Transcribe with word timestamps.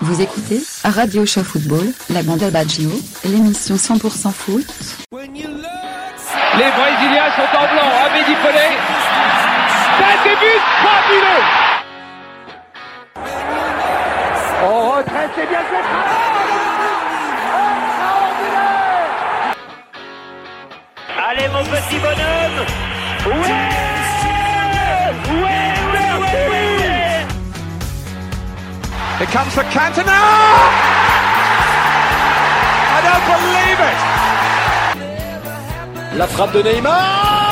Vous 0.00 0.20
écoutez 0.20 0.62
Radio 0.84 1.26
Show 1.26 1.42
Football, 1.42 1.92
la 2.10 2.22
bande 2.22 2.44
Baggio, 2.52 2.88
l'émission 3.24 3.74
100% 3.74 4.30
foot. 4.32 4.64
Les 5.12 5.18
Brésiliens 6.70 7.30
sont 7.34 7.56
en 7.56 7.66
blanc, 7.72 7.90
Amédi 8.06 8.34
Pelé. 8.42 8.68
Ça 9.98 10.10
débute 10.22 10.66
fabuleux. 10.84 11.44
On 14.62 14.90
retraite, 14.90 15.30
c'est 15.34 15.48
bien 15.48 15.58
fait. 15.58 15.84
Allez 21.28 21.48
mon 21.48 21.64
petit 21.64 21.98
bonhomme. 21.98 22.66
Ouais, 23.26 23.52
ouais, 25.42 25.77
Here 29.18 29.26
comes 29.26 29.52
the 29.52 29.62
Cantona! 29.74 30.20
I 32.94 32.98
don't 33.06 33.24
believe 33.32 33.80
it! 33.90 33.98
La 36.18 36.26
frappe 36.28 36.52
de 36.52 36.62
Neymar! 36.62 37.48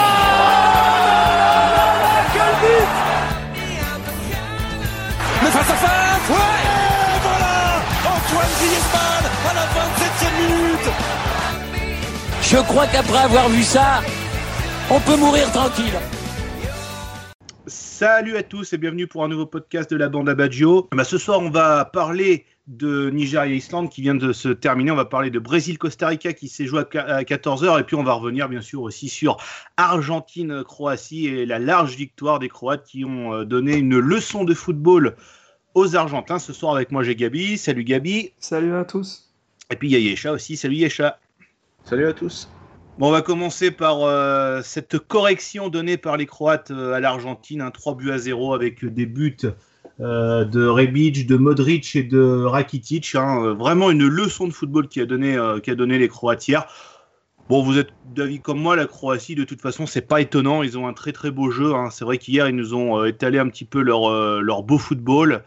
Le 5.42 5.48
face 5.50 5.70
à 5.70 5.74
face 5.74 6.28
Ouais! 6.30 6.36
Et 6.36 7.20
voilà! 7.26 7.56
Antoine 8.14 8.52
Griezmann 8.60 9.24
à 9.48 9.52
la 9.58 9.66
27e 9.76 10.34
minute! 10.38 10.88
Je 12.42 12.58
crois 12.58 12.86
qu'après 12.86 13.22
avoir 13.24 13.48
vu 13.48 13.64
ça, 13.64 14.02
on 14.88 15.00
peut 15.00 15.16
mourir 15.16 15.50
tranquille. 15.50 15.98
Salut 17.98 18.36
à 18.36 18.42
tous 18.42 18.74
et 18.74 18.76
bienvenue 18.76 19.06
pour 19.06 19.24
un 19.24 19.28
nouveau 19.28 19.46
podcast 19.46 19.90
de 19.90 19.96
la 19.96 20.10
bande. 20.10 20.28
Bah, 20.28 21.04
ce 21.04 21.16
soir, 21.16 21.40
on 21.40 21.48
va 21.48 21.86
parler 21.86 22.44
de 22.66 23.08
Nigeria-Islande 23.08 23.88
qui 23.88 24.02
vient 24.02 24.14
de 24.14 24.34
se 24.34 24.50
terminer. 24.50 24.90
On 24.90 24.96
va 24.96 25.06
parler 25.06 25.30
de 25.30 25.38
Brésil-Costa 25.38 26.08
Rica 26.08 26.34
qui 26.34 26.48
s'est 26.48 26.66
joué 26.66 26.80
à 26.80 27.22
14h. 27.22 27.80
Et 27.80 27.84
puis, 27.84 27.96
on 27.96 28.02
va 28.02 28.12
revenir 28.12 28.50
bien 28.50 28.60
sûr 28.60 28.82
aussi 28.82 29.08
sur 29.08 29.38
Argentine-Croatie 29.78 31.28
et 31.28 31.46
la 31.46 31.58
large 31.58 31.96
victoire 31.96 32.38
des 32.38 32.50
Croates 32.50 32.84
qui 32.84 33.02
ont 33.06 33.32
euh, 33.32 33.44
donné 33.46 33.76
une 33.76 33.98
leçon 33.98 34.44
de 34.44 34.52
football 34.52 35.16
aux 35.72 35.96
Argentins. 35.96 36.38
Ce 36.38 36.52
soir, 36.52 36.74
avec 36.74 36.92
moi, 36.92 37.02
j'ai 37.02 37.16
Gabi. 37.16 37.56
Salut 37.56 37.84
Gabi. 37.84 38.34
Salut 38.38 38.74
à 38.74 38.84
tous. 38.84 39.32
Et 39.70 39.76
puis, 39.76 39.88
il 39.88 39.92
y 39.92 39.96
a 39.96 40.00
Yesha 40.00 40.32
aussi. 40.32 40.58
Salut 40.58 40.76
Yesha. 40.76 41.18
Salut 41.86 42.08
à 42.08 42.12
tous. 42.12 42.46
Bon, 42.98 43.08
on 43.08 43.10
va 43.10 43.20
commencer 43.20 43.70
par 43.70 44.04
euh, 44.04 44.62
cette 44.62 44.98
correction 44.98 45.68
donnée 45.68 45.98
par 45.98 46.16
les 46.16 46.24
Croates 46.24 46.70
euh, 46.70 46.94
à 46.94 47.00
l'Argentine, 47.00 47.60
un 47.60 47.70
3 47.70 47.94
buts 47.94 48.10
à 48.10 48.16
0 48.16 48.54
avec 48.54 48.86
des 48.86 49.04
buts 49.04 49.36
euh, 50.00 50.46
de 50.46 50.66
Rebic, 50.66 51.26
de 51.26 51.36
Modric 51.36 51.94
et 51.94 52.04
de 52.04 52.44
Rakitic. 52.44 53.14
hein. 53.14 53.52
Vraiment 53.52 53.90
une 53.90 54.06
leçon 54.06 54.48
de 54.48 54.52
football 54.54 54.88
qui 54.88 55.02
a 55.02 55.04
donné, 55.04 55.36
les 55.98 56.08
Croates 56.08 56.48
hier. 56.48 56.66
Bon, 57.50 57.62
vous 57.62 57.76
êtes 57.76 57.90
d'avis 58.14 58.40
comme 58.40 58.58
moi, 58.58 58.76
la 58.76 58.86
Croatie, 58.86 59.34
de 59.34 59.44
toute 59.44 59.60
façon, 59.60 59.84
c'est 59.84 60.00
pas 60.00 60.22
étonnant. 60.22 60.62
Ils 60.62 60.78
ont 60.78 60.88
un 60.88 60.94
très 60.94 61.12
très 61.12 61.30
beau 61.30 61.50
jeu. 61.50 61.74
hein. 61.74 61.90
C'est 61.90 62.06
vrai 62.06 62.16
qu'hier, 62.16 62.48
ils 62.48 62.56
nous 62.56 62.72
ont 62.72 63.04
étalé 63.04 63.38
un 63.38 63.48
petit 63.50 63.66
peu 63.66 63.82
leur, 63.82 64.62
beau 64.62 64.78
football. 64.78 65.42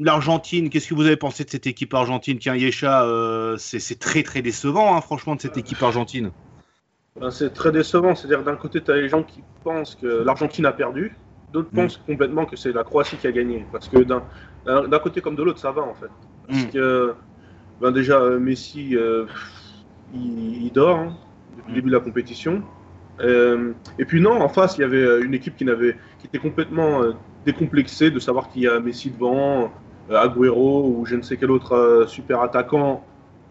L'Argentine, 0.00 0.70
qu'est-ce 0.70 0.88
que 0.88 0.94
vous 0.94 1.06
avez 1.06 1.16
pensé 1.16 1.44
de 1.44 1.50
cette 1.50 1.66
équipe 1.66 1.92
argentine? 1.92 2.38
Tiens, 2.38 2.54
Yesha, 2.54 3.04
euh, 3.04 3.56
c'est 3.56 3.98
très 3.98 4.22
très 4.22 4.42
décevant, 4.42 4.96
hein, 4.96 5.00
franchement, 5.00 5.34
de 5.34 5.40
cette 5.40 5.56
équipe 5.56 5.82
argentine. 5.82 6.30
Ben, 7.20 7.32
c'est 7.32 7.52
très 7.52 7.72
décevant. 7.72 8.14
C'est-à-dire, 8.14 8.44
d'un 8.44 8.54
côté, 8.54 8.80
tu 8.80 8.92
as 8.92 8.96
les 8.96 9.08
gens 9.08 9.24
qui 9.24 9.42
pensent 9.64 9.96
que 9.96 10.06
l'Argentine 10.06 10.66
a 10.66 10.72
perdu, 10.72 11.16
d'autres 11.52 11.70
Mm. 11.72 11.76
pensent 11.76 11.96
complètement 11.96 12.46
que 12.46 12.54
c'est 12.54 12.72
la 12.72 12.84
Croatie 12.84 13.16
qui 13.16 13.26
a 13.26 13.32
gagné. 13.32 13.64
Parce 13.72 13.88
que 13.88 13.98
d'un 13.98 14.98
côté 15.00 15.20
comme 15.20 15.34
de 15.34 15.42
l'autre, 15.42 15.58
ça 15.58 15.72
va 15.72 15.82
en 15.82 15.94
fait. 15.94 16.10
Parce 16.46 16.62
Mm. 16.62 16.68
que, 16.70 17.14
ben, 17.80 17.90
déjà, 17.90 18.20
euh, 18.20 18.38
Messi, 18.38 18.94
euh, 18.94 19.26
il, 20.14 20.62
il 20.66 20.72
dort 20.72 20.98
hein, 20.98 21.16
depuis 21.56 21.72
Mm. 21.72 21.74
le 21.74 21.74
début 21.74 21.90
de 21.90 21.94
la 21.96 22.00
compétition. 22.00 22.62
Euh, 23.20 23.72
et 23.98 24.04
puis, 24.04 24.20
non, 24.20 24.40
en 24.40 24.48
face, 24.48 24.78
il 24.78 24.82
y 24.82 24.84
avait 24.84 25.22
une 25.22 25.34
équipe 25.34 25.56
qui, 25.56 25.64
n'avait- 25.64 25.96
qui 26.20 26.28
était 26.28 26.38
complètement 26.38 27.02
décomplexée 27.44 28.12
de 28.12 28.20
savoir 28.20 28.48
qu'il 28.48 28.62
y 28.62 28.68
a 28.68 28.78
Messi 28.78 29.10
devant, 29.10 29.72
Agüero 30.10 30.86
ou 30.88 31.06
je 31.06 31.16
ne 31.16 31.22
sais 31.22 31.36
quel 31.36 31.50
autre 31.50 31.72
euh, 31.72 32.06
super 32.06 32.40
attaquant 32.40 33.04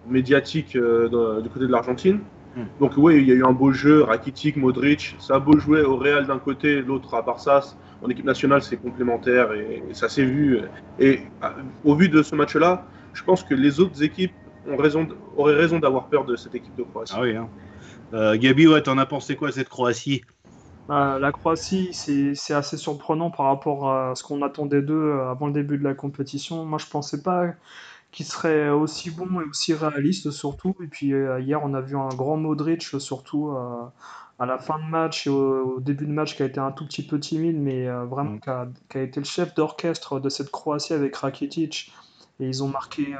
médiatique 0.10 0.76
euh, 0.76 1.42
du 1.42 1.50
côté 1.50 1.66
de 1.66 1.72
l'Argentine. 1.72 2.20
Mm. 2.56 2.62
Donc 2.80 2.94
oui, 2.98 3.18
il 3.18 3.28
y 3.28 3.32
a 3.32 3.36
eu 3.36 3.44
un 3.44 3.52
beau 3.52 3.72
jeu, 3.72 4.04
Rakitic, 4.04 4.58
Modric, 4.58 5.16
ça 5.20 5.36
a 5.36 5.40
beau 5.40 5.58
jouer 5.60 5.82
au 5.82 5.98
Real 5.98 6.26
d'un 6.26 6.40
côté, 6.40 6.82
l'autre 6.82 7.14
à 7.16 7.22
Barça, 7.22 7.62
en 8.02 8.10
équipe 8.10 8.26
nationale 8.26 8.62
c'est 8.62 8.78
complémentaire 8.78 9.54
et, 9.54 9.84
et 9.90 9.94
ça 9.94 10.10
s'est 10.10 10.26
vu. 10.26 10.60
Et 11.00 11.22
à- 11.42 11.54
au 11.84 11.96
vu 11.96 12.10
de 12.10 12.24
ce 12.24 12.36
match-là, 12.36 12.86
je 13.14 13.24
pense 13.24 13.44
que 13.44 13.54
les 13.54 13.80
autres 13.80 14.04
équipes 14.04 14.34
ont 14.70 14.78
raison, 14.78 15.08
auraient 15.36 15.56
raison 15.56 15.80
d'avoir 15.80 16.08
peur 16.08 16.26
de 16.26 16.36
cette 16.36 16.56
équipe 16.56 16.76
de 16.78 16.84
Croatie. 16.84 17.14
Ah 17.16 17.22
oui. 17.22 17.36
Hein. 17.36 17.50
Euh, 18.14 18.38
Gabi, 18.38 18.68
ouais, 18.68 18.82
t'en 18.82 18.98
as 18.98 19.06
pensé 19.06 19.36
quoi 19.36 19.52
cette 19.52 19.70
Croatie? 19.70 20.24
Bah, 20.88 21.20
la 21.20 21.32
Croatie, 21.34 21.90
c'est 21.94 22.34
c'est 22.34 22.54
assez 22.54 22.78
surprenant 22.78 23.30
par 23.30 23.48
rapport 23.48 23.92
à 23.92 24.16
ce 24.16 24.24
qu'on 24.24 24.42
attendait 24.42 24.82
d'eux 24.82 24.94
euh, 24.96 25.30
avant 25.30 25.48
le 25.48 25.54
début 25.54 25.78
de 25.78 25.84
la 25.84 25.94
compétition. 25.94 26.64
Moi, 26.66 26.78
je 26.80 26.86
pensais 26.88 27.22
pas 27.22 27.48
qu'ils 28.12 28.26
seraient 28.26 28.70
aussi 28.70 29.12
bons 29.12 29.42
et 29.42 29.44
aussi 29.46 29.74
réalistes, 29.74 30.32
surtout. 30.32 30.76
Et 30.84 30.88
puis, 30.88 31.14
euh, 31.14 31.40
hier, 31.42 31.62
on 31.64 31.74
a 31.74 31.82
vu 31.82 31.98
un 31.98 32.08
grand 32.10 32.38
Modric, 32.38 32.84
surtout 33.00 33.50
euh, 33.52 33.84
à 34.40 34.46
la 34.46 34.58
fin 34.60 34.80
de 34.80 34.86
match 34.86 35.28
et 35.28 35.30
au, 35.30 35.76
au 35.78 35.80
début 35.82 36.06
de 36.06 36.12
match, 36.14 36.36
qui 36.38 36.44
a 36.44 36.46
été 36.46 36.60
un 36.62 36.72
tout 36.72 36.86
petit 36.86 37.06
peu 37.06 37.20
timide, 37.20 37.58
mais 37.58 37.88
vraiment 38.06 38.36
Mm. 38.36 38.40
qui 38.42 38.50
a, 38.50 38.68
qui 38.90 38.98
a 38.98 39.02
été 39.02 39.20
le 39.20 39.26
chef 39.26 39.54
d'orchestre 39.56 40.20
de 40.20 40.30
cette 40.30 40.52
Croatie 40.52 40.94
avec 40.94 41.16
Rakitic. 41.18 41.92
Et 42.40 42.48
ils 42.48 42.64
ont 42.64 42.68
marqué 42.70 43.16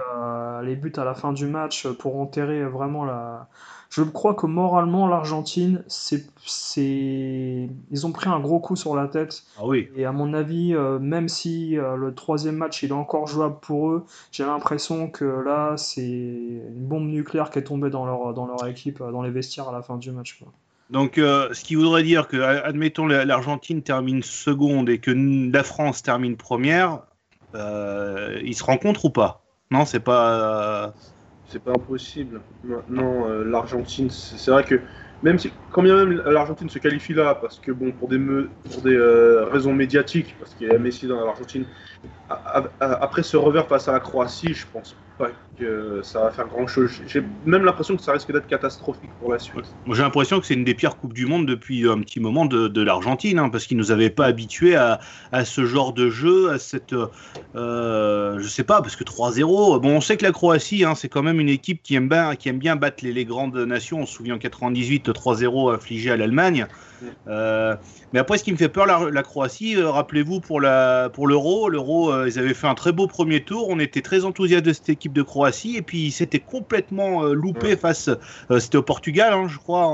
les 0.64 0.76
buts 0.76 0.94
à 0.98 1.04
la 1.04 1.16
fin 1.16 1.34
du 1.34 1.48
match 1.48 1.88
pour 1.88 2.20
enterrer 2.20 2.66
vraiment 2.66 3.04
la. 3.06 3.50
Je 3.90 4.04
crois 4.04 4.34
que 4.34 4.46
moralement, 4.46 5.08
l'Argentine, 5.08 5.84
c'est, 5.88 6.26
c'est... 6.46 7.70
ils 7.92 8.06
ont 8.06 8.12
pris 8.12 8.30
un 8.30 8.40
gros 8.40 8.60
coup 8.60 8.76
sur 8.76 8.96
la 8.96 9.08
tête. 9.08 9.44
Ah 9.58 9.66
oui. 9.66 9.90
Et 9.96 10.06
à 10.06 10.12
mon 10.12 10.34
avis, 10.34 10.74
euh, 10.76 11.00
même 11.00 11.30
si 11.30 11.78
euh, 11.78 11.96
le 11.96 12.14
troisième 12.14 12.56
match 12.58 12.84
il 12.84 12.90
est 12.90 12.94
encore 12.94 13.28
jouable 13.28 13.58
pour 13.62 13.90
eux, 13.90 14.06
j'ai 14.32 14.44
l'impression 14.44 15.10
que 15.10 15.26
là, 15.26 15.76
c'est 15.78 16.02
une 16.06 16.86
bombe 16.86 17.08
nucléaire 17.08 17.50
qui 17.50 17.60
est 17.60 17.64
tombée 17.64 17.90
dans 17.90 18.06
leur, 18.06 18.34
dans 18.34 18.46
leur 18.46 18.66
équipe, 18.68 19.02
euh, 19.02 19.12
dans 19.12 19.22
les 19.22 19.32
vestiaires 19.32 19.70
à 19.70 19.72
la 19.72 19.82
fin 19.82 19.98
du 19.98 20.12
match. 20.12 20.38
quoi. 20.40 20.52
Donc, 20.90 21.18
euh, 21.18 21.54
ce 21.54 21.64
qui 21.64 21.76
voudrait 21.76 22.04
dire 22.04 22.28
que, 22.28 22.38
admettons, 22.38 23.08
la- 23.08 23.26
l'Argentine 23.26 23.82
termine 23.82 24.22
seconde 24.24 24.90
et 24.90 25.00
que 25.00 25.12
la 25.12 25.64
France 25.64 26.04
termine 26.04 26.38
première, 26.38 27.02
ils 27.54 28.56
se 28.56 28.64
rencontrent 28.64 29.06
ou 29.06 29.10
pas? 29.10 29.44
Non, 29.72 29.86
c'est 29.86 30.00
pas. 30.00 30.94
C'est 31.48 31.64
pas 31.64 31.72
impossible. 31.72 32.42
Maintenant, 32.64 33.30
euh, 33.30 33.44
l'Argentine, 33.46 34.10
c'est 34.10 34.52
vrai 34.52 34.66
que 34.66 34.82
même 35.22 35.40
si, 35.40 35.52
quand 35.70 35.82
bien 35.82 36.06
même 36.06 36.22
l'Argentine 36.26 36.70
se 36.70 36.78
qualifie 36.80 37.14
là, 37.14 37.36
parce 37.36 37.60
que 37.60 37.72
bon, 37.72 37.92
pour 37.94 38.10
des, 38.10 38.18
me- 38.18 38.58
pour 38.66 38.82
des 38.82 38.94
euh, 38.96 39.46
raisons 39.46 39.74
médiatiques, 39.74 40.38
parce 40.38 40.54
qu'il 40.54 40.68
y 40.68 40.72
a 40.72 40.78
Messi 40.78 41.08
dans 41.08 41.26
l'Argentine, 41.26 41.66
après 42.80 43.24
ce 43.24 43.38
revers 43.38 43.68
face 43.68 43.88
à 43.88 43.94
la 43.94 44.00
Croatie, 44.00 44.54
je 44.54 44.68
pense 44.68 45.04
pas 45.18 45.30
que 45.60 46.02
ça 46.04 46.22
va 46.22 46.32
faire 46.32 46.48
grand 46.48 46.68
chose. 46.68 47.02
J'ai 47.08 47.24
même 47.46 47.66
l'impression 47.66 47.96
que 47.96 48.04
ça 48.04 48.14
risque 48.14 48.32
d'être 48.32 48.48
catastrophique 48.48 49.10
pour 49.20 49.32
la 49.32 49.40
suite. 49.40 49.66
J'ai 49.92 50.02
l'impression 50.02 50.40
que 50.40 50.46
c'est 50.46 50.54
une 50.54 50.64
des 50.64 50.74
pires 50.74 50.98
coupes 50.98 51.14
du 51.14 51.26
monde 51.26 51.46
depuis 51.46 51.88
un 51.88 52.00
petit 52.00 52.20
moment 52.20 52.46
de, 52.46 52.68
de 52.68 52.82
l'Argentine, 52.82 53.40
hein, 53.40 53.50
parce 53.50 53.66
qu'ils 53.66 53.78
nous 53.78 53.92
avaient 53.92 54.10
pas 54.10 54.26
habitués 54.26 54.76
à, 54.76 55.00
à 55.32 55.46
ce 55.46 55.66
genre 55.66 55.94
de 55.94 56.10
jeu, 56.10 56.52
à 56.52 56.60
cette, 56.60 56.94
euh, 57.56 58.40
je 58.40 58.48
sais 58.48 58.64
pas, 58.64 58.82
parce 58.82 58.96
que 58.96 59.04
3-0. 59.04 59.80
Bon, 59.80 59.90
on 59.90 60.02
sait 60.02 60.18
que 60.18 60.26
la 60.26 60.32
Croatie, 60.32 60.84
hein, 60.84 60.96
c'est 60.96 61.10
quand 61.10 61.24
même 61.24 61.40
une 61.40 61.50
équipe 61.50 61.82
qui 61.82 61.96
aime 61.96 62.10
bien, 62.10 62.36
qui 62.36 62.50
aime 62.50 62.60
bien 62.60 62.76
battre 62.76 63.04
les, 63.04 63.14
les 63.14 63.26
grandes 63.26 63.58
nations. 63.58 64.02
On 64.02 64.06
se 64.06 64.14
souvient 64.14 64.36
en 64.36 64.40
98, 64.40 65.08
le 65.08 65.14
3-0 65.14 65.74
infligé 65.74 66.12
à 66.12 66.18
l'Allemagne. 66.18 66.68
Euh, 67.28 67.76
mais 68.12 68.20
après, 68.20 68.40
ce 68.40 68.44
qui 68.44 68.52
me 68.52 68.58
fait 68.58 68.70
peur, 68.70 68.88
la, 68.88 69.12
la 69.12 69.24
Croatie, 69.24 69.76
euh, 69.76 69.90
rappelez-vous 69.90 70.40
pour 70.40 70.60
la 70.60 71.10
pour 71.14 71.28
l'Euro, 71.28 71.70
l'Euro, 71.70 72.26
ils 72.26 72.40
avaient 72.40 72.56
fait 72.56 72.68
un 72.68 72.74
très 72.74 72.92
beau 72.92 73.06
premier 73.06 73.44
tour. 73.44 73.68
On 73.70 73.80
était 73.80 74.02
très 74.02 74.26
enthousiastes 74.26 74.66
de 74.66 74.74
cette 74.74 74.90
équipe 74.90 75.14
de 75.14 75.22
Croatie, 75.22 75.47
et 75.78 75.82
puis 75.82 76.12
c'était 76.12 76.40
complètement 76.40 77.24
euh, 77.26 77.34
loupé 77.34 77.76
face. 77.78 78.10
euh, 78.52 78.60
c'était 78.60 78.78
au 78.78 78.84
Portugal, 78.84 79.34
hein, 79.34 79.48
je 79.48 79.58
crois, 79.58 79.86
en, 79.88 79.94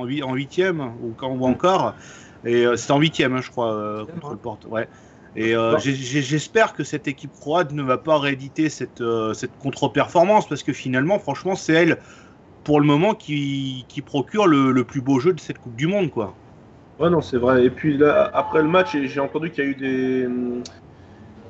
en, 0.00 0.04
huit- 0.04 0.22
en 0.22 0.34
huitième 0.34 0.80
ou, 1.00 1.14
quand- 1.14 1.30
ou 1.34 1.44
encore. 1.44 1.96
Et 2.44 2.64
euh, 2.66 2.76
c'était 2.76 2.92
en 2.92 3.00
huitième, 3.00 3.34
hein, 3.36 3.40
je 3.42 3.50
crois, 3.50 4.06
contre 4.12 4.32
le 4.34 4.38
Porto. 4.40 4.68
Ouais. 4.68 4.88
Et 5.34 5.54
euh, 5.54 5.78
j'espère 5.78 6.72
que 6.74 6.82
cette 6.84 7.06
équipe 7.08 7.32
croate 7.38 7.72
ne 7.72 7.82
va 7.82 7.98
pas 7.98 8.18
rééditer 8.18 8.68
cette, 8.68 9.00
euh, 9.00 9.32
cette 9.34 9.56
contre-performance 9.56 10.48
parce 10.48 10.62
que 10.62 10.72
finalement, 10.72 11.18
franchement, 11.20 11.54
c'est 11.54 11.72
elle, 11.74 12.00
pour 12.64 12.80
le 12.80 12.86
moment, 12.86 13.14
qui, 13.14 13.86
qui 13.88 14.02
procure 14.02 14.46
le, 14.48 14.72
le 14.72 14.84
plus 14.86 15.02
beau 15.02 15.20
jeu 15.20 15.32
de 15.34 15.40
cette 15.40 15.58
Coupe 15.60 15.76
du 15.76 15.86
Monde, 15.88 16.10
quoi. 16.10 16.40
Ouais, 16.98 17.08
non, 17.10 17.20
c'est 17.22 17.38
vrai. 17.38 17.64
Et 17.64 17.70
puis 17.70 17.96
là, 17.96 18.30
après 18.32 18.62
le 18.62 18.68
match, 18.68 18.92
j'ai 18.92 19.08
j'ai 19.08 19.20
entendu 19.20 19.50
qu'il 19.50 19.64
y 19.64 19.66
a 19.66 19.70
eu 19.70 19.74
des, 19.74 20.26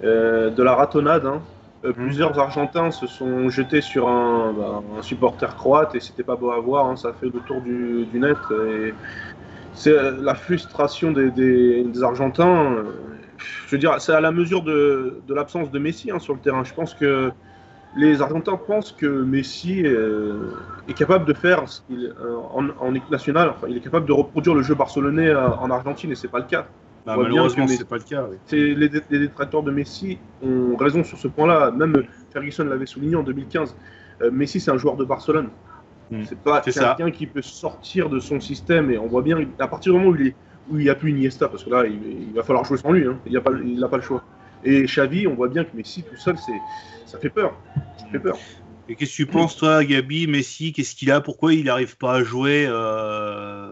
euh, 0.03 0.51
de 0.51 0.63
la 0.63 0.75
ratonnade. 0.75 1.27
hein. 1.27 1.43
Euh, 1.85 1.95
Plusieurs 1.95 2.39
Argentins 2.39 2.91
se 2.91 3.07
sont 3.07 3.49
jetés 3.49 3.81
sur 3.81 4.09
un, 4.09 4.53
bah, 4.53 4.83
un 4.99 5.03
supporter 5.03 5.55
croate 5.57 5.95
et 5.95 6.01
c'était 6.01 6.25
pas 6.25 6.37
beau 6.37 6.51
à 6.51 6.61
voir. 6.61 6.87
hein. 6.87 6.97
Ça 6.97 7.13
fait 7.15 7.27
le 7.33 7.41
tour 7.41 7.63
du, 7.63 8.07
du 8.07 8.19
net. 8.21 8.51
Et 8.51 8.99
c'est 9.73 9.93
euh, 9.93 10.13
la 10.23 10.35
frustration 10.35 11.13
des, 11.13 11.31
des- 11.33 11.85
des 11.85 12.03
Argentins. 12.05 12.75
euh, 12.75 12.93
je 13.67 13.77
veux 13.77 13.79
dire, 13.81 14.01
c'est 14.01 14.13
à 14.13 14.21
la 14.21 14.33
mesure 14.33 14.63
de, 14.65 15.23
de 15.27 15.35
l'absence 15.35 15.71
de 15.71 15.79
Messi 15.79 16.11
hein, 16.11 16.19
sur 16.21 16.35
le 16.35 16.41
terrain. 16.41 16.65
Je 16.65 16.75
pense 16.75 16.95
que 16.95 17.33
les 17.95 18.23
Argentins 18.23 18.57
pensent 18.59 18.93
que 18.93 19.07
Messi 19.07 19.83
euh, 19.87 20.53
est 20.89 20.95
capable 20.95 21.27
de 21.27 21.35
faire 21.35 21.69
ce 21.69 21.83
en, 22.55 22.69
en 22.81 22.95
équipe 22.95 23.11
nationale. 23.11 23.51
Enfin, 23.51 23.69
il 23.71 23.77
est 23.77 23.81
capable 23.83 24.07
de 24.07 24.13
reproduire 24.13 24.55
le 24.57 24.63
jeu 24.63 24.75
barcelonais 24.77 25.35
en 25.35 25.71
Argentine 25.71 26.13
et 26.13 26.17
c'est 26.17 26.29
pas 26.29 26.41
le 26.41 26.47
cas. 26.47 26.69
Bah, 27.07 27.17
malheureusement, 27.17 27.67
c'est 27.67 27.89
pas 27.89 27.97
le 27.97 28.03
cas. 28.03 28.27
oui. 28.31 28.37
Les, 28.53 28.89
dé- 28.89 29.01
les 29.11 29.19
détracteurs 29.21 29.63
de 29.63 29.71
Messi 29.71 30.19
ont 30.43 30.77
raison 30.77 31.03
sur 31.05 31.19
ce 31.19 31.29
point-là. 31.29 31.71
Même 31.71 32.05
Ferguson 32.33 32.65
l'avait 32.65 32.87
souligné 32.87 33.17
en 33.17 33.23
2015. 33.23 33.75
Euh, 34.23 34.31
Messi, 34.31 34.61
c'est 34.61 34.71
un 34.71 34.77
joueur 34.77 34.97
de 34.97 35.05
Barcelone. 35.05 35.49
Mm. 36.11 36.23
C'est 36.25 36.39
pas 36.39 36.61
quelqu'un 36.61 37.11
qui 37.11 37.27
peut 37.27 37.43
sortir 37.43 38.11
de 38.11 38.19
son 38.19 38.41
système. 38.41 38.91
Et 38.91 38.99
on 38.99 39.07
voit 39.07 39.23
bien, 39.23 39.39
à 39.59 39.69
partir 39.69 39.93
du 39.93 39.99
moment 39.99 40.11
où 40.13 40.17
il 40.17 40.29
est, 40.29 40.35
où 40.71 40.79
il 40.79 40.85
n'y 40.85 40.91
a 40.91 40.95
plus 40.95 41.11
Iniesta, 41.11 41.49
parce 41.49 41.65
que 41.65 41.71
là, 41.71 41.87
il, 41.87 41.99
il 42.29 42.35
va 42.35 42.43
falloir 42.43 42.65
jouer 42.65 42.77
sans 42.79 42.93
lui. 42.93 43.07
hein. 43.07 43.17
Il 43.27 43.33
n'a 43.33 43.41
pas, 43.41 43.51
pas 43.89 43.97
le 43.97 44.03
choix. 44.03 44.23
Et 44.63 44.83
Xavi, 44.83 45.27
on 45.27 45.35
voit 45.35 45.49
bien 45.49 45.65
que 45.65 45.75
Messi 45.75 46.03
tout 46.03 46.17
seul, 46.17 46.37
ça 46.37 47.19
fait 47.19 47.31
peur. 47.31 47.55
Ça 47.97 48.07
fait 48.13 48.19
peur. 48.19 48.37
Et 48.89 48.97
qu'est-ce 48.97 49.13
que 49.13 49.17
tu 49.17 49.27
penses, 49.27 49.57
toi, 49.57 49.85
Gabi, 49.85 50.27
Messi 50.27 50.73
Qu'est-ce 50.73 50.95
qu'il 50.97 51.11
a? 51.13 51.21
Pourquoi 51.21 51.55
il 51.55 51.65
n'arrive 51.65 51.97
pas 51.97 52.15
à 52.15 52.23
jouer 52.25 52.67
euh... 52.69 53.71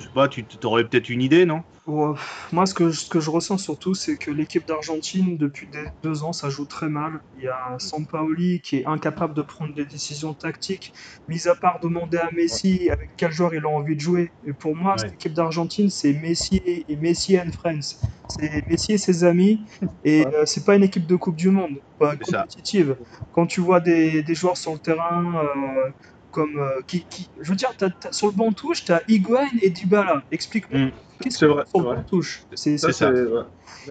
Je 0.00 0.06
sais 0.06 0.10
pas, 0.12 0.28
tu 0.28 0.44
aurais 0.64 0.88
peut-être 0.88 1.08
une 1.10 1.22
idée, 1.22 1.44
non? 1.44 1.62
Ouais, 1.86 2.14
Moi, 2.52 2.66
ce 2.66 2.74
que, 2.74 2.90
ce 2.90 3.08
que 3.08 3.20
je 3.20 3.30
ressens 3.30 3.58
surtout, 3.58 3.94
c'est 3.94 4.16
que 4.16 4.30
l'équipe 4.30 4.66
d'Argentine, 4.66 5.36
depuis 5.36 5.68
des- 5.68 5.88
deux 6.02 6.22
ans, 6.22 6.32
ça 6.32 6.48
joue 6.50 6.66
très 6.66 6.88
mal. 6.88 7.20
Il 7.34 7.42
y 7.42 7.48
a 7.48 7.76
Sampaoli 7.78 8.60
qui 8.60 8.76
est 8.76 8.86
incapable 8.86 9.34
de 9.34 9.42
prendre 9.42 9.74
des 9.74 9.86
décisions 9.86 10.34
tactiques, 10.34 10.92
mis 11.26 11.48
à 11.48 11.54
part 11.54 11.80
demander 11.80 12.18
à 12.18 12.30
Messi 12.32 12.90
avec 12.90 13.10
quel 13.16 13.32
joueur 13.32 13.54
il 13.54 13.64
a 13.64 13.68
envie 13.68 13.96
de 13.96 14.00
jouer. 14.00 14.30
Et 14.46 14.52
pour 14.52 14.76
moi, 14.76 14.96
Ouais. 14.96 14.98
cette 14.98 15.14
équipe 15.14 15.32
d'Argentine, 15.34 15.90
c'est 15.90 16.12
Messi 16.12 16.60
et, 16.64 16.96
Messi 16.96 17.38
and 17.38 17.50
Friends. 17.52 17.96
C'est 18.28 18.66
Messi 18.68 18.92
et 18.92 18.98
ses 18.98 19.24
amis. 19.24 19.66
Et 20.04 20.20
Ouais. 20.20 20.34
euh, 20.34 20.46
c'est 20.46 20.64
pas 20.64 20.76
une 20.76 20.84
équipe 20.84 21.06
de 21.06 21.16
Coupe 21.16 21.36
du 21.36 21.50
Monde, 21.50 21.78
pas 21.98 22.16
ça. 22.22 22.46
compétitive. 22.46 22.96
Quand 23.32 23.46
tu 23.46 23.60
vois 23.60 23.80
des, 23.80 24.22
des 24.22 24.34
joueurs 24.34 24.56
sur 24.56 24.72
le 24.72 24.78
terrain. 24.78 25.34
euh, 25.44 25.90
comme 26.30 26.58
euh, 26.58 26.80
qui, 26.86 27.04
qui- 27.06 27.30
je 27.40 27.50
veux 27.50 27.56
dire, 27.56 27.70
t'as- 27.76 27.90
t'as- 27.90 28.12
sur 28.12 28.26
le 28.28 28.32
banc 28.32 28.50
de 28.50 28.54
touche, 28.54 28.84
tu 28.84 28.92
as 28.92 29.02
Higuain 29.08 29.46
et 29.62 29.70
Dybala. 29.70 30.22
Explique-moi, 30.30 30.80
Mm. 30.80 30.90
qu'est-ce 31.20 31.38
C'est 31.38 31.46
que 31.46 31.50
vrai, 31.52 31.64
sur 31.66 31.80
le 31.80 31.84
banc 31.86 32.00
de 32.00 32.06
touche? 32.06 32.46
C'est 32.54 32.78
ça. 32.78 33.10
ouais. 33.10 33.42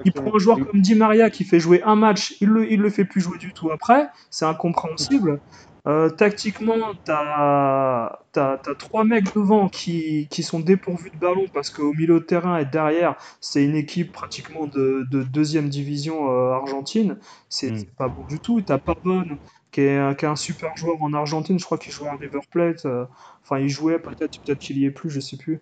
il 0.05 0.11
prend 0.13 0.35
un 0.35 0.39
joueur 0.39 0.59
comme 0.59 0.81
Di 0.81 0.95
Maria 0.95 1.29
qui 1.29 1.43
fait 1.43 1.59
jouer 1.59 1.81
un 1.83 1.95
match, 1.95 2.35
il 2.41 2.49
le, 2.49 2.71
il 2.71 2.79
le 2.79 2.89
fait 2.89 3.05
plus 3.05 3.21
jouer 3.21 3.37
du 3.37 3.53
tout 3.53 3.71
après, 3.71 4.07
c'est 4.29 4.45
incompréhensible. 4.45 5.41
Euh, 5.87 6.09
tactiquement, 6.09 6.75
t'as 7.05 8.11
as, 8.35 8.59
trois 8.77 9.03
mecs 9.05 9.33
devant 9.33 9.69
qui, 9.69 10.27
qui 10.29 10.43
sont 10.43 10.59
dépourvus 10.59 11.09
de 11.09 11.17
ballon 11.17 11.45
parce 11.53 11.69
qu'au 11.69 11.93
milieu 11.93 12.15
de 12.19 12.25
terrain 12.25 12.57
et 12.57 12.65
derrière, 12.65 13.15
c'est 13.41 13.63
une 13.63 13.75
équipe 13.75 14.11
pratiquement 14.11 14.67
de, 14.67 15.05
de 15.09 15.23
deuxième 15.23 15.69
division 15.69 16.29
euh, 16.31 16.51
argentine. 16.53 17.17
C'est 17.49 17.71
Mm. 17.71 17.77
c'est 17.77 17.95
pas 17.95 18.07
bon 18.09 18.25
du 18.25 18.39
tout. 18.39 18.61
T'as 18.61 18.77
Pavone 18.77 19.37
qui 19.71 19.81
est, 19.81 19.97
un- 19.97 20.15
qui 20.15 20.25
est 20.25 20.27
un 20.27 20.35
super 20.35 20.75
joueur 20.77 21.01
en 21.01 21.13
Argentine, 21.13 21.59
je 21.59 21.65
crois 21.65 21.77
qu'il 21.77 21.93
jouait 21.93 22.09
à 22.09 22.15
River 22.15 22.39
Plate. 22.51 22.85
euh, 22.85 23.05
Enfin, 23.43 23.59
il 23.59 23.69
jouait 23.69 23.99
peut-être, 23.99 24.39
peut-être 24.45 24.59
qu'il 24.59 24.77
y 24.77 24.85
est 24.85 24.91
plus, 24.91 25.09
je 25.09 25.19
sais 25.19 25.37
plus. 25.37 25.61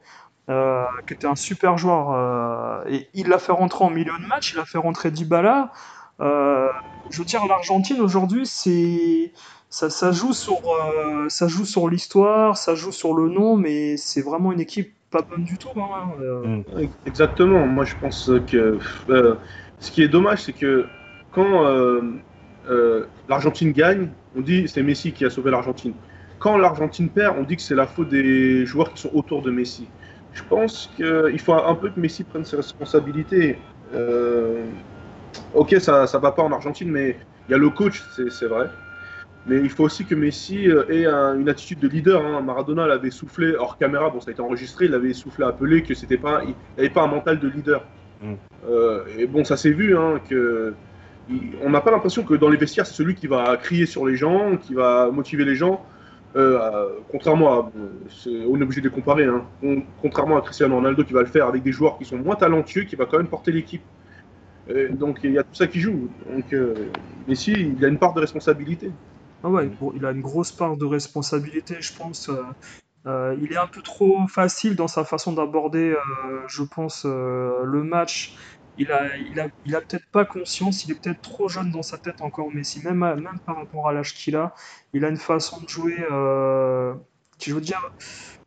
Euh, 0.50 0.84
qui 1.08 1.14
était 1.14 1.28
un 1.28 1.36
super 1.36 1.78
joueur. 1.78 2.12
euh, 2.12 2.84
et 2.90 3.10
il 3.14 3.28
l'a 3.28 3.40
fait 3.40 3.52
rentrer 3.52 3.84
en 3.86 3.90
milieu 3.90 4.14
de 4.20 4.28
match, 4.28 4.54
il 4.54 4.60
a 4.60 4.66
fait 4.66 4.78
rentrer 4.78 5.12
Dybala. 5.12 5.72
Euh, 6.22 6.68
je 7.10 7.20
veux 7.20 7.26
dire, 7.26 7.46
l'Argentine 7.48 8.00
aujourd'hui, 8.02 8.46
c'est 8.46 9.34
ça, 9.70 9.90
ça 9.90 10.12
joue 10.12 10.34
sur 10.34 10.56
euh, 10.96 11.28
ça 11.30 11.48
joue 11.48 11.66
sur 11.66 11.90
l'histoire, 11.90 12.58
ça 12.58 12.76
joue 12.76 12.92
sur 12.92 13.14
le 13.14 13.30
nom, 13.30 13.58
mais 13.58 13.98
c'est 13.98 14.22
vraiment 14.22 14.52
une 14.54 14.60
équipe 14.62 14.94
pas 15.10 15.22
bonne 15.22 15.44
du 15.44 15.58
tout. 15.58 15.70
hein, 15.78 16.12
euh. 16.22 16.62
Exactement. 17.06 17.66
Moi, 17.68 17.86
je 17.86 17.96
pense 17.96 18.30
que 18.48 18.80
euh, 19.10 19.36
ce 19.80 19.92
qui 19.92 20.02
est 20.02 20.08
dommage, 20.10 20.44
c'est 20.44 20.54
que 20.54 20.90
quand 21.32 21.66
euh, 22.70 23.06
l'Argentine 23.30 23.72
gagne, 23.72 24.10
on 24.36 24.42
dit 24.42 24.68
c'est 24.68 24.84
Messi 24.84 25.12
qui 25.12 25.26
a 25.26 25.30
sauvé 25.30 25.52
l'Argentine. 25.52 25.94
Quand 26.40 26.58
l'Argentine 26.58 27.10
perd, 27.10 27.36
on 27.40 27.44
dit 27.44 27.56
que 27.56 27.62
c'est 27.62 27.76
la 27.76 27.88
faute 27.88 28.10
des 28.10 28.66
joueurs 28.66 28.94
qui 28.94 29.02
sont 29.02 29.12
autour 29.14 29.42
de 29.42 29.52
Messi. 29.52 29.88
Je 30.34 30.44
pense 30.44 30.90
qu'il 30.96 31.40
faut 31.40 31.54
un 31.54 31.76
peu 31.76 31.90
que 31.90 32.00
Messi 32.00 32.24
prenne 32.24 32.46
ses 32.46 32.58
responsabilités. 32.58 33.58
Euh, 33.96 34.64
ok, 35.54 35.76
ça 35.80 36.06
ça 36.08 36.20
va 36.20 36.32
pas 36.32 36.44
en 36.44 36.52
Argentine, 36.52 36.92
mais 36.92 37.18
il 37.48 37.52
y 37.52 37.56
a 37.56 37.58
le 37.58 37.70
coach, 37.70 38.04
c'est 38.30 38.46
vrai. 38.46 38.70
Mais 39.48 39.58
il 39.60 39.70
faut 39.70 39.86
aussi 39.86 40.04
que 40.06 40.14
Messi 40.14 40.70
euh, 40.70 40.84
ait 40.90 41.06
un- 41.06 41.40
une 41.40 41.48
attitude 41.50 41.80
de 41.80 41.88
leader. 41.88 42.24
hein. 42.26 42.42
Maradona 42.42 42.86
l'avait 42.86 43.12
soufflé 43.12 43.56
hors 43.56 43.78
caméra, 43.78 44.10
bon 44.10 44.20
ça 44.20 44.30
a 44.30 44.34
été 44.34 44.42
enregistré, 44.42 44.86
il 44.86 44.92
l'avait 44.92 45.14
soufflé 45.14 45.46
appelé 45.46 45.84
que 45.84 45.94
c'était 45.94 46.18
pas, 46.18 46.42
il 46.46 46.54
n'avait 46.76 46.90
pas 46.94 47.04
un 47.04 47.08
mental 47.08 47.40
de 47.40 47.48
leader. 47.48 47.82
Mm. 48.22 48.34
Euh, 48.70 49.06
et 49.18 49.26
bon, 49.26 49.46
ça 49.46 49.56
s'est 49.56 49.72
vu, 49.72 49.96
hein, 49.98 50.20
que 50.30 50.74
on 51.62 51.70
n'a 51.70 51.82
pas 51.82 51.92
l'impression 51.92 52.24
que 52.24 52.34
dans 52.36 52.50
les 52.50 52.58
vestiaires 52.58 52.86
c'est 52.86 52.94
celui 52.94 53.16
qui 53.16 53.28
va 53.28 53.58
crier 53.58 53.86
sur 53.86 54.06
les 54.06 54.16
gens, 54.16 54.58
qui 54.58 54.74
va 54.74 55.10
motiver 55.12 55.46
les 55.46 55.56
gens. 55.56 55.86
Euh, 56.36 57.00
contrairement 57.10 57.54
à, 57.54 57.72
on 58.28 58.60
est 58.60 58.64
obligé 58.64 58.82
de 58.82 58.88
les 58.90 58.94
comparer, 58.94 59.26
hein. 59.26 59.46
Con- 59.60 59.84
contrairement 60.02 60.38
à 60.38 60.42
Cristiano 60.42 60.76
Ronaldo 60.76 61.04
qui 61.04 61.14
va 61.14 61.22
le 61.22 61.28
faire 61.28 61.48
avec 61.48 61.64
des 61.64 61.72
joueurs 61.72 61.98
qui 61.98 62.06
sont 62.06 62.18
moins 62.18 62.36
talentueux, 62.36 62.84
qui 62.84 62.96
va 62.96 63.06
quand 63.06 63.18
même 63.18 63.28
porter 63.28 63.52
l'équipe. 63.52 63.82
Euh, 64.70 64.90
donc 64.90 65.20
il 65.24 65.32
y 65.32 65.38
a 65.38 65.44
tout 65.44 65.56
ça 65.56 65.68
qui 65.68 65.80
joue. 65.80 66.10
Donc 66.30 66.54
euh, 66.54 66.74
Messi, 67.28 67.54
il 67.54 67.84
a 67.84 67.88
une 67.88 67.98
part 67.98 68.14
de 68.14 68.20
responsabilité. 68.22 68.92
Ah 69.44 69.50
ouais, 69.50 69.70
il 69.96 70.06
a 70.06 70.12
une 70.12 70.22
grosse 70.22 70.52
part 70.52 70.78
de 70.78 70.86
responsabilité, 70.86 71.76
je 71.80 71.96
pense. 71.96 72.30
euh, 73.06 73.36
il 73.42 73.54
est 73.54 73.58
un 73.58 73.68
peu 73.68 73.82
trop 73.82 74.28
facile 74.28 74.76
dans 74.76 74.88
sa 74.88 75.06
façon 75.06 75.32
d'aborder, 75.34 75.96
je 76.48 76.64
pense, 76.64 77.06
le 77.06 77.84
match. 77.84 78.36
Il 78.78 78.92
a, 78.92 79.18
il 79.18 79.40
a, 79.40 79.48
il 79.66 79.76
a 79.76 79.82
peut-être 79.82 80.06
pas 80.12 80.26
conscience, 80.26 80.86
il 80.86 80.92
est 80.92 80.96
peut-être 80.96 81.22
trop 81.22 81.50
jeune 81.50 81.72
dans 81.72 81.82
sa 81.84 81.98
tête 81.98 82.22
encore, 82.22 82.52
Messi, 82.54 82.82
même, 82.84 83.02
à- 83.04 83.16
même 83.16 83.40
par 83.46 83.56
rapport 83.58 83.90
à 83.90 83.94
l'âge 83.94 84.14
qu'il 84.14 84.36
a. 84.36 84.54
Il 84.94 85.04
a 85.06 85.10
une 85.10 85.18
façon 85.18 85.60
de 85.62 85.68
jouer 85.68 85.96
euh, 86.12 86.94
qui, 87.40 87.50
je 87.50 87.56
veux 87.56 87.62
dire, 87.62 87.82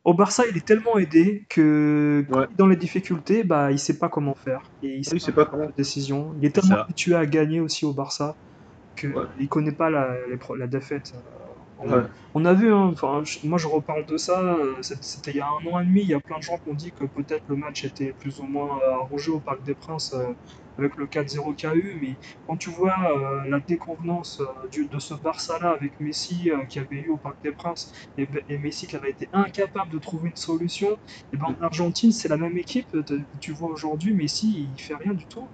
au 0.05 0.15
Barça, 0.15 0.45
il 0.51 0.57
est 0.57 0.67
tellement 0.67 0.99
aidé 0.99 1.47
que 1.49 2.27
Ouais. 2.29 2.47
dans 2.51 2.67
les 2.67 2.77
difficultés, 2.77 3.45
bah, 3.45 3.71
il 3.73 3.79
sait 3.79 3.99
pas 3.99 4.09
comment 4.09 4.35
faire. 4.35 4.63
Et 4.83 4.97
il 4.99 5.05
sait 5.05 5.15
Oui, 5.15 5.21
pas 5.33 5.33
pas 5.33 5.47
prendre 5.47 5.73
décision. 5.77 6.35
Il 6.39 6.45
est 6.47 6.55
tellement 6.55 6.77
habitué 6.77 7.15
à 7.15 7.27
gagner 7.27 7.61
aussi 7.61 7.85
au 7.85 7.93
Barça 7.93 8.39
qu'il 8.97 9.11
Ouais. 9.11 9.27
ne 9.39 9.47
connaît 9.49 9.73
pas 9.73 9.91
la, 9.91 10.17
la 10.59 10.67
défaite. 10.69 11.15
On, 12.35 12.45
a 12.45 12.53
vu, 12.53 12.73
hein, 12.73 12.93
moi 13.43 13.59
je 13.59 13.67
reparle 13.67 14.05
de 14.05 14.19
ça, 14.19 14.55
euh, 14.55 14.77
c'était 14.83 15.31
il 15.31 15.39
y 15.39 15.41
a 15.41 15.47
un 15.49 15.67
an 15.73 15.81
et 15.81 15.87
demi, 15.87 16.03
il 16.03 16.09
y 16.09 16.15
a 16.15 16.21
plein 16.21 16.37
de 16.37 16.43
gens 16.43 16.59
qui 16.59 16.69
ont 16.69 16.75
dit 16.75 16.93
que 16.93 17.05
peut-être 17.05 17.45
le 17.47 17.57
match 17.57 17.85
était 17.85 18.13
plus 18.13 18.39
ou 18.41 18.45
moins 18.45 18.79
arrangé 18.93 19.31
au 19.31 19.41
Parc 19.41 19.63
des 19.63 19.75
Princes 19.75 20.13
euh, 20.13 20.35
avec 20.77 20.97
le 20.97 21.07
4-0 21.07 21.55
qu'il 21.55 21.69
y 21.69 21.73
a 21.73 21.75
eu, 21.75 21.99
mais 22.01 22.19
quand 22.47 22.57
tu 22.59 22.71
vois 22.71 22.95
euh, 23.17 23.49
la 23.49 23.61
déconvenance 23.61 24.43
de 24.73 24.99
ce 24.99 25.15
Barça-là 25.15 25.71
avec 25.71 25.99
Messi 26.01 26.51
qui 26.69 26.79
avait 26.79 27.01
eu 27.01 27.09
au 27.09 27.19
Parc 27.19 27.37
des 27.43 27.53
Princes 27.53 27.93
et, 28.19 28.29
et 28.49 28.59
Messi 28.59 28.87
qui 28.87 28.97
avait 28.97 29.11
été 29.11 29.29
incapable 29.33 29.91
de 29.91 29.99
trouver 29.99 30.29
une 30.31 30.37
solution, 30.37 30.99
et 31.33 31.37
ben 31.39 31.47
en 31.47 31.63
Argentine 31.63 32.13
c'est 32.13 32.29
la 32.29 32.37
même 32.37 32.57
équipe, 32.59 32.95
tu 33.41 33.53
vois 33.53 33.71
aujourd'hui 33.71 34.15
Messi 34.15 34.71
il 34.75 34.81
fait 34.81 34.97
rien 34.97 35.15
du 35.15 35.27
tout. 35.27 35.51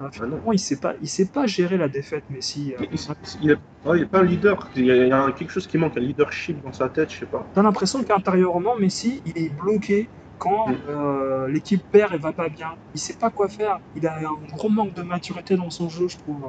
Euh, 0.00 0.08
finalement, 0.12 0.52
il 0.52 0.58
sait 0.58 0.78
pas, 0.78 0.94
il 1.02 1.08
sait 1.08 1.26
pas 1.28 1.46
gérer 1.46 1.76
la 1.76 1.88
défaite, 1.88 2.24
Messi. 2.28 2.72
euh. 2.74 2.84
Il, 2.92 2.98
il- 2.98 3.42
il 3.42 3.50
est, 3.50 3.56
ouais, 3.84 3.98
il 3.98 4.02
est 4.02 4.06
pas 4.06 4.20
un 4.20 4.24
leader. 4.24 4.70
Il 4.76 4.84
y, 4.86 4.90
a, 4.90 4.96
il 4.96 5.08
y 5.08 5.12
a 5.12 5.32
quelque 5.32 5.50
chose 5.50 5.66
qui 5.66 5.76
manque, 5.78 5.96
un 5.96 6.00
leadership 6.00 6.62
dans 6.62 6.72
sa 6.72 6.88
tête, 6.88 7.10
je 7.12 7.18
sais 7.18 7.26
pas. 7.26 7.44
T'as 7.54 7.62
l'impression 7.62 8.02
qu'intérieurement, 8.04 8.76
Messi, 8.76 9.22
il 9.24 9.36
est 9.38 9.50
bloqué 9.50 10.08
quand 10.38 10.68
Mm. 10.68 10.74
euh, 10.88 11.48
l'équipe 11.48 11.82
perd 11.90 12.14
et 12.14 12.18
va 12.18 12.32
pas 12.32 12.48
bien. 12.48 12.70
Il 12.94 13.00
sait 13.00 13.16
pas 13.16 13.30
quoi 13.30 13.48
faire. 13.48 13.78
Il 13.96 14.06
a 14.06 14.16
un 14.18 14.46
gros 14.56 14.68
manque 14.68 14.94
de 14.94 15.02
maturité 15.02 15.56
dans 15.56 15.70
son 15.70 15.88
jeu, 15.88 16.06
je 16.08 16.18
trouve. 16.18 16.46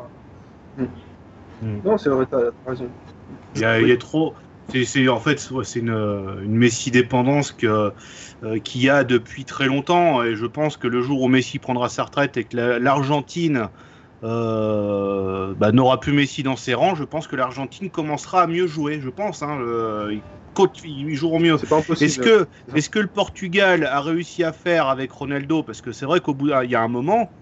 Non, 1.61 1.97
c'est 1.97 2.09
vrai, 2.09 2.25
t'as 2.29 2.51
t'as 2.51 2.69
raison. 2.69 2.89
Il 3.55 3.61
y 3.61 3.65
a, 3.65 3.81
il 3.81 3.87
y 3.87 3.91
a 3.91 3.97
trop. 3.97 4.35
C'est, 4.71 5.07
en 5.07 5.19
fait, 5.19 5.39
c'est 5.63 5.79
une, 5.79 5.89
une 5.89 6.55
Messi 6.55 6.91
dépendance 6.91 7.51
que, 7.51 7.93
euh, 8.43 8.59
qu'il 8.59 8.81
y 8.81 8.89
a 8.89 9.03
depuis 9.03 9.45
très 9.45 9.65
longtemps. 9.67 10.23
Et 10.23 10.35
je 10.35 10.45
pense 10.45 10.77
que 10.77 10.87
le 10.87 11.01
jour 11.01 11.21
où 11.21 11.27
Messi 11.27 11.59
prendra 11.59 11.89
sa 11.89 12.03
retraite 12.03 12.37
et 12.37 12.45
que 12.47 12.55
la- 12.57 12.79
l'Argentine 12.79 13.69
euh, 14.23 15.55
bah, 15.55 15.71
n'aura 15.71 15.99
plus 15.99 16.13
Messi 16.13 16.43
dans 16.43 16.55
ses 16.55 16.73
rangs, 16.75 16.95
je 16.95 17.03
pense 17.03 17.27
que 17.27 17.35
l'Argentine 17.35 17.89
commencera 17.91 18.43
à 18.43 18.47
mieux 18.47 18.67
jouer. 18.67 18.99
Je 19.01 19.09
pense. 19.09 19.41
Hein, 19.41 19.57
le- 19.59 20.11
ils, 20.83 21.15
joueront 21.15 21.39
mieux. 21.39 21.55
Est-ce 21.99 22.19
que, 22.19 22.49
est-ce 22.73 22.89
que 22.89 22.99
le 22.99 23.07
Portugal 23.07 23.85
a 23.85 24.01
réussi 24.01 24.43
à 24.43 24.51
faire 24.53 24.87
avec 24.87 25.11
Ronaldo? 25.11 25.63
Parce 25.63 25.81
que 25.81 25.91
c'est 25.91 26.05
vrai 26.05 26.19
qu'au 26.21 26.33
bout, 26.33 26.49
il 26.63 26.69
y 26.71 26.75
a 26.75 26.81
un 26.81 26.87
moment, 26.89 27.33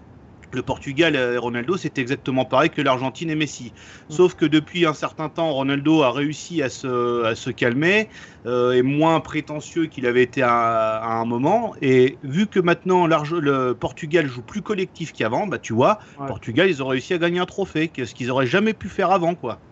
le 0.52 0.62
Portugal 0.62 1.16
et 1.16 1.36
Ronaldo, 1.36 1.76
c'était 1.76 2.00
exactement 2.00 2.44
pareil 2.44 2.70
que 2.70 2.80
l'Argentine 2.82 3.30
et 3.30 3.34
Messi. 3.34 3.72
Sauf 4.08 4.34
que 4.34 4.44
depuis 4.44 4.86
un 4.86 4.94
certain 4.94 5.28
temps, 5.28 5.52
Ronaldo 5.52 6.02
a 6.02 6.10
réussi 6.12 6.62
à 6.62 6.68
se, 6.70 7.24
à 7.24 7.34
se 7.34 7.50
calmer, 7.50 8.08
euh, 8.46 8.72
est 8.72 8.82
moins 8.82 9.20
prétentieux 9.20 9.86
qu'il 9.86 10.06
avait 10.06 10.22
été 10.22 10.42
à, 10.42 10.96
à 10.96 11.12
un 11.14 11.24
moment. 11.24 11.74
Et 11.80 12.18
vu 12.22 12.46
que 12.48 12.60
maintenant 12.60 13.06
le 13.06 13.72
Portugal 13.74 14.26
joue 14.26 14.42
plus 14.42 14.62
collectif 14.62 15.12
qu'avant, 15.12 15.46
bah 15.46 15.58
tu 15.58 15.72
vois, 15.72 15.98
Ouais. 16.16 16.26
Portugal, 16.26 16.68
ils 16.68 16.82
ont 16.82 16.88
réussi 16.88 17.14
à 17.14 17.18
gagner 17.18 17.38
un 17.40 17.46
trophée, 17.46 17.92
ce 17.96 18.14
qu'ils 18.14 18.30
auraient 18.30 18.46
jamais 18.46 18.74
pu 18.74 18.88
faire 18.88 19.10
avant, 19.10 19.34
quoi. 19.34 19.62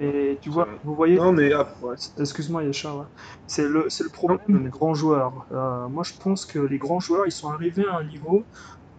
Et 0.00 0.38
tu 0.42 0.50
vois, 0.50 0.68
C'est 0.70 0.86
vous 0.86 0.94
voyez, 0.94 1.16
Non, 1.16 1.32
mais 1.32 1.50
ah, 1.52 1.74
ouais. 1.80 1.94
excuse-moi 2.18 2.62
Yachar, 2.64 2.98
ouais. 2.98 3.06
c'est 3.46 3.66
le, 3.66 3.88
c'est 3.88 4.04
le 4.04 4.10
problème 4.10 4.62
des 4.62 4.68
grands 4.68 4.92
joueurs. 4.94 5.46
Euh, 5.50 5.88
moi, 5.88 6.02
je 6.04 6.12
pense 6.22 6.44
que 6.44 6.58
les 6.58 6.76
grands 6.78 7.00
joueurs, 7.00 7.26
ils 7.26 7.32
sont 7.32 7.48
arrivés 7.50 7.86
à 7.86 7.96
un 7.96 8.04
niveau 8.04 8.46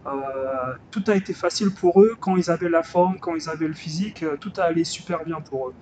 Euh, 0.06 0.76
tout 0.90 1.04
a 1.08 1.14
été 1.14 1.34
facile 1.34 1.74
pour 1.74 2.00
eux 2.02 2.16
quand 2.20 2.36
ils 2.36 2.50
avaient 2.50 2.70
la 2.70 2.82
forme, 2.82 3.18
quand 3.20 3.34
ils 3.36 3.48
avaient 3.50 3.68
le 3.68 3.74
physique, 3.74 4.22
euh, 4.22 4.36
tout 4.38 4.52
a 4.56 4.62
allé 4.64 4.84
super 4.84 5.24
bien 5.24 5.40
pour 5.40 5.68
eux. 5.68 5.74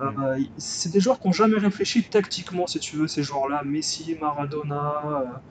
Euh, 0.00 0.38
c'est 0.56 0.90
des 0.92 1.00
joueurs 1.00 1.18
qui 1.20 1.26
n'ont 1.28 1.32
jamais 1.32 1.58
réfléchi 1.58 2.08
tactiquement, 2.08 2.66
si 2.66 2.78
tu 2.80 2.96
veux, 2.96 3.08
ces 3.08 3.22
joueurs-là. 3.22 3.62
Messi, 3.64 4.16
Maradona, 4.20 5.42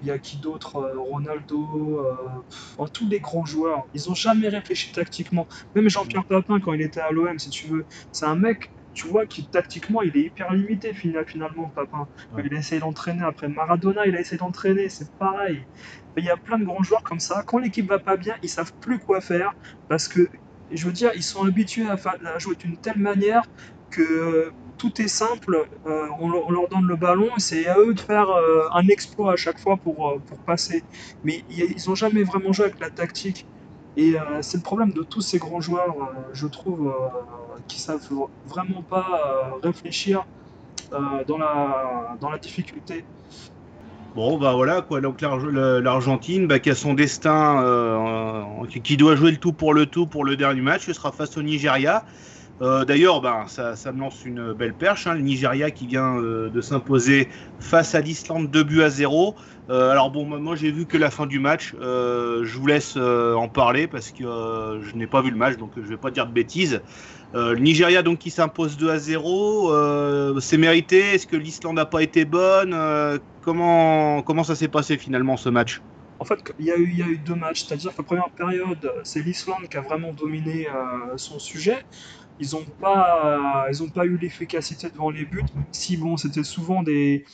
il 0.00 0.06
y 0.06 0.10
a 0.10 0.18
qui 0.18 0.38
d'autre 0.38 0.92
Ronaldo, 0.96 2.00
euh, 2.80 2.86
tous 2.92 3.08
les 3.08 3.20
grands 3.20 3.44
joueurs. 3.44 3.86
Ils 3.94 4.02
n'ont 4.08 4.14
jamais 4.14 4.48
réfléchi 4.48 4.92
tactiquement. 4.92 5.46
Même 5.74 5.88
Jean-Pierre 5.90 6.24
Papin, 6.26 6.60
quand 6.60 6.72
il 6.72 6.82
était 6.82 7.00
à 7.00 7.10
l'OM, 7.10 7.38
si 7.38 7.50
tu 7.50 7.68
veux, 7.68 7.86
c'est 8.12 8.26
un 8.26 8.36
mec, 8.36 8.72
tu 8.96 9.06
vois, 9.08 9.26
qui 9.26 9.46
tactiquement, 9.46 10.00
il 10.00 10.16
est 10.16 10.22
hyper 10.22 10.52
limité 10.54 10.94
finalement, 10.94 11.70
Papin. 11.74 12.08
Il 12.42 12.54
a 12.54 12.58
essayé 12.58 12.80
d'entraîner. 12.80 13.22
Après 13.22 13.46
Maradona, 13.46 14.06
il 14.06 14.16
a 14.16 14.20
essayé 14.20 14.38
d'entraîner. 14.38 14.88
C'est 14.88 15.10
pareil. 15.18 15.62
Il 16.16 16.24
y 16.24 16.30
a 16.30 16.36
plein 16.38 16.58
de 16.58 16.64
grands 16.64 16.82
joueurs 16.82 17.02
comme 17.02 17.20
ça. 17.20 17.44
Quand 17.46 17.58
l'équipe 17.58 17.86
va 17.86 17.98
pas 17.98 18.16
bien, 18.16 18.36
ils 18.42 18.48
savent 18.48 18.72
plus 18.80 18.98
quoi 18.98 19.20
faire 19.20 19.54
parce 19.88 20.08
que, 20.08 20.28
je 20.72 20.86
veux 20.86 20.92
dire, 20.92 21.10
ils 21.14 21.22
sont 21.22 21.44
habitués 21.44 21.86
à, 21.86 21.96
à 22.34 22.38
jouer 22.38 22.56
d'une 22.56 22.78
telle 22.78 22.98
manière 22.98 23.42
que 23.90 24.50
tout 24.78 25.00
est 25.00 25.08
simple, 25.08 25.66
euh, 25.86 26.06
on, 26.18 26.28
leur 26.50 26.68
donne 26.68 26.86
le 26.86 26.96
ballon, 26.96 27.30
c'est 27.38 27.66
à 27.66 27.78
eux 27.78 27.94
de 27.94 28.00
faire 28.00 28.30
euh, 28.30 28.68
un 28.72 28.86
exploit 28.88 29.32
à 29.32 29.36
chaque 29.36 29.58
fois 29.58 29.76
pour, 29.76 30.08
euh, 30.08 30.18
pour 30.26 30.38
passer. 30.38 30.82
Mais 31.24 31.44
ils 31.50 31.76
n'ont 31.86 31.94
jamais 31.94 32.22
vraiment 32.22 32.52
joué 32.52 32.66
avec 32.66 32.80
la 32.80 32.90
tactique. 32.90 33.46
Et 33.96 34.14
c'est 34.42 34.58
le 34.58 34.62
problème 34.62 34.92
de 34.92 35.02
tous 35.02 35.22
ces 35.22 35.38
grands 35.38 35.60
joueurs, 35.60 35.96
je 36.32 36.46
trouve, 36.46 36.94
qui 37.66 37.80
savent 37.80 38.06
vraiment 38.46 38.82
pas 38.82 39.58
réfléchir 39.62 40.26
dans, 40.90 41.38
la, 41.38 42.16
dans 42.20 42.30
la 42.30 42.38
difficulté. 42.38 43.04
Bon, 44.14 44.38
bah 44.38 44.52
voilà, 44.54 44.82
quoi. 44.82 45.00
Donc 45.00 45.20
l'Argentine, 45.20 46.46
bah, 46.46 46.58
qui 46.58 46.70
a 46.70 46.74
son 46.74 46.94
destin, 46.94 48.46
qui 48.84 48.96
doit 48.96 49.16
jouer 49.16 49.30
le 49.30 49.36
tout 49.38 49.52
pour 49.52 49.72
le 49.72 49.86
tout 49.86 50.06
pour 50.06 50.24
le 50.24 50.36
dernier 50.36 50.60
match, 50.60 50.86
ce 50.86 50.92
sera 50.92 51.12
face 51.12 51.36
au 51.36 51.42
Nigeria. 51.42 52.04
Euh, 52.62 52.84
d'ailleurs, 52.84 53.20
ben, 53.20 53.46
ça, 53.46 53.92
me 53.92 54.00
lance 54.00 54.24
une 54.24 54.52
belle 54.52 54.74
perche. 54.74 55.06
Hein, 55.06 55.14
le 55.14 55.20
Nigeria 55.20 55.70
qui 55.70 55.86
vient 55.86 56.16
euh, 56.16 56.48
de 56.48 56.60
s'imposer 56.60 57.28
face 57.60 57.94
à 57.94 58.00
l'Islande 58.00 58.50
2 58.50 58.62
buts 58.62 58.82
à 58.82 58.88
0. 58.88 59.34
Euh, 59.68 59.90
alors 59.90 60.10
bon, 60.10 60.24
moi 60.24 60.54
j'ai 60.54 60.70
vu 60.70 60.86
que 60.86 60.96
la 60.96 61.10
fin 61.10 61.26
du 61.26 61.40
match. 61.40 61.74
je 61.80 62.58
vous 62.58 62.66
laisse 62.66 62.96
en 62.96 63.48
parler 63.48 63.86
parce 63.86 64.10
que 64.10 64.22
je 64.22 64.94
n'ai 64.94 65.06
pas 65.06 65.20
vu 65.20 65.30
le 65.30 65.36
match, 65.36 65.56
donc 65.56 65.72
je 65.76 65.80
ne 65.80 65.86
vais 65.86 65.96
pas 65.96 66.10
dire 66.10 66.26
de 66.26 66.32
bêtises. 66.32 66.80
le 67.34 67.56
Nigeria 67.56 68.02
donc 68.02 68.18
qui 68.18 68.30
s'impose 68.30 68.76
2 68.76 68.90
à 68.90 68.98
0, 68.98 70.40
c'est 70.40 70.56
mérité. 70.56 71.14
Est-ce 71.14 71.26
que 71.26 71.36
l'Islande 71.36 71.76
n'a 71.76 71.86
pas 71.86 72.02
été 72.02 72.24
bonne 72.24 72.76
comment, 73.42 74.22
comment 74.22 74.44
ça 74.44 74.54
s'est 74.54 74.68
passé 74.68 74.96
finalement 74.96 75.36
ce 75.36 75.48
match? 75.48 75.82
En 76.18 76.24
fait, 76.24 76.38
il 76.58 76.64
y, 76.64 76.70
a 76.70 76.76
eu, 76.76 76.88
il 76.90 76.98
y 76.98 77.02
a 77.02 77.06
eu 77.08 77.18
deux 77.18 77.34
matchs, 77.34 77.64
c'est-à-dire 77.64 77.90
que 77.92 77.98
la 77.98 78.04
première 78.04 78.30
période, 78.30 78.90
c'est 79.02 79.20
l'Islande 79.20 79.68
qui 79.68 79.76
a 79.76 79.82
vraiment 79.82 80.12
dominé 80.12 80.68
son 81.16 81.40
sujet 81.40 81.84
ils 82.40 82.50
n'ont 82.52 82.64
pas, 82.80 83.66
ils 83.70 83.82
ont 83.82 83.88
pas 83.88 84.04
eu 84.04 84.16
l'efficacité 84.16 84.88
devant 84.90 85.10
les 85.10 85.24
buts. 85.24 85.44
Si 85.72 85.96
bon, 85.96 86.16
c'était 86.16 86.44
souvent 86.44 86.82
des, 86.82 87.24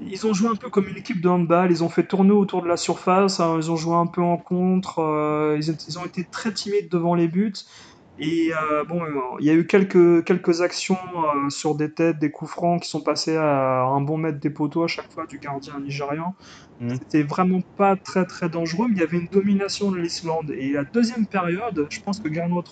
ils 0.00 0.26
ont 0.26 0.32
joué 0.32 0.48
un 0.48 0.56
peu 0.56 0.70
comme 0.70 0.88
une 0.88 0.96
équipe 0.96 1.20
de 1.20 1.28
handball. 1.28 1.70
Ils 1.70 1.84
ont 1.84 1.88
fait 1.88 2.04
tourner 2.04 2.32
autour 2.32 2.62
de 2.62 2.68
la 2.68 2.76
surface. 2.76 3.40
Hein, 3.40 3.56
ils 3.58 3.70
ont 3.70 3.76
joué 3.76 3.94
un 3.94 4.06
peu 4.06 4.22
en 4.22 4.36
contre. 4.36 5.00
Euh, 5.00 5.58
ils, 5.60 5.98
ont 5.98 6.04
été 6.04 6.24
très 6.24 6.52
timides 6.52 6.88
devant 6.88 7.14
les 7.14 7.28
buts. 7.28 7.54
Et 8.20 8.52
euh, 8.52 8.84
bon, 8.84 9.00
il 9.40 9.46
y 9.46 9.50
a 9.50 9.54
eu 9.54 9.66
quelques, 9.66 10.24
quelques 10.24 10.62
actions 10.62 10.96
euh, 11.16 11.50
sur 11.50 11.74
des 11.74 11.90
têtes, 11.90 12.20
des 12.20 12.30
coups 12.30 12.50
francs 12.50 12.82
qui 12.82 12.88
sont 12.88 13.00
passés 13.00 13.36
à 13.36 13.82
un 13.82 14.00
bon 14.00 14.18
mètre 14.18 14.38
des 14.38 14.50
poteaux 14.50 14.84
à 14.84 14.88
chaque 14.88 15.10
fois 15.12 15.26
du 15.26 15.38
gardien 15.38 15.80
nigérian. 15.80 16.34
Mmh. 16.80 16.90
C'était 16.90 17.22
vraiment 17.24 17.60
pas 17.76 17.96
très 17.96 18.24
très 18.24 18.48
dangereux, 18.48 18.86
mais 18.88 18.94
il 18.96 19.00
y 19.00 19.04
avait 19.04 19.18
une 19.18 19.26
domination 19.26 19.90
de 19.90 19.96
l'Islande. 19.96 20.52
Et 20.52 20.72
la 20.72 20.84
deuxième 20.84 21.26
période, 21.26 21.88
je 21.90 22.00
pense 22.00 22.20
que 22.20 22.32
Gernot 22.32 22.62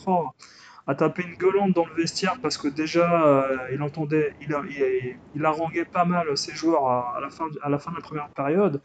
a 0.86 0.94
tapé 0.94 1.22
une 1.22 1.36
gueulante 1.36 1.72
dans 1.72 1.86
le 1.86 1.94
vestiaire 1.94 2.36
parce 2.42 2.58
que 2.58 2.68
déjà 2.68 3.26
euh, 3.26 3.68
il 3.72 3.82
entendait, 3.82 4.34
il, 4.40 4.54
il, 5.34 5.44
haranguait 5.44 5.84
pas 5.84 6.04
mal 6.04 6.36
ses 6.36 6.52
joueurs 6.52 6.86
à, 6.86 7.18
la 7.20 7.30
fin, 7.30 7.44
à 7.62 7.68
la 7.68 7.78
fin 7.78 7.90
de 7.90 7.96
la 7.96 8.02
première 8.02 8.28
période. 8.30 8.80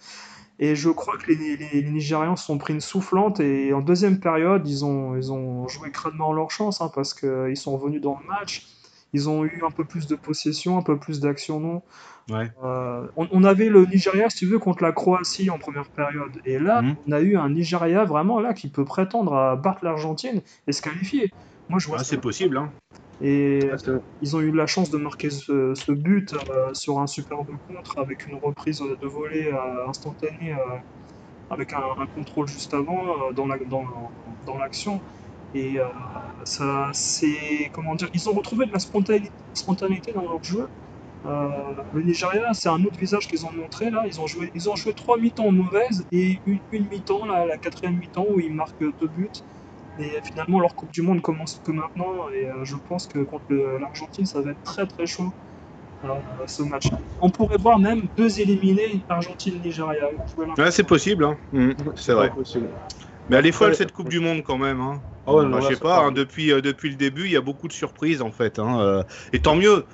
Et 0.59 0.75
je 0.75 0.89
crois 0.89 1.17
que 1.17 1.31
les, 1.31 1.55
les, 1.55 1.83
Nigérians 1.83 2.35
se 2.35 2.45
sont 2.45 2.57
pris 2.57 2.73
une 2.73 2.81
soufflante 2.81 3.39
et 3.39 3.73
en 3.73 3.81
deuxième 3.81 4.19
période, 4.19 4.67
ils 4.67 4.85
ont, 4.85 5.15
ils 5.15 5.31
ont 5.31 5.67
joué 5.67 5.91
crânement 5.91 6.33
leur 6.33 6.49
chance 6.49 6.81
hein, 6.81 6.91
parce 6.93 7.13
qu'ils 7.13 7.57
sont 7.57 7.77
revenus 7.77 8.01
dans 8.01 8.19
le 8.19 8.27
match. 8.27 8.67
Ils 9.13 9.29
ont 9.29 9.45
eu 9.45 9.63
un 9.65 9.71
peu 9.71 9.85
plus 9.85 10.07
de 10.07 10.15
possession, 10.15 10.77
un 10.77 10.81
peu 10.81 10.97
plus 10.97 11.19
d'action 11.19 11.59
non? 11.59 11.81
Ouais. 12.29 12.51
Euh, 12.61 13.07
on, 13.15 13.43
avait 13.45 13.69
le 13.69 13.85
Nigeria, 13.85 14.29
si 14.29 14.39
tu 14.39 14.45
veux, 14.47 14.59
contre 14.59 14.83
la 14.83 14.91
Croatie 14.91 15.49
en 15.49 15.57
première 15.57 15.87
période. 15.87 16.41
Et 16.45 16.59
là, 16.59 16.81
mhm. 16.81 16.95
on 17.07 17.11
a 17.13 17.21
eu 17.21 17.37
un 17.37 17.49
Nigeria 17.49 18.03
vraiment 18.03 18.41
là 18.41 18.53
qui 18.53 18.67
peut 18.67 18.83
prétendre 18.83 19.33
à 19.33 19.55
battre 19.55 19.85
l'Argentine 19.85 20.41
et 20.67 20.71
se 20.73 20.81
qualifier. 20.81 21.31
Moi, 21.69 21.79
je 21.79 21.87
vois. 21.87 21.97
Ah, 21.99 22.03
c'est 22.03 22.21
possible. 22.21 22.57
Hein. 22.57 22.71
Et 23.19 23.69
ils 24.21 24.35
ont 24.35 24.41
eu 24.41 24.51
la 24.51 24.67
chance 24.67 24.91
de 24.91 24.97
marquer 24.97 25.29
ce, 25.29 25.91
but 25.91 26.33
euh, 26.33 26.73
sur 26.73 26.99
un 26.99 27.07
superbe 27.07 27.47
contre 27.67 27.97
avec 27.97 28.27
une 28.27 28.35
reprise 28.35 28.79
de 28.79 29.07
volée 29.07 29.47
euh, 29.51 29.87
instantanée 29.87 30.53
euh, 30.53 30.77
avec 31.49 31.73
un, 31.73 32.05
contrôle 32.13 32.47
juste 32.47 32.73
avant 32.73 33.31
dans 33.31 33.47
l'action. 33.47 34.93
La, 34.93 34.99
dans, 34.99 35.01
et 35.53 35.77
ça, 36.43 36.89
c'est 36.93 37.71
comment 37.73 37.95
dire, 37.95 38.09
ils 38.13 38.29
ont 38.29 38.33
retrouvé 38.33 38.65
de 38.67 38.71
la 38.71 38.79
spontanéité, 38.79 39.31
spontanéité 39.53 40.11
dans 40.11 40.21
leur 40.21 40.43
jeu. 40.43 40.67
le 41.25 42.03
Nigeria, 42.03 42.53
c'est 42.53 42.69
un 42.69 42.83
autre 42.83 42.99
visage 42.99 43.27
qu'ils 43.27 43.45
ont 43.45 43.51
montré 43.51 43.89
là. 43.89 44.03
Ils 44.05 44.19
ont 44.21 44.27
joué, 44.27 44.51
ils 44.53 44.69
ont 44.69 44.75
joué 44.75 44.93
trois 44.93 45.17
mi-temps 45.17 45.51
mauvaises 45.51 46.05
et 46.11 46.37
une, 46.45 46.59
une 46.71 46.87
mi-temps, 46.89 47.25
la 47.25 47.57
quatrième 47.57 47.97
mi-temps 47.97 48.25
où 48.29 48.39
ils 48.39 48.53
marquent 48.53 48.83
deux 48.99 49.07
buts. 49.07 49.31
Et 49.99 50.21
finalement, 50.23 50.59
leur 50.59 50.75
Coupe 50.75 50.91
du 50.91 51.01
Monde 51.01 51.21
commence 51.21 51.59
que 51.63 51.71
maintenant. 51.71 52.29
Et 52.33 52.45
euh, 52.45 52.63
je 52.63 52.75
pense 52.87 53.07
que 53.07 53.19
contre 53.19 53.45
l'Argentine, 53.79 54.25
ça 54.25 54.41
va 54.41 54.51
être 54.51 54.63
très 54.63 54.85
très 54.85 55.05
chaud 55.05 55.31
euh, 56.03 56.09
ce 56.45 56.61
match. 56.63 56.87
On 57.21 57.29
pourrait 57.29 57.57
voir 57.57 57.79
même 57.79 58.03
deux 58.15 58.39
éliminés, 58.39 59.03
Argentine-Nigeria. 59.09 60.09
Ouais, 60.57 60.71
c'est 60.71 60.83
possible, 60.83 61.23
hein. 61.23 61.37
mmh, 61.51 61.71
c'est 61.95 62.13
vrai. 62.13 62.31
Mais 63.29 63.37
elle 63.37 63.45
est 63.45 63.51
folle 63.51 63.75
cette 63.75 63.91
Coupe 63.91 64.09
du 64.09 64.19
Monde 64.19 64.43
quand 64.43 64.57
même. 64.57 64.79
Hein. 64.79 65.01
Oh, 65.25 65.43
je 65.43 65.67
sais 65.67 65.79
pas, 65.79 66.05
hein, 66.05 66.11
depuis, 66.13 66.53
euh, 66.53 66.61
depuis 66.61 66.89
le 66.89 66.95
début, 66.95 67.25
il 67.25 67.31
y 67.31 67.35
a 67.35 67.41
beaucoup 67.41 67.67
de 67.67 67.73
surprises 67.73 68.21
en 68.21 68.31
fait. 68.31 68.59
Hein, 68.59 69.03
et 69.33 69.39
tant 69.39 69.55
mieux, 69.55 69.85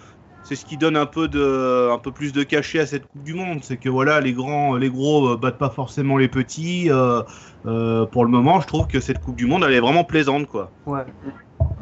c'est 0.44 0.56
ce 0.56 0.66
qui 0.66 0.78
donne 0.78 0.98
un 0.98 1.06
peu 1.06 1.28
de, 1.28 1.90
un 1.90 1.98
peu 1.98 2.12
plus 2.12 2.34
de 2.34 2.44
cachet 2.44 2.80
à 2.80 2.86
cette 2.86 3.08
Coupe 3.08 3.24
du 3.24 3.34
Monde, 3.34 3.60
c'est 3.62 3.78
que 3.78 3.90
voilà, 3.90 4.20
les 4.20 4.34
grands, 4.34 4.76
les 4.76 4.90
gros 4.90 5.30
euh, 5.30 5.38
battent 5.38 5.58
pas 5.58 5.70
forcément 5.70 6.18
les 6.18 6.28
petits. 6.28 6.92
Euh, 6.92 7.22
euh, 7.66 8.06
pour 8.06 8.26
le 8.26 8.32
moment, 8.32 8.60
je 8.60 8.68
trouve 8.68 8.88
que 8.88 9.00
cette 9.00 9.20
Coupe 9.20 9.38
du 9.38 9.46
Monde, 9.46 9.64
elle 9.66 9.74
est 9.74 9.80
vraiment 9.80 10.04
plaisante, 10.04 10.48
quoi. 10.48 10.70
Ouais. 10.86 11.06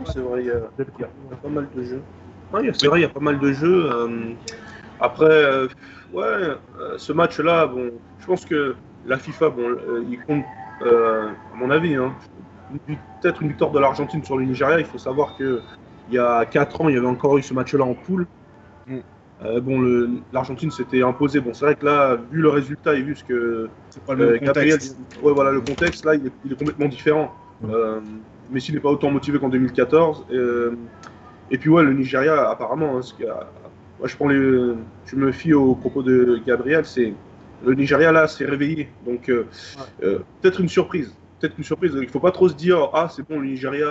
C'est 0.06 0.20
vrai, 0.20 0.42
il 0.42 0.48
y, 0.48 0.52
a, 0.52 1.36
pas 1.42 1.50
mal 1.50 1.68
de 1.76 1.84
jeux. 1.84 2.02
c'est 2.74 2.88
vrai, 2.88 3.00
il 3.00 3.02
y 3.02 3.06
a 3.06 3.10
pas 3.10 3.20
mal 3.20 3.40
de 3.40 3.52
jeux. 3.52 3.90
après, 5.00 5.68
ouais, 6.14 6.56
ce 6.98 7.14
match-là, 7.14 7.66
bon, 7.66 7.92
je 8.20 8.26
pense 8.26 8.46
que 8.46 8.76
la 9.06 9.18
FIFA, 9.18 9.50
bon, 9.50 9.76
il 10.10 10.20
compte, 10.22 10.44
à 10.84 11.56
mon 11.56 11.70
avis, 11.72 11.96
hein, 11.96 12.14
peut-être 13.22 13.42
une 13.42 13.50
victoire 13.50 13.72
de 13.72 13.80
l'Argentine 13.80 14.24
sur 14.24 14.38
le 14.38 14.46
Nigeria. 14.46 14.80
Il 14.80 14.86
faut 14.86 14.98
savoir 14.98 15.36
que 15.38 15.62
il 16.10 16.16
y 16.16 16.20
a 16.20 16.46
4 16.46 16.82
ans, 16.82 16.90
il 16.90 16.96
y 16.96 16.98
avait 16.98 17.08
encore 17.08 17.38
eu 17.38 17.44
ce 17.44 17.54
match-là 17.54 17.86
en 17.86 17.94
poule. 17.94 18.28
Euh, 19.44 19.60
bon, 19.60 19.82
l'Argentine 20.34 20.72
s'était 20.72 21.02
imposée. 21.02 21.40
Bon, 21.40 21.54
c'est 21.54 21.66
vrai 21.66 21.76
que 21.76 21.86
là, 21.86 22.18
vu 22.32 22.42
le 22.42 22.50
résultat 22.50 22.96
et 22.96 23.02
vu 23.02 23.16
ce 23.16 23.24
que 23.24 23.70
pas 24.06 24.14
le 24.14 24.36
euh, 24.36 24.78
ouais, 25.24 25.34
voilà, 25.34 25.52
le 25.52 25.62
contexte 25.62 26.06
là, 26.06 26.16
il 26.16 26.28
est, 26.28 26.56
complètement 26.56 26.88
différent. 26.88 27.34
Mm. 27.62 27.70
Euh, 27.72 28.00
Messi 28.52 28.72
n'est 28.72 28.80
pas 28.80 28.90
autant 28.90 29.10
motivé 29.10 29.40
qu'en 29.40 29.50
2014. 29.50 30.26
et 31.50 31.58
puis 31.58 31.70
ouais, 31.70 31.84
le 31.84 31.94
Nigeria, 31.94 32.50
apparemment, 32.50 33.00
hein, 33.00 33.26
moi 34.00 34.08
je 34.08 34.16
prends 34.16 34.28
les, 34.28 34.74
je 35.06 35.16
me 35.16 35.32
fie 35.32 35.54
aux 35.54 35.76
propos 35.76 36.04
de 36.04 36.42
Gabriel, 36.46 36.86
c'est 36.86 37.14
le 37.66 37.74
Nigeria 37.74 38.12
là 38.12 38.28
s'est 38.28 38.46
réveillé. 38.46 38.90
Donc 39.06 39.32
peut-être 40.02 40.60
une 40.60 40.70
surprise, 40.70 41.16
peut-être 41.40 41.58
une 41.58 41.64
surprise. 41.64 41.98
Il 42.00 42.10
faut 42.10 42.20
pas 42.20 42.32
trop 42.32 42.50
se 42.50 42.56
dire 42.56 42.90
ah 42.94 43.10
c'est 43.10 43.28
bon 43.28 43.40
le 43.40 43.48
Nigeria 43.48 43.88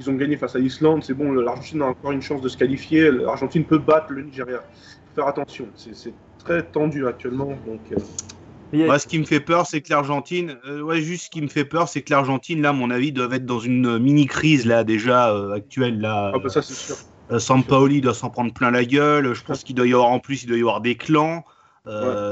ils 0.00 0.08
ont 0.08 0.14
gagné 0.14 0.36
face 0.36 0.56
à 0.56 0.58
l'Islande, 0.58 1.04
c'est 1.04 1.12
bon, 1.12 1.30
l'Argentine 1.32 1.82
a 1.82 1.86
encore 1.86 2.12
une 2.12 2.22
chance 2.22 2.40
de 2.40 2.48
se 2.48 2.56
qualifier, 2.56 3.10
l'Argentine 3.10 3.64
peut 3.64 3.78
battre 3.78 4.12
le 4.12 4.22
Nigeria. 4.22 4.58
Faut 4.58 5.14
faire 5.16 5.26
attention, 5.26 5.66
c'est 5.74 6.14
très 6.38 6.62
tendu 6.62 7.06
actuellement. 7.06 7.50
Donc, 7.66 7.80
euh. 7.92 8.86
Moi, 8.86 8.98
ce 8.98 9.06
qui 9.06 9.18
me 9.18 9.24
fait 9.24 9.40
peur, 9.40 9.66
c'est 9.66 9.82
que 9.82 9.90
l'Argentine, 9.90 10.56
euh, 10.66 10.80
ouais, 10.80 11.02
juste 11.02 11.26
ce 11.26 11.30
qui 11.30 11.42
me 11.42 11.48
fait 11.48 11.66
peur, 11.66 11.88
c'est 11.88 12.00
que 12.00 12.10
l'Argentine, 12.12 12.62
là, 12.62 12.70
à 12.70 12.72
mon 12.72 12.90
avis, 12.90 13.12
doit 13.12 13.28
être 13.34 13.44
dans 13.44 13.58
une 13.58 13.98
mini 13.98 14.26
crise 14.26 14.64
là 14.64 14.84
déjà 14.84 15.34
euh, 15.34 15.52
actuelle 15.52 16.00
là. 16.00 16.32
Ah 16.34 16.38
bah 16.38 16.48
ça 16.48 16.62
c'est 16.62 16.74
sûr. 16.74 16.96
Sampaoli 17.38 18.00
doit 18.00 18.14
s'en 18.14 18.30
prendre 18.30 18.52
plein 18.52 18.70
la 18.70 18.84
gueule. 18.84 19.34
Je 19.34 19.44
pense 19.44 19.64
qu'il 19.64 19.76
doit 19.76 19.86
y 19.86 19.92
avoir 19.92 20.08
en 20.08 20.18
plus, 20.18 20.44
il 20.44 20.46
doit 20.46 20.56
y 20.56 20.60
avoir 20.60 20.80
des 20.80 20.94
clans. 20.94 21.44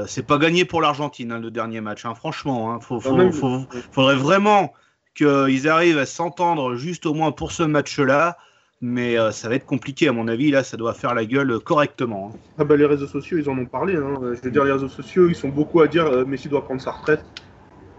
C'est 0.07 0.25
pas 0.25 0.37
gagné 0.37 0.65
pour 0.65 0.81
l'Argentine 0.81 1.33
hein, 1.33 1.39
le 1.39 1.51
dernier 1.51 1.81
match. 1.81 2.05
Hein, 2.05 2.15
franchement, 2.15 2.73
hein, 2.73 2.79
faut, 2.79 2.99
faudrait 2.99 4.15
vraiment 4.15 4.73
qu'ils 5.15 5.67
arrivent 5.67 5.97
à 5.97 6.05
s'entendre 6.05 6.75
juste 6.75 7.05
au 7.05 7.13
moins 7.13 7.31
pour 7.31 7.51
ce 7.51 7.63
match-là. 7.63 8.37
Mais 8.81 9.19
euh, 9.19 9.31
ça 9.31 9.49
va 9.49 9.55
être 9.55 9.65
compliqué, 9.65 10.07
à 10.07 10.13
mon 10.13 10.27
avis. 10.27 10.51
Là, 10.51 10.63
ça 10.63 10.77
doit 10.77 10.93
faire 10.93 11.13
la 11.13 11.25
gueule 11.25 11.59
correctement. 11.59 12.31
Hein. 12.33 12.37
Ah 12.59 12.63
bah, 12.63 12.77
les 12.77 12.85
réseaux 12.85 13.07
sociaux, 13.07 13.37
ils 13.37 13.49
en 13.49 13.57
ont 13.57 13.65
parlé. 13.65 13.97
Hein. 13.97 14.19
Je 14.21 14.41
veux 14.41 14.51
dire, 14.51 14.63
les 14.63 14.71
réseaux 14.71 14.87
sociaux, 14.87 15.27
ils 15.27 15.35
sont 15.35 15.49
beaucoup 15.49 15.81
à 15.81 15.87
dire 15.87 16.05
euh, 16.05 16.25
Messi 16.25 16.47
doit 16.47 16.63
prendre 16.63 16.81
sa 16.81 16.91
retraite. 16.91 17.23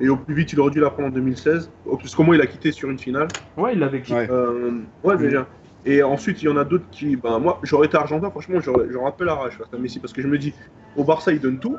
Et 0.00 0.08
au 0.08 0.16
plus 0.16 0.34
vite, 0.34 0.54
il 0.54 0.60
aurait 0.60 0.70
dû 0.70 0.80
la 0.80 0.88
prendre 0.88 1.08
en 1.08 1.12
2016. 1.12 1.70
Parce 1.84 2.14
qu'au 2.14 2.22
moins, 2.22 2.34
il 2.34 2.40
a 2.40 2.46
quitté 2.46 2.72
sur 2.72 2.88
une 2.88 2.98
finale. 2.98 3.28
Ouais, 3.58 3.74
il 3.74 3.82
avait 3.82 4.00
quitté. 4.00 4.14
Ouais. 4.14 4.30
Euh, 4.30 4.80
ouais, 5.04 5.18
déjà. 5.18 5.46
Et 5.84 6.02
ensuite, 6.02 6.42
il 6.42 6.46
y 6.46 6.48
en 6.48 6.56
a 6.56 6.64
d'autres 6.64 6.88
qui. 6.90 7.16
Ben, 7.16 7.38
moi, 7.38 7.58
j'aurais 7.62 7.86
été 7.86 7.98
argentin, 7.98 8.30
franchement, 8.30 8.58
un 8.58 9.10
peu 9.10 9.24
la 9.24 9.34
rage 9.34 9.58
face 9.58 9.68
à 9.74 9.76
Messi. 9.76 9.98
Parce 9.98 10.14
que 10.14 10.22
je 10.22 10.28
me 10.28 10.38
dis, 10.38 10.54
au 10.96 11.04
Barça, 11.04 11.30
il 11.32 11.40
donne 11.40 11.58
tout. 11.58 11.76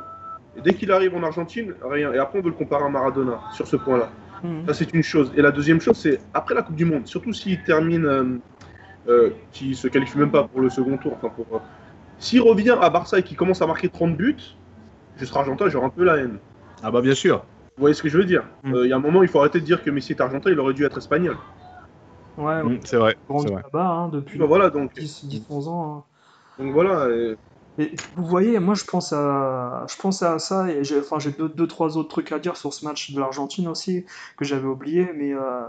Et 0.55 0.61
dès 0.61 0.75
qu'il 0.75 0.91
arrive 0.91 1.15
en 1.15 1.23
Argentine, 1.23 1.73
rien. 1.89 2.13
Et 2.13 2.19
après, 2.19 2.37
on 2.37 2.41
veut 2.43 2.49
le 2.49 2.55
comparer 2.55 2.83
à 2.83 2.89
Maradona 2.89 3.39
sur 3.53 3.65
ce 3.65 3.77
point-là. 3.77 4.11
Mhm. 4.43 4.65
Ça, 4.67 4.73
c'est 4.73 4.93
une 4.93 5.03
chose. 5.03 5.31
Et 5.35 5.41
la 5.41 5.51
deuxième 5.51 5.79
chose, 5.81 5.97
c'est 5.97 6.19
après 6.33 6.55
la 6.55 6.61
Coupe 6.63 6.75
du 6.75 6.85
Monde, 6.85 7.07
surtout 7.07 7.33
s'il 7.33 7.61
termine, 7.63 8.05
euh, 8.05 8.23
euh, 9.07 9.29
qu'il 9.51 9.75
se 9.75 9.87
qualifie 9.87 10.17
même 10.17 10.31
pas 10.31 10.43
pour 10.47 10.61
le 10.61 10.69
second 10.69 10.97
tour. 10.97 11.13
Enfin, 11.15 11.29
pour, 11.29 11.45
euh, 11.55 11.59
s'il 12.19 12.41
revient 12.41 12.75
à 12.81 12.89
Barça 12.89 13.19
et 13.19 13.23
qu'il 13.23 13.37
commence 13.37 13.61
à 13.61 13.67
marquer 13.67 13.89
30 13.89 14.15
buts, 14.15 14.37
je 15.17 15.25
serai 15.25 15.39
argentin, 15.39 15.67
j'aurai 15.69 15.85
un 15.87 15.89
peu 15.89 16.03
la 16.03 16.17
haine. 16.17 16.37
Ah 16.83 16.91
bah 16.91 17.01
bien 17.01 17.13
sûr. 17.15 17.37
Vous 17.77 17.81
voyez 17.81 17.93
ce 17.93 18.01
que 18.03 18.09
je 18.09 18.17
veux 18.17 18.25
dire? 18.25 18.43
Mm. 18.63 18.73
Euh, 18.73 18.85
Il 18.85 18.89
y 18.89 18.93
a 18.93 18.95
un 18.95 18.99
moment, 18.99 19.23
il 19.23 19.29
faut 19.29 19.39
arrêter 19.39 19.59
de 19.59 19.65
dire 19.65 19.83
que 19.83 19.89
Messi 19.89 20.13
est 20.13 20.21
argentin, 20.21 20.49
il 20.51 20.59
aurait 20.59 20.73
dû 20.73 20.85
être 20.85 20.97
espagnol. 20.97 21.37
Ouais, 22.37 22.63
Mm, 22.63 22.79
c'est 22.83 22.97
vrai. 22.97 23.15
c'est 23.27 23.49
vrai. 23.49 23.61
là-bas 23.63 23.87
hein, 23.87 24.09
depuis 24.09 24.39
Ben 24.39 24.45
voilà, 24.45 24.69
donc, 24.69 24.93
10-11 24.95 25.67
ans. 25.67 26.05
hein. 26.59 26.63
donc 26.63 26.73
voilà. 26.73 27.07
Et- 27.77 27.95
vous 28.15 28.25
voyez, 28.25 28.59
moi 28.59 28.75
je 28.75 28.83
pense 28.85 29.13
à, 29.13 29.85
je 29.89 29.95
pense 29.97 30.21
à 30.23 30.39
ça 30.39 30.69
et 30.69 30.83
j'ai, 30.83 30.99
enfin 30.99 31.19
j'ai 31.19 31.31
deux, 31.31 31.49
deux, 31.49 31.67
trois 31.67 31.97
autres 31.97 32.09
trucs 32.09 32.31
à 32.31 32.39
dire 32.39 32.57
sur 32.57 32.73
ce 32.73 32.85
match 32.85 33.11
de 33.11 33.19
l'Argentine 33.19 33.67
aussi 33.67 34.05
que 34.37 34.45
j'avais 34.45 34.67
oublié, 34.67 35.09
mais 35.15 35.33
euh, 35.33 35.65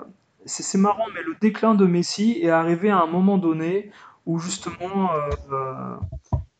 c'est, 0.47 0.63
c'est 0.63 0.79
marrant, 0.79 1.05
mais 1.15 1.23
le 1.23 1.35
déclin 1.41 1.75
de 1.75 1.87
Messi 1.87 2.39
est 2.43 2.51
arrivé 2.51 2.91
à 2.91 3.01
un 3.01 3.07
moment 3.07 3.39
donné 3.39 3.91
où 4.27 4.39
justement 4.39 5.13
euh, 5.15 5.21
euh, 5.53 5.97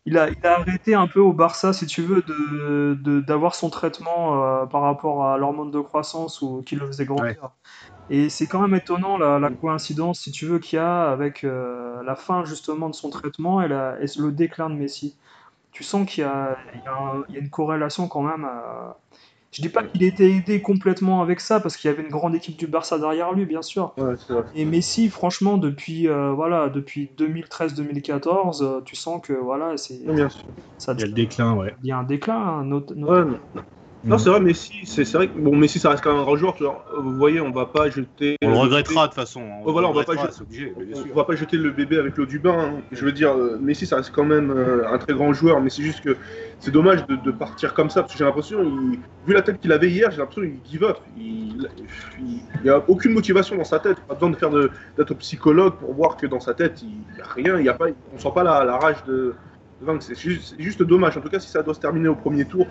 il 0.07 0.19
a, 0.19 0.29
il 0.31 0.47
a 0.47 0.59
arrêté 0.61 0.95
un 0.95 1.07
peu 1.07 1.21
au 1.21 1.33
Barça, 1.33 1.73
si 1.73 1.87
tu 1.87 2.03
veux, 2.03 2.23
de, 2.23 2.95
de- 3.01 3.21
d'avoir 3.21 3.55
son 3.55 3.71
traitement 3.71 4.63
euh, 4.63 4.67
par 4.67 4.83
rapport 4.83 5.25
à 5.27 5.39
l'hormone 5.39 5.71
de 5.71 5.81
croissance 5.81 6.43
ou 6.43 6.63
qui 6.67 6.75
le 6.77 6.87
faisait 6.89 7.05
grandir. 7.07 7.51
Et 8.09 8.29
c'est 8.31 8.47
quand 8.49 8.61
même 8.63 8.75
étonnant 8.75 9.17
la, 9.19 9.39
la 9.39 9.51
coïncidence, 9.51 10.21
si 10.21 10.33
tu 10.33 10.47
veux, 10.47 10.59
qu'il 10.59 10.77
y 10.79 10.81
a 10.81 11.11
avec 11.11 11.45
euh, 11.45 12.03
la 12.05 12.17
fin 12.17 12.45
justement 12.45 12.89
de 12.91 12.95
son 12.95 13.11
traitement 13.11 13.63
et, 13.63 13.69
la- 13.69 14.01
et 14.03 14.07
le 14.19 14.33
déclin 14.33 14.71
de 14.71 14.75
Messi. 14.77 15.17
Tu 15.73 15.85
sens 15.85 16.09
qu'il 16.09 16.23
y 16.23 16.25
a, 16.27 16.57
y 17.31 17.35
y 17.35 17.39
une 17.39 17.51
corrélation 17.51 18.09
quand 18.09 18.23
même. 18.23 18.45
euh, 18.45 18.91
Je 19.53 19.63
dis 19.63 19.69
pas 19.71 19.83
qu'il 19.85 20.05
était 20.05 20.31
aidé 20.33 20.63
complètement 20.63 21.23
avec 21.23 21.41
ça, 21.41 21.61
parce 21.61 21.77
qu'il 21.77 21.91
y 21.91 21.95
avait 21.95 22.03
une 22.05 22.11
grande 22.11 22.35
équipe 22.35 22.57
du 22.59 22.67
Barça 22.69 22.99
derrière 22.99 23.33
lui, 23.33 23.47
bien 23.47 23.63
sûr. 23.63 23.97
ouais. 23.97 24.17
Et 24.55 24.65
Messi, 24.67 25.11
franchement, 25.11 25.59
depuis 25.59 26.09
euh, 26.09 26.33
voilà, 26.33 26.69
depuis 26.71 27.11
2013-2014, 27.19 28.63
euh, 28.63 28.81
tu 28.85 28.97
sens 28.97 29.21
que 29.23 29.33
voilà, 29.35 29.77
c'est 29.79 30.01
bien 30.07 30.29
sûr. 30.29 30.45
ça 30.79 30.95
Il 30.97 31.01
y 31.01 31.03
a 31.03 31.07
le 31.07 31.13
déclin, 31.13 31.55
ouais. 31.57 31.75
il 31.83 31.89
y 31.89 31.93
a 31.93 31.99
un 31.99 32.05
déclin. 32.05 32.37
hein, 32.37 32.65
Ouais. 33.07 33.25
Non, 34.05 34.17
Mm. 34.17 34.19
c'est 34.19 34.31
vrai, 34.31 34.41
Messi, 34.41 34.81
c'est 34.85 35.05
c'est 35.05 35.17
vrai 35.17 35.29
que 35.29 35.39
bon, 35.39 35.55
Messi, 35.55 35.79
ça 35.79 35.91
reste 35.91 36.03
quand 36.03 36.11
même 36.11 36.21
un 36.21 36.25
grand 36.25 36.35
joueur. 36.37 36.55
tu 36.57 36.65
vois. 36.65 36.85
Vous 36.99 37.15
voyez, 37.15 37.41
on 37.41 37.53
va 37.53 37.67
pas 37.67 37.89
jeter. 37.89 38.35
On 38.43 38.51
le 38.51 38.57
regrettera 38.57 39.03
de 39.03 39.13
toute 39.13 39.15
façon. 39.15 39.41
Ouais, 39.65 39.71
voilà, 39.71 39.89
on 39.89 39.93
va 39.93 40.03
pas 40.03 40.15
jeter- 40.17 40.41
obligé, 40.43 40.75
On 41.13 41.17
va 41.17 41.23
pas 41.25 41.37
jeter 41.37 41.57
le 41.57 41.71
bébé 41.71 41.99
avec 41.99 42.17
l'eau 42.17 42.27
du 42.27 42.41
bain. 42.41 42.57
hein. 42.59 42.81
Je 42.91 43.05
veux 43.05 43.13
dire, 43.13 43.31
euh, 43.33 43.59
Messi, 43.61 43.87
ça 43.87 43.97
reste 43.97 44.11
quand 44.13 44.25
même 44.25 44.51
euh, 44.51 44.93
un 44.93 44.99
très 44.99 45.13
grand 45.15 45.33
joueur, 45.33 45.61
mais 45.61 45.71
c'est 45.71 45.83
juste 45.83 46.01
que 46.01 46.17
c'est 46.59 46.73
dommage 46.73 47.07
de, 47.07 47.15
de 47.15 47.31
partir 47.31 47.75
comme 47.75 47.91
ça, 47.91 48.01
parce 48.03 48.13
que 48.15 48.19
j'ai 48.19 48.25
l'impression, 48.25 48.59
vu 48.65 49.35
la 49.35 49.43
tête 49.43 49.61
qu'il 49.61 49.71
avait 49.71 49.89
hier, 49.91 50.11
j'ai 50.11 50.19
l'impression 50.19 50.43
qu'il 50.43 50.59
give 50.69 50.83
up. 50.83 50.99
Il 51.17 51.69
n'y 52.65 52.71
a 52.71 52.83
aucune 52.89 53.13
motivation 53.13 53.57
dans 53.57 53.65
sa 53.65 53.79
tête. 53.79 53.99
Pas 54.01 54.15
besoin 54.15 54.31
de 54.31 54.37
faire 54.37 54.51
d'être 54.51 55.15
psychologue 55.15 55.75
pour 55.75 55.95
voir 55.95 56.17
que 56.17 56.27
dans 56.27 56.41
sa 56.41 56.55
tête, 56.55 56.83
il 56.83 56.89
n'y 56.89 57.21
a 57.23 57.27
rien. 57.35 57.59
Il 57.61 57.65
y 57.67 57.69
a 57.69 57.75
pas, 57.75 57.87
on 58.15 58.19
sent 58.19 58.31
pas 58.35 58.43
la, 58.43 58.65
la 58.65 58.77
rage 58.79 59.03
de, 59.07 59.35
de 59.81 59.87
vaincre. 59.87 60.03
C'est 60.03 60.19
juste, 60.19 60.55
c'est 60.57 60.63
juste 60.63 60.83
dommage. 60.83 61.17
En 61.17 61.21
tout 61.21 61.29
cas, 61.29 61.39
si 61.39 61.49
ça 61.49 61.63
doit 61.63 61.75
se 61.75 61.81
terminer 61.81 62.09
au 62.09 62.17
premier 62.17 62.45
tour, 62.45 62.67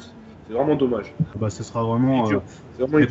c'est 0.51 0.58
vraiment 0.58 0.75
dommage. 0.75 1.13
Bah, 1.36 1.50
ce 1.50 1.63
sera 1.63 1.84
vraiment. 1.84 2.29
Euh, 2.29 2.39
vraiment 2.77 2.98
mais 2.98 3.08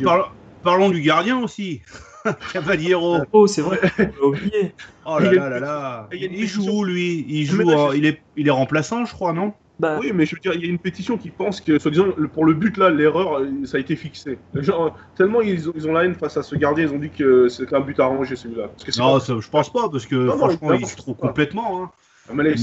Parlons 0.63 0.89
du 0.91 1.01
gardien 1.01 1.41
aussi. 1.43 1.81
Cavaliero. 2.53 3.17
Oh, 3.31 3.47
c'est 3.47 3.63
vrai, 3.63 3.79
oublié. 4.21 4.75
Oh 5.07 5.17
là 5.17 5.29
Il 5.31 5.35
là 5.39 5.49
là 5.49 5.59
là. 5.59 6.07
il 6.11 6.45
joue 6.45 6.83
lui 6.83 7.25
Il 7.27 7.45
joue. 7.45 7.67
là, 7.67 7.89
je- 7.91 7.97
Il 7.97 8.05
est. 8.05 8.21
Il 8.35 8.47
est 8.47 8.51
remplaçant, 8.51 9.03
je 9.05 9.11
crois, 9.13 9.33
non? 9.33 9.53
Bah, 9.79 9.97
Oui, 9.99 10.11
mais 10.13 10.27
je 10.27 10.35
veux 10.35 10.39
dire, 10.39 10.53
il 10.53 10.61
y 10.61 10.65
a 10.65 10.69
une 10.69 10.77
pétition 10.77 11.17
qui 11.17 11.31
pense 11.31 11.59
que, 11.61 11.79
soi-disant, 11.79 12.09
pour 12.31 12.45
le 12.45 12.53
but, 12.53 12.77
là, 12.77 12.91
l'erreur, 12.91 13.39
euh, 13.39 13.49
ça 13.65 13.77
a 13.77 13.79
été 13.79 13.95
fixé. 13.95 14.37
Genre, 14.53 14.95
tellement 15.17 15.41
ils 15.41 15.67
ont, 15.67 15.73
ils 15.75 15.87
ont 15.87 15.93
la 15.93 16.05
haine 16.05 16.13
face 16.13 16.37
à 16.37 16.43
ce 16.43 16.53
gardien, 16.55 16.85
ils 16.85 16.93
ont 16.93 16.99
dit 16.99 17.09
que 17.09 17.49
c'est 17.49 17.73
un 17.73 17.79
but 17.79 17.99
arrangé, 17.99 18.35
celui-là. 18.35 18.69
Non, 18.99 19.13
pas- 19.13 19.19
ça, 19.19 19.33
je 19.39 19.49
pense 19.49 19.73
pas, 19.73 19.89
parce 19.89 20.05
que 20.05 20.13
non, 20.15 20.37
franchement, 20.37 20.73
il 20.73 20.85
se 20.85 20.95
trouve 20.95 21.15
complètement. 21.15 21.81
Hein. 21.83 21.91
Ah, 22.29 22.33
mais 22.35 22.43
là, 22.43 22.55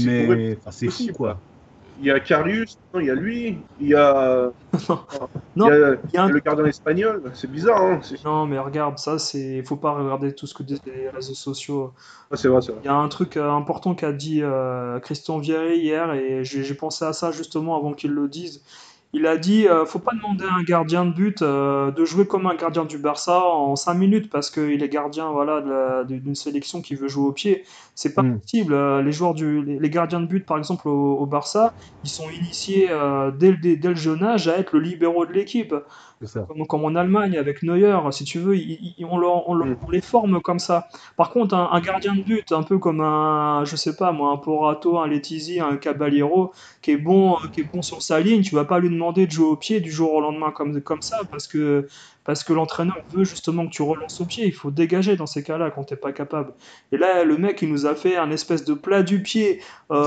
c'est 0.71 0.87
fou, 0.89 1.07
quoi. 1.13 1.41
Il 1.99 2.05
y 2.05 2.11
a 2.11 2.19
Carius, 2.19 2.77
non, 2.93 2.99
il 3.01 3.07
y 3.07 3.09
a 3.09 3.15
lui, 3.15 3.57
il 3.79 3.87
y 3.87 3.95
a, 3.95 4.51
Non, 5.55 5.65
il 5.65 5.67
y 5.67 5.71
a, 5.71 5.75
il 6.11 6.13
y 6.13 6.17
a 6.17 6.23
il 6.25 6.27
y 6.27 6.29
un- 6.29 6.29
a 6.29 6.33
le 6.33 6.39
gardien 6.39 6.65
espagnol. 6.65 7.31
C'est 7.35 7.51
bizarre, 7.51 7.81
hein. 7.81 7.99
Non, 8.23 8.45
mais 8.45 8.59
regarde, 8.59 8.97
ça, 8.97 9.19
c'est. 9.19 9.63
Faut 9.63 9.77
pas 9.77 9.91
regarder 9.93 10.33
tout 10.35 10.47
ce 10.47 10.53
que 10.53 10.63
disent 10.63 10.81
les 10.85 11.09
réseaux 11.09 11.33
sociaux. 11.33 11.93
ah, 12.31 12.35
c'est 12.37 12.47
vrai, 12.47 12.61
c'est 12.61 12.71
vrai. 12.71 12.81
Il 12.81 12.85
y 12.85 12.89
a 12.89 12.95
un 12.95 13.09
truc 13.09 13.37
euh, 13.37 13.51
important 13.51 13.93
qu'a 13.95 14.13
dit 14.13 14.41
euh, 14.41 14.99
Christian 15.01 15.39
Vieri 15.39 15.79
hier, 15.79 16.13
et 16.13 16.43
j'ai 16.45 16.63
j'ai 16.63 16.75
pensé 16.75 17.03
à 17.05 17.13
ça 17.13 17.31
justement 17.31 17.75
avant 17.77 17.93
qu'il 17.93 18.11
le 18.11 18.27
dise. 18.29 18.63
Il 19.11 19.25
a 19.25 19.37
dit 19.37 19.67
euh, 19.67 19.85
faut 19.87 19.97
pas 19.99 20.11
demander 20.13 20.45
à 20.45 20.53
un 20.53 20.61
gardien 20.63 21.03
de 21.05 21.11
but 21.11 21.41
euh, 21.41 21.89
de 21.91 22.05
jouer 22.05 22.27
comme 22.27 22.45
un 22.45 22.53
gardien 22.55 22.85
du 22.85 22.99
Barça 22.99 23.43
en 23.43 23.75
5 23.75 23.95
minutes 23.95 24.29
parce 24.29 24.51
qu'il 24.51 24.83
est 24.83 24.89
gardien 24.89 25.31
voilà, 25.31 26.03
d'une 26.03 26.35
sélection 26.35 26.81
qui 26.83 26.93
veut 26.93 27.07
jouer 27.07 27.25
au 27.27 27.31
pied. 27.33 27.63
C'est 27.95 28.13
pas 28.13 28.21
Mm. 28.21 28.37
possible. 28.39 28.73
Euh, 28.73 29.01
Les 29.01 29.11
joueurs 29.11 29.33
du, 29.33 29.63
les, 29.63 29.79
les 29.79 29.89
gardiens 29.89 30.19
de 30.21 30.27
but, 30.27 30.45
par 30.45 30.57
exemple 30.59 30.87
au, 30.87 31.17
au 31.17 31.25
Barça, 31.25 31.73
ils 32.03 32.09
sont 32.09 32.29
initiés 32.29 32.87
euh, 32.91 33.31
dès, 33.31 33.51
le, 33.51 33.57
dès, 33.57 33.77
dès 33.77 33.89
le 33.89 33.95
jeune 33.95 34.23
âge 34.23 34.47
à 34.47 34.57
être 34.59 34.73
le 34.73 34.79
libéraux 34.81 35.25
de 35.25 35.33
l'équipe 35.33 35.73
comme, 36.47 36.65
comme 36.67 36.85
en 36.85 36.95
Allemagne 36.95 37.37
avec 37.37 37.63
Neuer, 37.63 37.97
si 38.11 38.23
tu 38.23 38.39
veux, 38.39 38.55
ils- 38.57 38.93
ils- 38.97 39.05
on, 39.05 39.89
les 39.91 40.01
forme 40.01 40.41
comme 40.41 40.59
ça. 40.59 40.87
Par 41.15 41.29
contre, 41.31 41.55
un, 41.55 41.69
un 41.71 41.79
gardien 41.81 42.13
de 42.15 42.21
but, 42.23 42.51
un 42.51 42.63
peu 42.63 42.77
comme 42.79 43.01
un, 43.01 43.63
je 43.65 43.75
sais 43.75 43.95
pas 43.95 44.11
moi, 44.11 44.31
un 44.31 44.37
Porato, 44.37 44.97
un 44.99 45.07
Letizi, 45.07 45.59
un 45.59 45.77
Caballero, 45.77 46.51
qui 46.81 46.91
est 46.91 46.97
bon, 46.97 47.35
qui 47.53 47.61
est 47.61 47.63
bon 47.71 47.81
sur 47.81 48.01
sa 48.01 48.19
ligne, 48.19 48.41
tu 48.41 48.55
vas 48.55 48.65
pas 48.65 48.79
lui 48.79 48.89
demander 48.89 48.98
de 49.25 49.31
jouer 49.31 49.47
au 49.47 49.55
pied 49.55 49.79
du 49.81 49.91
jour 49.91 50.13
au 50.13 50.21
lendemain 50.21 50.51
comme, 50.51 50.81
comme 50.81 51.01
ça, 51.01 51.17
parce 51.31 51.47
que 51.47 51.87
parce 52.29 52.43
que 52.43 52.53
l'entraîneur 52.53 52.93
veut 53.11 53.23
justement 53.23 53.65
que 53.65 53.71
tu 53.71 53.81
relances 53.81 54.21
au 54.21 54.25
pied. 54.27 54.45
Il 54.45 54.53
faut 54.53 54.69
dégager 54.69 55.15
dans 55.15 55.25
ces 55.25 55.41
cas-là 55.41 55.71
quand 55.71 55.83
t'es 55.85 55.95
pas 55.95 56.11
capable. 56.11 56.53
Et 56.91 56.97
là, 56.97 57.23
le 57.23 57.39
mec, 57.39 57.59
il 57.63 57.69
nous 57.71 57.87
a 57.87 57.95
fait 57.95 58.17
un 58.17 58.29
espèce 58.29 58.63
de 58.65 58.75
plat 58.75 59.01
du 59.01 59.23
pied 59.23 59.63
euh, 59.91 60.05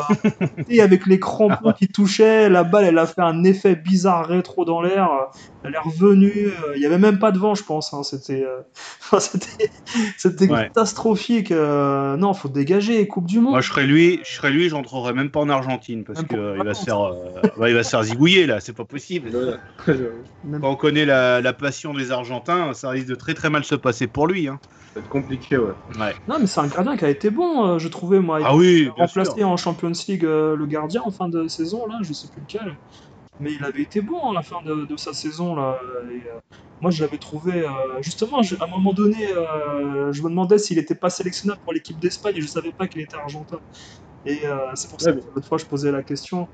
et 0.69 0.81
avec 0.83 1.07
les 1.07 1.19
crampons 1.19 1.73
qui 1.73 1.89
touchaient. 1.89 2.49
La 2.49 2.63
balle, 2.63 2.85
elle 2.85 2.99
a 2.99 3.09
fait 3.09 3.23
un 3.23 3.43
effet 3.43 3.75
bizarre 3.75 4.25
rétro 4.29 4.65
dans 4.65 4.81
l'air. 4.83 5.11
Elle 5.65 5.75
est 5.75 5.79
revenue. 5.85 6.31
euh, 6.47 6.77
Il 6.77 6.83
y 6.83 6.87
avait 6.87 6.99
même 6.99 7.19
pas 7.19 7.33
de 7.33 7.39
vent, 7.41 7.57
je 7.57 7.65
pense. 7.65 7.93
hein. 7.93 8.05
C'était, 8.05 8.45
euh, 8.45 8.61
c'était, 10.17 10.49
Ouais. 10.49 10.65
catastrophique. 10.67 11.51
euh, 11.51 12.17
Non, 12.17 12.35
faut 12.35 12.49
dégager. 12.49 13.09
Coupe 13.09 13.27
du 13.27 13.41
Monde. 13.41 13.51
Moi, 13.53 13.61
je 13.63 13.69
serais 13.69 13.85
lui, 13.87 14.21
je 14.25 14.31
serais 14.37 14.51
lui, 14.53 14.69
j'entrerai 14.69 15.13
même 15.13 15.33
pas 15.33 15.41
en 15.41 15.49
Argentine 15.49 16.05
parce 16.05 16.23
qu'il 16.23 16.39
va 16.39 16.73
se 16.75 16.85
faire, 16.85 17.01
euh, 17.01 17.69
il 17.69 17.75
va 17.75 17.83
se 17.83 17.91
faire 17.91 18.05
zigouiller 18.05 18.47
là, 18.47 18.61
c'est 18.61 18.73
pas 18.73 18.85
possible. 18.85 19.29
Quand 19.87 20.71
on 20.71 20.77
connaît 20.77 21.05
la, 21.05 21.41
la 21.41 21.53
passion 21.53 21.95
des 21.95 22.12
Argentins, 22.13 22.75
ça 22.75 22.91
risque 22.91 23.09
de 23.09 23.15
très 23.15 23.35
très 23.35 23.51
mal 23.51 23.65
se 23.65 23.75
passer 23.75 24.07
pour 24.07 24.27
lui. 24.27 24.49
Hein. 24.49 24.61
Ça 24.95 25.01
va 25.01 25.01
être 25.01 25.09
compliqué, 25.11 25.57
ouais. 25.57 25.73
Ouais. 25.99 26.15
Non, 26.29 26.37
mais 26.39 26.47
c'est 26.47 26.61
un 26.61 26.67
gardien 26.67 26.97
qui 26.97 27.05
a 27.05 27.09
été 27.11 27.31
bon, 27.31 27.67
euh, 27.67 27.79
je 27.79 27.89
trouvais 27.89 28.21
moi. 28.21 28.41
Ah 28.45 28.55
oui, 28.55 28.83
Il 28.83 28.89
a 28.89 28.93
bien 28.95 29.05
remplacé 29.07 29.39
sûr. 29.39 29.49
en 29.49 29.57
Champions 29.57 29.93
League 30.09 30.25
euh, 30.25 30.55
le 30.55 30.67
gardien 30.67 31.03
en 31.05 31.11
fin 31.11 31.29
de 31.29 31.49
saison, 31.49 31.87
là, 31.87 31.99
je 32.03 32.13
sais 32.13 32.29
plus 32.29 32.43
lequel. 32.43 32.77
Mais 33.41 33.53
il 33.53 33.65
avait 33.65 33.83
été 33.83 34.03
bon 34.03 34.31
à 34.31 34.35
la 34.35 34.43
fin 34.43 34.63
de, 34.65 34.85
de 34.87 34.97
sa 34.97 35.13
saison, 35.15 35.57
là. 35.57 35.79
Et, 36.11 36.29
euh, 36.29 36.39
moi, 36.81 36.91
je 36.91 37.03
l'avais 37.03 37.19
trouvé. 37.19 37.61
euh, 37.67 37.71
justement, 38.03 38.43
je- 38.43 38.57
à 38.57 38.65
un 38.65 38.67
moment 38.69 38.93
donné, 38.93 39.29
euh, 39.33 40.13
je 40.13 40.23
me 40.23 40.29
demandais 40.29 40.59
s'il 40.59 40.77
n'était 40.77 40.95
pas 40.95 41.11
sélectionnable 41.11 41.61
pour 41.65 41.73
l'équipe 41.73 41.99
d'Espagne 41.99 42.35
et 42.37 42.41
je 42.41 42.47
savais 42.47 42.73
pas 42.73 42.87
qu'il 42.89 43.01
était 43.01 43.17
argentin. 43.17 43.59
Et 44.25 44.47
euh, 44.47 44.57
c'est 44.75 44.91
pour 44.91 45.01
ça 45.01 45.11
Ouais, 45.11 45.17
que 45.21 45.27
l'autre 45.35 45.49
fois, 45.49 45.59
je 45.59 45.65
posais 45.65 45.91
la 45.91 46.03
question. 46.03 46.49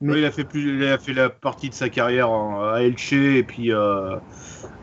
Mais- 0.00 0.12
Ouais, 0.12 0.18
il 0.20 0.24
a 0.24 0.30
fait 0.30 0.44
plus, 0.44 0.76
il 0.78 0.84
a 0.86 0.98
fait 0.98 1.12
la 1.12 1.28
partie 1.30 1.70
de 1.70 1.74
sa 1.74 1.88
carrière 1.88 2.30
en- 2.30 2.70
à 2.70 2.82
Elche 2.82 3.12
et 3.14 3.42
puis 3.42 3.72
euh, 3.72 4.16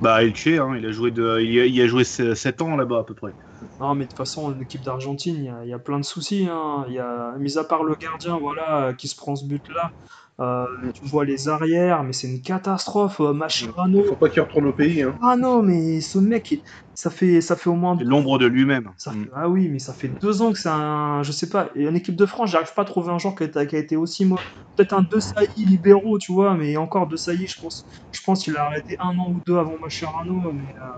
bah 0.01 0.17
hein, 0.17 0.75
il 0.77 0.85
a 0.85 0.91
joué 0.91 1.11
de, 1.11 1.39
il 1.41 1.81
a, 1.81 1.87
joué 1.87 2.03
7 2.03 2.61
ans 2.61 2.75
là-bas 2.75 2.99
à 2.99 3.03
peu 3.03 3.13
près. 3.13 3.33
Non, 3.79 3.95
mais 3.95 4.05
de 4.05 4.09
toute 4.09 4.17
façon, 4.17 4.49
l'équipe 4.51 4.81
d'Argentine, 4.81 5.35
il 5.63 5.69
y 5.69 5.73
a- 5.73 5.79
plein 5.79 5.99
de 5.99 6.05
soucis. 6.05 6.47
Hein. 6.49 6.85
Y 6.89 6.99
a, 6.99 7.35
mis 7.37 7.57
à 7.57 7.63
part 7.63 7.83
le 7.83 7.95
gardien, 7.95 8.37
voilà, 8.37 8.93
qui 8.93 9.07
se 9.07 9.15
prend 9.15 9.35
ce 9.35 9.45
but-là. 9.45 9.91
Euh, 10.39 10.65
tu 10.93 11.05
vois 11.05 11.25
les 11.25 11.47
arrières, 11.47 12.03
mais 12.03 12.13
c'est 12.13 12.27
une 12.27 12.41
catastrophe. 12.41 13.19
Euh, 13.21 13.33
Mascherano. 13.33 14.03
Faut 14.03 14.15
pas 14.17 14.29
qu'il 14.29 14.41
retourne 14.41 14.65
au 14.67 14.73
pays, 14.73 15.01
hein. 15.01 15.15
Ah 15.21 15.35
non, 15.37 15.61
mais 15.63 16.01
ce 16.01 16.17
mec, 16.17 16.51
il- 16.51 16.63
ça 16.93 17.09
fait, 17.09 17.41
ça 17.41 17.55
fait 17.55 17.69
au 17.69 17.75
moins. 17.75 17.97
C'est 17.97 18.03
l'ombre 18.05 18.37
de 18.37 18.45
lui-même. 18.45 18.91
Mm. 19.07 19.23
ah 19.33 19.49
oui, 19.49 19.69
mais 19.69 19.79
ça 19.79 19.93
fait 19.93 20.09
deux 20.09 20.41
ans 20.41 20.51
que 20.51 20.59
c'est 20.59 20.69
un. 20.69 21.23
Je 21.23 21.31
sais 21.31 21.49
pas. 21.49 21.69
Et 21.75 21.87
en 21.87 21.95
équipe 21.95 22.15
de 22.15 22.25
France, 22.25 22.49
j'arrive 22.51 22.73
pas 22.73 22.81
à 22.83 22.85
trouver 22.85 23.11
un 23.11 23.17
joueur 23.17 23.35
qui 23.35 23.43
a, 23.43 23.65
qui 23.65 23.75
a 23.75 23.79
été 23.79 23.95
aussi 23.95 24.25
mauvais. 24.25 24.41
Peut-être 24.75 24.93
un 24.93 25.03
De 25.03 25.19
Sailly 25.21 25.65
libéraux, 25.65 26.17
tu 26.19 26.33
vois, 26.33 26.55
mais 26.55 26.75
encore 26.77 27.07
De 27.07 27.15
Sailly, 27.15 27.47
je 27.47 27.57
pense, 27.59 27.85
je 28.11 28.21
pense 28.25 28.43
qu'il 28.43 28.57
a 28.57 28.65
arrêté 28.65 28.97
un 28.99 29.17
an 29.17 29.31
ou 29.31 29.39
deux 29.45 29.57
avant 29.57 29.77
Mascherano, 29.81 30.51
mais. 30.51 30.75
euh, 30.81 30.89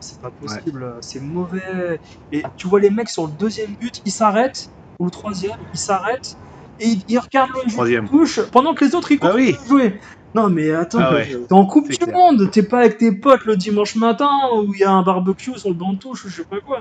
c'est 0.00 0.20
pas 0.20 0.30
possible, 0.30 0.96
c'est 1.00 1.20
mauvais. 1.20 2.00
Et 2.30 2.42
tu 2.56 2.68
vois 2.68 2.80
les 2.80 2.90
mecs 2.90 3.08
sur 3.08 3.26
le 3.26 3.32
deuxième 3.32 3.74
but, 3.76 4.00
ils 4.04 4.12
s'arrêtent, 4.12 4.70
ou 4.98 5.04
le 5.06 5.10
troisième, 5.10 5.56
ils 5.72 5.78
s'arrêtent, 5.78 6.36
et 6.80 6.98
ils 7.08 7.18
regardent 7.18 7.50
le 7.64 7.70
jeu 7.70 8.02
touche 8.08 8.40
pendant 8.52 8.74
que 8.74 8.84
les 8.84 8.94
autres 8.94 9.12
ils 9.12 9.18
Ah 9.22 9.32
oui. 9.34 9.52
continuent 9.54 9.64
de 9.64 9.68
jouer. 9.68 10.00
Non, 10.34 10.50
mais 10.50 10.70
attends, 10.72 10.98
Ah 11.00 11.14
ouais. 11.14 11.26
t'es 11.26 11.52
en 11.54 11.64
Coupe 11.64 11.88
du 11.88 11.96
clair. 11.96 12.14
Monde, 12.14 12.50
t'es 12.50 12.62
pas 12.62 12.80
avec 12.80 12.98
tes 12.98 13.12
potes 13.12 13.44
le 13.46 13.56
dimanche 13.56 13.96
matin 13.96 14.28
où 14.54 14.74
il 14.74 14.80
y 14.80 14.84
a 14.84 14.90
un 14.92 15.02
barbecue 15.02 15.58
sur 15.58 15.70
le 15.70 15.74
banc 15.74 15.94
de 15.94 15.98
touche 15.98 16.24
ou 16.24 16.28
je 16.28 16.36
sais 16.36 16.44
pas 16.44 16.60
quoi. 16.60 16.80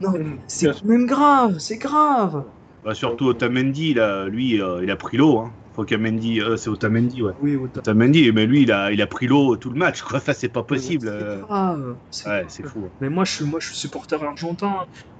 Non, 0.00 0.10
mais 0.10 0.24
c'est 0.46 0.84
même 0.84 1.06
grave, 1.06 1.56
c'est 1.58 1.78
grave. 1.78 2.44
Bah, 2.84 2.94
surtout 2.94 3.26
Otamendi, 3.26 3.94
là, 3.94 4.26
lui, 4.26 4.60
euh, 4.60 4.80
il 4.82 4.90
a 4.90 4.96
pris 4.96 5.16
l'eau. 5.16 5.38
Hein. 5.38 5.52
Faut 5.74 5.84
qu'Amendi, 5.84 6.40
euh, 6.40 6.56
c'est 6.58 6.68
Otamendi, 6.68 7.22
ouais. 7.22 7.32
Oui, 7.40 7.56
autant. 7.56 7.80
Otamendi, 7.80 8.30
mais 8.32 8.44
lui, 8.46 8.62
il 8.62 8.72
a, 8.72 8.92
il 8.92 9.00
a 9.00 9.06
pris 9.06 9.26
l'eau 9.26 9.56
tout 9.56 9.70
le 9.70 9.78
match, 9.78 10.02
quoi. 10.02 10.18
Enfin, 10.18 10.34
c'est 10.34 10.50
pas 10.50 10.62
possible. 10.62 11.08
euh. 11.08 11.36
C'est 11.36 11.40
grave. 11.46 11.96
c'est 12.10 12.28
Ouais, 12.28 12.34
grave. 12.40 12.46
c'est 12.50 12.66
fou. 12.68 12.88
Mais 13.00 13.08
moi, 13.08 13.24
je 13.24 13.32
suis, 13.32 13.44
moi, 13.46 13.58
je 13.58 13.68
suis 13.68 13.76
supporter 13.78 14.22
argentin. 14.22 14.74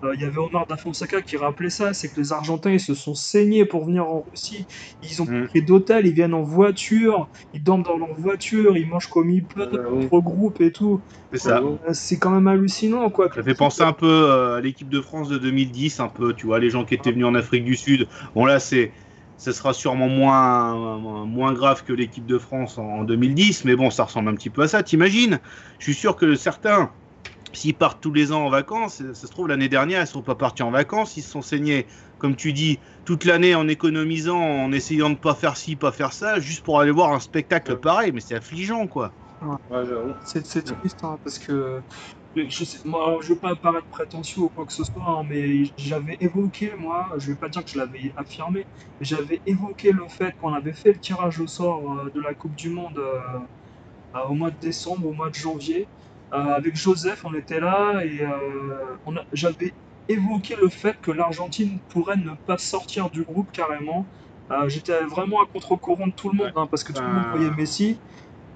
Euh, 0.05 0.13
Il 0.15 0.21
y 0.21 0.25
avait 0.25 0.37
Omar 0.39 0.67
da 0.67 0.77
Fonseca 0.77 1.23
qui 1.23 1.37
rappelait 1.39 1.71
ça, 1.71 1.95
c'est 1.95 2.11
que 2.13 2.21
les 2.21 2.33
Argentins, 2.33 2.71
ils 2.73 2.81
se 2.81 2.93
sont 2.95 3.15
saignés 3.15 3.65
pour 3.65 3.87
venir 3.87 4.05
en 4.05 4.25
Russie. 4.31 4.67
Ils 5.01 5.23
ont 5.23 5.27
Mm. 5.27 5.47
pris 5.47 5.63
d'hôtel, 5.65 6.07
ils 6.07 6.13
viennent 6.13 6.35
en 6.35 6.43
voiture, 6.43 7.31
ils 7.53 7.63
dorment 7.63 7.85
dans 7.85 7.97
leur 7.97 8.15
voiture, 8.19 8.77
ils 8.77 8.87
mangent 8.87 9.07
comme 9.09 9.31
ils 9.31 9.47
peuvent, 9.47 9.71
Euh, 9.73 10.01
ils 10.03 10.09
regroupent 10.09 10.61
et 10.61 10.73
tout. 10.73 11.03
C'est 11.33 11.39
ça. 11.39 11.63
Euh, 11.63 11.79
C'est 11.93 12.19
quand 12.19 12.31
même 12.31 12.47
hallucinant, 12.49 13.09
quoi. 13.11 13.29
Ça 13.35 13.43
fait 13.43 13.55
penser 13.55 13.83
un 13.83 13.93
peu 13.95 14.07
euh, 14.07 14.57
à 14.57 14.61
l'équipe 14.61 14.89
de 14.91 15.01
France 15.01 15.29
de 15.29 15.39
2010, 15.39 16.01
un 16.01 16.09
peu, 16.09 16.35
tu 16.35 16.47
vois, 16.47 16.59
les 16.59 16.69
gens 16.69 16.85
qui 16.85 16.95
étaient 16.95 17.13
venus 17.13 17.25
en 17.27 17.35
Afrique 17.35 17.65
du 17.65 17.77
Sud. 17.77 18.07
Bon, 18.35 18.45
là, 18.45 18.59
c'est. 18.59 18.93
Ça 19.43 19.53
sera 19.53 19.75
sûrement 19.75 20.09
moins, 20.09 21.27
moins 21.27 21.53
grave 21.53 21.83
que 21.83 21.93
l'équipe 21.93 22.27
de 22.27 22.39
France 22.39 22.79
en, 22.79 22.85
en 22.85 23.03
2010, 23.05 23.65
mais 23.65 23.75
bon, 23.75 23.91
ça 23.91 24.05
ressemble 24.05 24.29
un 24.29 24.35
petit 24.37 24.51
peu 24.51 24.63
à 24.63 24.69
ça, 24.69 24.85
t'imagines? 24.85 25.41
Je 25.81 25.85
suis 25.85 25.95
sûr 25.95 26.15
que 26.15 26.37
certains, 26.37 26.93
s'ils 27.53 27.77
partent 27.77 28.01
tous 28.01 28.13
les 28.13 28.31
ans 28.31 28.47
en 28.47 28.51
vacances, 28.51 28.99
ça 28.99 29.15
se 29.15 29.27
trouve 29.27 29.49
l'année 29.49 29.69
dernière, 29.69 29.99
ils 29.99 30.03
ne 30.03 30.07
sont 30.07 30.23
pas 30.23 30.37
partis 30.37 30.63
en 30.63 30.71
vacances, 30.71 31.17
ils 31.17 31.23
se 31.23 31.31
sont 31.31 31.43
saignés, 31.43 31.89
comme 32.19 32.37
tu 32.37 32.53
dis, 32.53 32.79
toute 33.05 33.25
l'année 33.25 33.57
en 33.57 33.67
économisant, 33.67 34.39
en 34.39 34.71
essayant 34.71 35.11
de 35.11 35.17
pas 35.17 35.35
faire 35.35 35.57
ci, 35.57 35.75
pas 35.75 35.91
faire 35.91 36.13
ça, 36.13 36.39
juste 36.39 36.63
pour 36.63 36.79
aller 36.79 36.93
voir 36.93 37.13
un 37.13 37.19
spectacle 37.19 37.77
pareil, 37.79 38.13
mais 38.13 38.21
c'est 38.21 38.37
affligeant, 38.37 38.87
quoi. 38.87 39.13
Ouais, 39.71 39.83
c'est 40.25 40.45
triste, 40.45 41.03
hein, 41.03 41.19
parce 41.25 41.41
que 41.41 41.83
je 42.35 42.65
sais, 42.65 42.79
moi, 42.85 43.19
je 43.23 43.29
veux 43.35 43.39
pas 43.39 43.55
paraître 43.57 43.89
prétentieux 43.89 44.43
ou 44.43 44.49
quoi 44.51 44.65
que 44.67 44.73
ce 44.73 44.85
soit, 44.85 45.05
hein, 45.07 45.25
mais 45.29 45.65
j'avais 45.77 46.17
évoqué, 46.21 46.75
moi, 46.77 47.09
je 47.19 47.31
vais 47.31 47.37
pas 47.37 47.49
dire 47.49 47.63
que 47.65 47.71
je 47.71 47.79
l'avais 47.79 48.13
affirmé, 48.17 48.67
mais 48.99 49.07
j'avais 49.07 49.43
évoqué 49.47 49.93
le 49.93 50.09
fait 50.09 50.35
qu'on 50.39 50.53
avait 50.55 50.73
fait 50.73 50.93
le 50.93 50.99
tirage 51.01 51.41
au 51.41 51.47
sort 51.47 51.93
euh, 51.93 52.11
de 52.15 52.21
la 52.21 52.35
Coupe 52.35 52.55
du 52.55 52.71
Monde 52.71 52.99
euh, 52.99 53.19
euh, 54.17 54.21
au 54.29 54.35
mois 54.35 54.51
de 54.51 54.59
décembre, 54.59 55.07
au 55.09 55.13
mois 55.13 55.31
de 55.31 55.35
janvier. 55.35 55.91
Euh, 56.35 56.39
avec 56.39 56.77
Joseph, 56.77 57.25
on 57.25 57.35
était 57.35 57.61
là 57.61 58.05
et 58.05 58.21
j'avais 59.33 59.75
évoqué 60.09 60.57
le 60.61 60.69
fait 60.69 60.97
que 61.01 61.11
l'Argentine 61.11 61.81
pourrait 61.89 62.17
ne 62.17 62.35
pas 62.47 62.59
sortir 62.59 63.11
du 63.11 63.25
groupe 63.25 63.53
carrément. 63.53 64.09
J'étais 64.67 65.03
vraiment 65.05 65.41
à 65.43 65.47
contre-courant 65.47 66.09
de 66.09 66.13
tout 66.13 66.31
le 66.31 66.37
monde, 66.37 66.53
hein, 66.57 66.67
parce 66.71 66.85
que 66.85 66.93
tout 66.93 67.05
le 67.05 67.11
monde 67.11 67.25
Euh, 67.27 67.31
voyait 67.31 67.51
Messi 67.51 68.03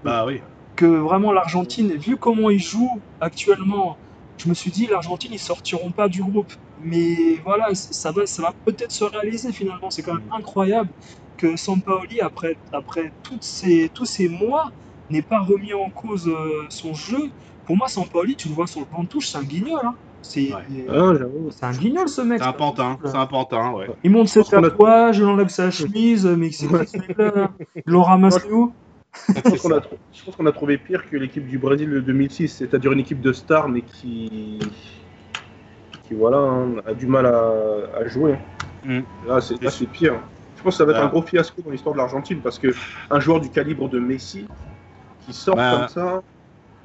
Bah 0.03 0.25
oui. 0.27 0.43
Que 0.77 0.87
vraiment 0.87 1.33
l'Argentine, 1.33 1.95
vu 1.97 2.17
comment 2.17 2.51
ils 2.51 2.61
jouent 2.61 3.03
actuellement, 3.21 3.99
je 4.37 4.49
me 4.49 4.55
suis 4.55 4.71
dit 4.71 4.87
l'Argentine 4.87 5.33
ils 5.33 5.39
sortiront 5.39 5.93
pas 5.93 6.09
du 6.09 6.23
groupe. 6.23 6.53
Mais 6.79 7.37
voilà, 7.45 7.75
ça 7.75 8.13
va, 8.13 8.27
ça 8.27 8.43
va 8.43 8.53
peut-être 8.65 8.93
se 8.93 9.05
réaliser 9.05 9.53
finalement. 9.53 9.91
C'est 9.91 10.03
quand 10.03 10.15
même 10.15 10.31
incroyable 10.33 10.91
que 11.39 11.57
Sampaoli 11.57 12.21
après 12.21 12.57
après 12.73 13.13
toutes 13.23 13.45
ces 13.45 13.91
tous 13.95 14.05
ces 14.05 14.29
mois 14.29 14.71
n'ait 15.09 15.23
pas 15.23 15.41
remis 15.41 15.73
en 15.73 15.91
cause 15.91 16.29
euh, 16.29 16.67
son 16.69 16.95
jeu. 16.95 17.31
Pour 17.65 17.77
moi, 17.77 17.89
Sampaoli, 17.89 18.37
tu 18.37 18.49
le 18.49 18.55
vois 18.55 18.67
sur 18.67 18.81
le 18.81 18.87
banc 18.87 19.03
de 19.05 19.09
touche, 19.09 19.29
c'est 19.29 19.39
un 19.39 19.43
guignol. 19.43 19.81
Hein. 19.85 19.95
C'est 20.23 20.53
Ouais. 20.53 20.87
Ah, 20.89 21.13
c'est 21.51 21.67
un 21.67 21.73
guignol 21.73 22.09
ce 22.09 22.21
mec. 22.21 22.41
C'est 22.41 22.49
un 22.49 22.53
pantin, 22.53 22.99
c'est 23.05 23.17
un 23.17 23.27
pantin, 23.27 23.73
ouais. 23.73 23.87
Il 24.03 24.11
monte 24.11 24.29
ses 24.29 24.43
tatouages, 24.43 25.19
il 25.19 25.25
enlève 25.25 25.49
sa 25.49 25.71
chemise, 25.71 26.27
mais 26.27 26.51
c'est 26.51 26.67
quoi 26.67 26.85
ce 26.85 26.99
mec-là 26.99 27.51
Ils 27.77 27.83
l'ont 27.87 28.03
ramassé 28.03 28.51
où 28.51 28.73
Je 29.29 30.23
pense 30.25 30.37
qu'on 30.37 30.47
a, 30.47 30.53
trouvé 30.53 30.79
pire 30.79 31.09
que 31.09 31.17
l'équipe 31.17 31.47
du 31.47 31.59
Brésil 31.59 31.91
de 31.91 32.01
2006, 32.01 32.49
c'est-à-dire 32.49 32.93
une 32.93 33.01
équipe 33.01 33.21
de 33.21 33.33
stars, 33.33 33.69
mais 33.69 33.83
qui, 33.83 34.59
qui 36.07 36.15
voilà, 36.15 36.39
hein, 36.39 36.77
a 36.87 36.95
du 36.95 37.07
mal 37.07 37.27
à, 37.27 37.53
à 37.99 38.07
jouer. 38.07 38.37
Mm. 38.85 39.01
Là, 39.27 39.41
c'est 39.41 39.87
pire. 39.87 40.15
Je 40.57 40.63
pense 40.63 40.75
que 40.75 40.79
ça 40.79 40.85
va 40.85 40.93
être 40.93 41.01
Ah. 41.01 41.07
un 41.07 41.09
gros 41.09 41.23
fiasco 41.23 41.61
dans 41.63 41.71
l'histoire 41.71 41.95
de 41.95 41.99
l'Argentine 41.99 42.41
parce 42.41 42.59
que 42.59 42.69
un 43.11 43.21
joueur 43.21 43.41
du 43.41 43.51
calibre 43.51 43.89
de 43.89 43.99
Messi 43.99 44.47
qui 45.27 45.33
sort 45.33 45.57
Bah, 45.57 45.77
comme 45.79 45.89
ça, 45.89 46.23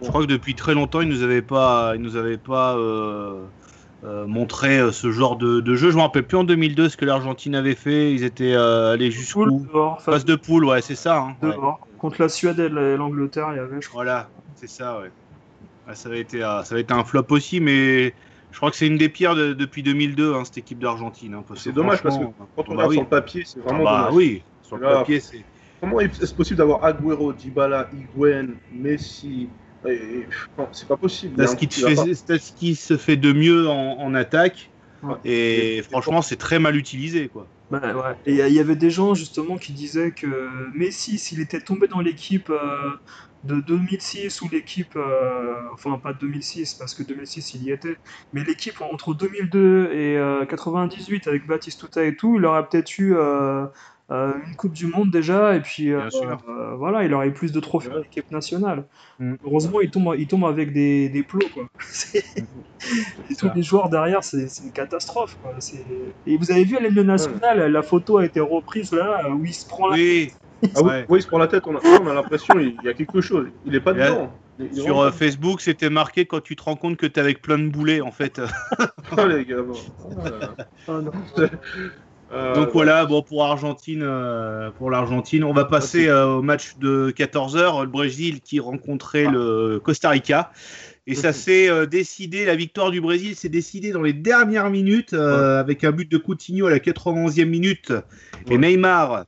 Je 0.02 0.08
crois 0.08 0.22
que 0.22 0.28
depuis 0.28 0.56
très 0.56 0.74
longtemps, 0.74 1.02
ils 1.02 1.10
nous 1.10 1.24
avaient 1.24 1.42
pas, 1.42 1.94
ils 1.96 2.02
nous 2.02 2.16
avaient 2.16 2.38
pas 2.38 2.76
euh, 2.78 3.46
euh, 4.04 4.26
montré 4.28 4.80
euh, 4.80 4.92
ce 4.92 5.12
genre 5.12 5.38
de, 5.38 5.60
de 5.62 5.76
jeu. 5.76 5.92
Je 5.92 5.96
me 5.98 6.02
rappelle 6.02 6.26
plus 6.28 6.38
en 6.38 6.44
2002 6.44 6.90
ce 6.90 6.98
que 6.98 7.06
l'Argentine 7.06 7.56
avait 7.56 7.76
fait. 7.76 8.14
Ils 8.14 8.24
étaient 8.24 8.54
euh, 8.54 8.94
allés 8.94 9.12
jusqu'où 9.12 9.68
dehors, 9.68 10.02
face 10.02 10.16
Phase 10.16 10.26
de 10.26 10.36
poule, 10.36 10.66
ouais, 10.66 10.82
c'est 10.82 10.96
ça. 10.96 11.20
hein, 11.20 11.38
ouais. 11.42 11.50
dehors. 11.56 11.88
Contre 11.98 12.22
la 12.22 12.30
Suède 12.30 12.60
et 12.60 12.70
la- 12.70 12.96
l'Angleterre, 12.98 13.50
il 13.52 13.58
y 13.58 13.60
avait, 13.60 13.82
je 13.82 13.88
crois. 13.90 14.04
Voilà, 14.04 14.32
c'est 14.56 14.68
ça, 14.68 15.00
ouais. 15.00 15.12
Ouais, 15.88 15.96
ça, 15.96 16.10
avait 16.10 16.22
été, 16.22 16.44
euh, 16.44 16.64
ça 16.64 16.76
avait 16.76 16.82
été 16.84 16.94
un 16.94 17.04
flop 17.04 17.26
aussi, 17.32 17.60
mais 17.60 18.16
je 18.52 18.58
crois 18.58 18.72
que 18.72 18.78
c'est 18.78 18.88
une 18.88 18.98
des 18.98 19.10
pires 19.10 19.36
de- 19.36 19.54
depuis 19.54 19.84
2002, 19.84 20.34
hein, 20.36 20.46
cette 20.46 20.58
équipe 20.60 20.80
d'Argentine. 20.80 21.34
hein, 21.34 21.44
C'est 21.56 21.70
que 21.70 21.76
dommage 21.76 22.04
parce 22.04 22.18
franchement, 22.18 22.34
quand 22.56 22.70
on 22.70 22.76
bah 22.76 22.86
regarde 22.86 22.90
oui. 22.90 22.96
sur 22.96 23.04
le 23.04 23.10
papier, 23.10 23.44
c'est 23.46 23.60
Ah 23.60 23.64
vraiment 23.64 23.84
bah 23.84 23.98
dommage. 23.98 24.14
oui, 24.14 24.46
sur 24.62 24.76
le 24.78 24.82
Là, 24.84 24.98
papier, 25.00 25.20
c'est. 25.20 25.46
Comment 25.80 26.00
est-ce 26.00 26.34
possible 26.36 26.58
d'avoir 26.58 26.84
Agüero, 26.84 27.34
Dybala, 27.34 27.90
Higuain, 27.92 28.50
Messi 28.70 29.50
C'est 30.72 30.88
pas 30.88 30.98
possible. 30.98 31.36
C'est 31.38 31.48
ce, 31.48 31.56
qui 31.56 31.68
fait, 31.68 31.96
ce 32.14 32.76
se 32.76 32.98
fait 32.98 33.18
de 33.18 33.34
mieux 33.34 33.68
en, 33.68 33.98
en 34.00 34.14
attaque. 34.14 34.70
Ouais. 35.02 35.16
Et 35.26 35.78
Et- 35.78 35.82
franchement, 35.82 36.22
c'est 36.22 36.36
très 36.38 36.60
mal 36.60 36.76
utilisé, 36.76 37.28
quoi. 37.30 37.48
Bah, 37.72 37.82
ouais. 37.96 38.16
Et 38.26 38.32
il 38.32 38.38
y 38.38 38.42
a- 38.42 38.48
il 38.50 38.54
y 38.54 38.60
avait 38.60 38.76
des 38.76 38.92
gens 38.92 39.14
justement 39.16 39.58
qui 39.58 39.74
disaient 39.74 40.12
que 40.12 40.28
Messi, 40.76 41.18
s'il 41.18 41.40
était 41.40 41.62
tombé 41.62 41.88
dans 41.88 42.02
l'équipe 42.02 42.50
euh, 42.50 42.92
de 43.44 43.62
2006 43.62 44.42
ou 44.42 44.50
l'équipe, 44.52 44.96
euh, 44.96 45.56
enfin 45.74 45.98
pas 45.98 46.14
2006 46.14 46.76
parce 46.76 46.94
que 46.94 47.02
2006 47.02 47.54
il 47.56 47.64
y 47.64 47.72
était, 47.72 47.96
mais 48.34 48.44
l'équipe 48.44 48.80
entre 48.82 49.16
2002 49.16 49.90
et 49.94 50.18
euh, 50.18 50.46
98 50.46 51.28
avec 51.28 51.48
Batistuta 51.48 52.04
et 52.04 52.16
tout, 52.16 52.36
il 52.38 52.46
aurait 52.46 52.68
peut-être 52.68 53.00
eu 53.00 53.16
euh, 54.12 54.34
une 54.48 54.56
Coupe 54.56 54.74
du 54.74 54.88
Monde 54.88 55.10
déjà 55.10 55.56
et 55.56 55.62
puis 55.62 55.92
euh, 55.92 56.02
euh, 56.14 56.76
voilà, 56.76 57.04
il 57.06 57.14
aurait 57.14 57.30
eu 57.30 57.32
plus 57.34 57.52
de 57.52 57.60
trophées 57.60 57.90
Ouais. 57.90 57.96
en 58.00 58.02
équipe 58.02 58.30
nationale. 58.30 58.84
Mm. 59.20 59.36
Heureusement, 59.46 59.80
il 59.82 59.90
tombe, 59.90 60.14
il 60.18 60.28
tombe 60.28 60.46
avec 60.46 60.74
des, 60.74 61.08
des 61.10 61.24
plots 61.24 61.40
quoi. 61.54 61.64
Et 63.30 63.36
tous 63.36 63.50
les 63.56 63.64
joueurs 63.64 63.90
derrière, 63.90 64.24
c'est 64.24 64.48
une 64.64 64.72
catastrophe. 64.72 65.38
Quoi. 65.42 65.54
Et 66.26 66.38
vous 66.38 66.52
avez 66.52 66.64
vu 66.64 66.76
à 66.78 66.80
l'hymne 66.82 67.02
national, 67.04 67.72
la 67.72 67.82
photo 67.84 68.18
a 68.18 68.26
été 68.26 68.40
reprise 68.40 68.92
là 68.92 69.30
où 69.30 69.46
il 69.46 69.54
se 69.54 69.66
prend 69.68 69.88
la 69.88 69.96
Oui, 69.96 70.32
Ah 70.64 70.68
oui, 70.78 70.84
Ouais. 70.84 71.06
oui, 71.10 71.20
il 71.20 71.22
se 71.22 71.28
prend 71.28 71.38
la 71.38 71.48
tête, 71.48 71.64
on 71.68 71.76
a, 71.76 71.80
on 72.02 72.08
a 72.08 72.14
l'impression 72.14 72.56
qu'il 72.56 72.76
y 72.84 72.90
a 72.90 72.94
quelque 72.94 73.22
chose. 73.22 73.48
Il 73.66 73.76
est 73.76 73.80
pas 73.82 73.92
Et 73.94 73.98
là, 73.98 74.10
dedans. 74.12 74.34
Sur 74.74 75.00
euh, 75.00 75.12
Facebook, 75.12 75.60
c'était 75.62 75.90
marqué 75.90 76.26
quand 76.28 76.42
tu 76.42 76.56
te 76.56 76.62
rends 76.64 76.76
compte 76.76 76.98
que 76.98 77.08
t'es 77.08 77.20
avec 77.20 77.42
plein 77.42 77.58
de 77.58 77.68
boulets, 77.70 78.02
en 78.02 78.12
fait. 78.12 78.40
pas- 78.40 78.88
Ah, 79.18 79.26
les 79.26 79.44
gars, 79.46 79.62
bon. 79.62 79.74
Là, 80.24 80.30
là. 80.30 80.56
Ah, 80.88 81.00
non. 81.02 81.12
Euh, 82.34 82.56
Donc 82.56 82.70
voilà, 82.72 83.06
bon 83.06 83.22
pour 83.22 83.44
Argentine, 83.44 84.04
euh, 84.04 84.72
pour 84.72 84.90
l'Argentine, 84.90 85.44
on 85.44 85.54
va 85.54 85.66
passer 85.66 86.08
euh, 86.08 86.28
au 86.28 86.42
match 86.42 86.78
de 86.80 87.12
14h, 87.16 87.82
le 87.82 87.88
Brésil 87.88 88.40
qui 88.42 88.60
rencontrait 88.60 89.26
le 89.30 89.82
Costa 89.84 90.10
Rica. 90.10 90.52
Et 91.08 91.16
ça 91.16 91.30
Mhm. 91.30 91.34
s'est 91.34 91.70
euh, 91.70 91.86
décidé, 91.86 92.46
la 92.46 92.56
victoire 92.56 92.92
du 92.92 93.02
Brésil 93.02 93.36
s'est 93.36 93.50
décidée 93.50 93.92
dans 93.92 94.04
les 94.04 94.14
dernières 94.14 94.70
minutes 94.70 95.14
euh, 95.14 95.60
avec 95.60 95.84
un 95.84 95.92
but 95.92 96.10
de 96.10 96.18
Coutinho 96.18 96.68
à 96.68 96.70
la 96.72 96.80
91e 96.80 97.46
minute 97.46 97.92
et. 98.50 98.58
Neymar 98.58 99.26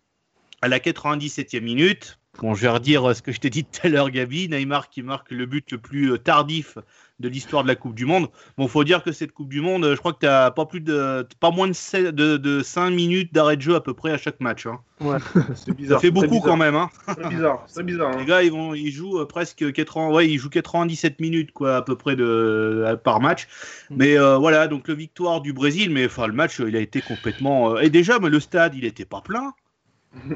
à 0.61 0.67
la 0.69 0.79
97e 0.79 1.61
minute. 1.61 2.19
Bon, 2.39 2.55
je 2.55 2.61
vais 2.61 2.69
redire 2.69 3.15
ce 3.15 3.21
que 3.21 3.31
je 3.31 3.39
t'ai 3.39 3.49
dit 3.49 3.63
tout 3.65 3.81
à 3.83 3.89
l'heure, 3.89 4.09
Gabi. 4.11 4.47
Neymar 4.49 4.89
qui 4.89 5.01
marque 5.03 5.31
le 5.31 5.45
but 5.45 5.71
le 5.71 5.77
plus 5.77 6.17
tardif 6.19 6.77
de 7.23 7.29
l'histoire 7.29 7.63
de 7.63 7.67
la 7.69 7.75
Coupe 7.75 7.95
du 7.95 8.05
Monde. 8.05 8.27
Bon, 8.57 8.67
faut 8.67 8.83
dire 8.83 9.01
que 9.01 9.11
cette 9.11 9.31
Coupe 9.31 9.49
du 9.49 9.61
Monde, 9.61 9.89
je 9.91 9.97
crois 9.97 10.13
que 10.13 10.19
tu 10.19 10.27
as 10.27 10.51
pas 10.51 10.65
plus 10.67 10.81
de, 10.81 11.25
pas 11.39 11.49
moins 11.49 11.67
de, 11.67 11.73
sept- 11.73 12.13
de, 12.13 12.37
de 12.37 12.61
5 12.61 12.91
minutes 12.91 13.33
d'arrêt 13.33 13.57
de 13.57 13.61
jeu 13.61 13.73
à 13.75 13.81
peu 13.81 13.93
près 13.93 14.11
à 14.11 14.17
chaque 14.17 14.39
match. 14.41 14.67
hein. 14.67 14.79
C'est 15.55 15.65
Ça 15.67 15.73
bizarre. 15.73 15.99
fait 16.01 16.07
c'est 16.07 16.11
beaucoup 16.11 16.27
bizarre, 16.27 16.43
quand 16.43 16.57
même. 16.57 16.75
Hein. 16.75 16.89
C'est 17.07 17.27
bizarre. 17.29 17.63
C'est 17.67 17.83
bizarre. 17.83 18.11
hein. 18.11 18.17
Les 18.19 18.25
gars, 18.25 18.43
ils 18.43 18.51
vont, 18.51 18.73
ils 18.73 18.91
jouent 18.91 19.19
euh, 19.19 19.25
presque 19.25 19.71
80, 19.73 20.09
ouais, 20.11 20.29
ils 20.29 20.37
jouent 20.37 20.49
97 20.49 21.19
minutes 21.19 21.51
quoi, 21.51 21.77
à 21.77 21.81
peu 21.81 21.95
près 21.95 22.15
de 22.15 22.23
euh, 22.25 22.95
par 22.97 23.19
match. 23.19 23.47
Mais 23.89 24.17
euh, 24.17 24.37
voilà, 24.37 24.67
donc 24.67 24.87
le 24.87 24.93
victoire 24.93 25.41
du 25.41 25.51
Brésil, 25.53 25.89
mais 25.89 26.05
enfin 26.05 26.27
le 26.27 26.33
match, 26.33 26.59
euh, 26.61 26.69
il 26.69 26.75
a 26.75 26.79
été 26.79 27.01
complètement. 27.01 27.75
euh, 27.75 27.79
Et 27.81 27.89
déjà, 27.89 28.19
mais 28.19 28.29
le 28.29 28.39
stade, 28.39 28.75
il 28.75 28.85
était 28.85 29.05
pas 29.05 29.21
plein. 29.21 29.53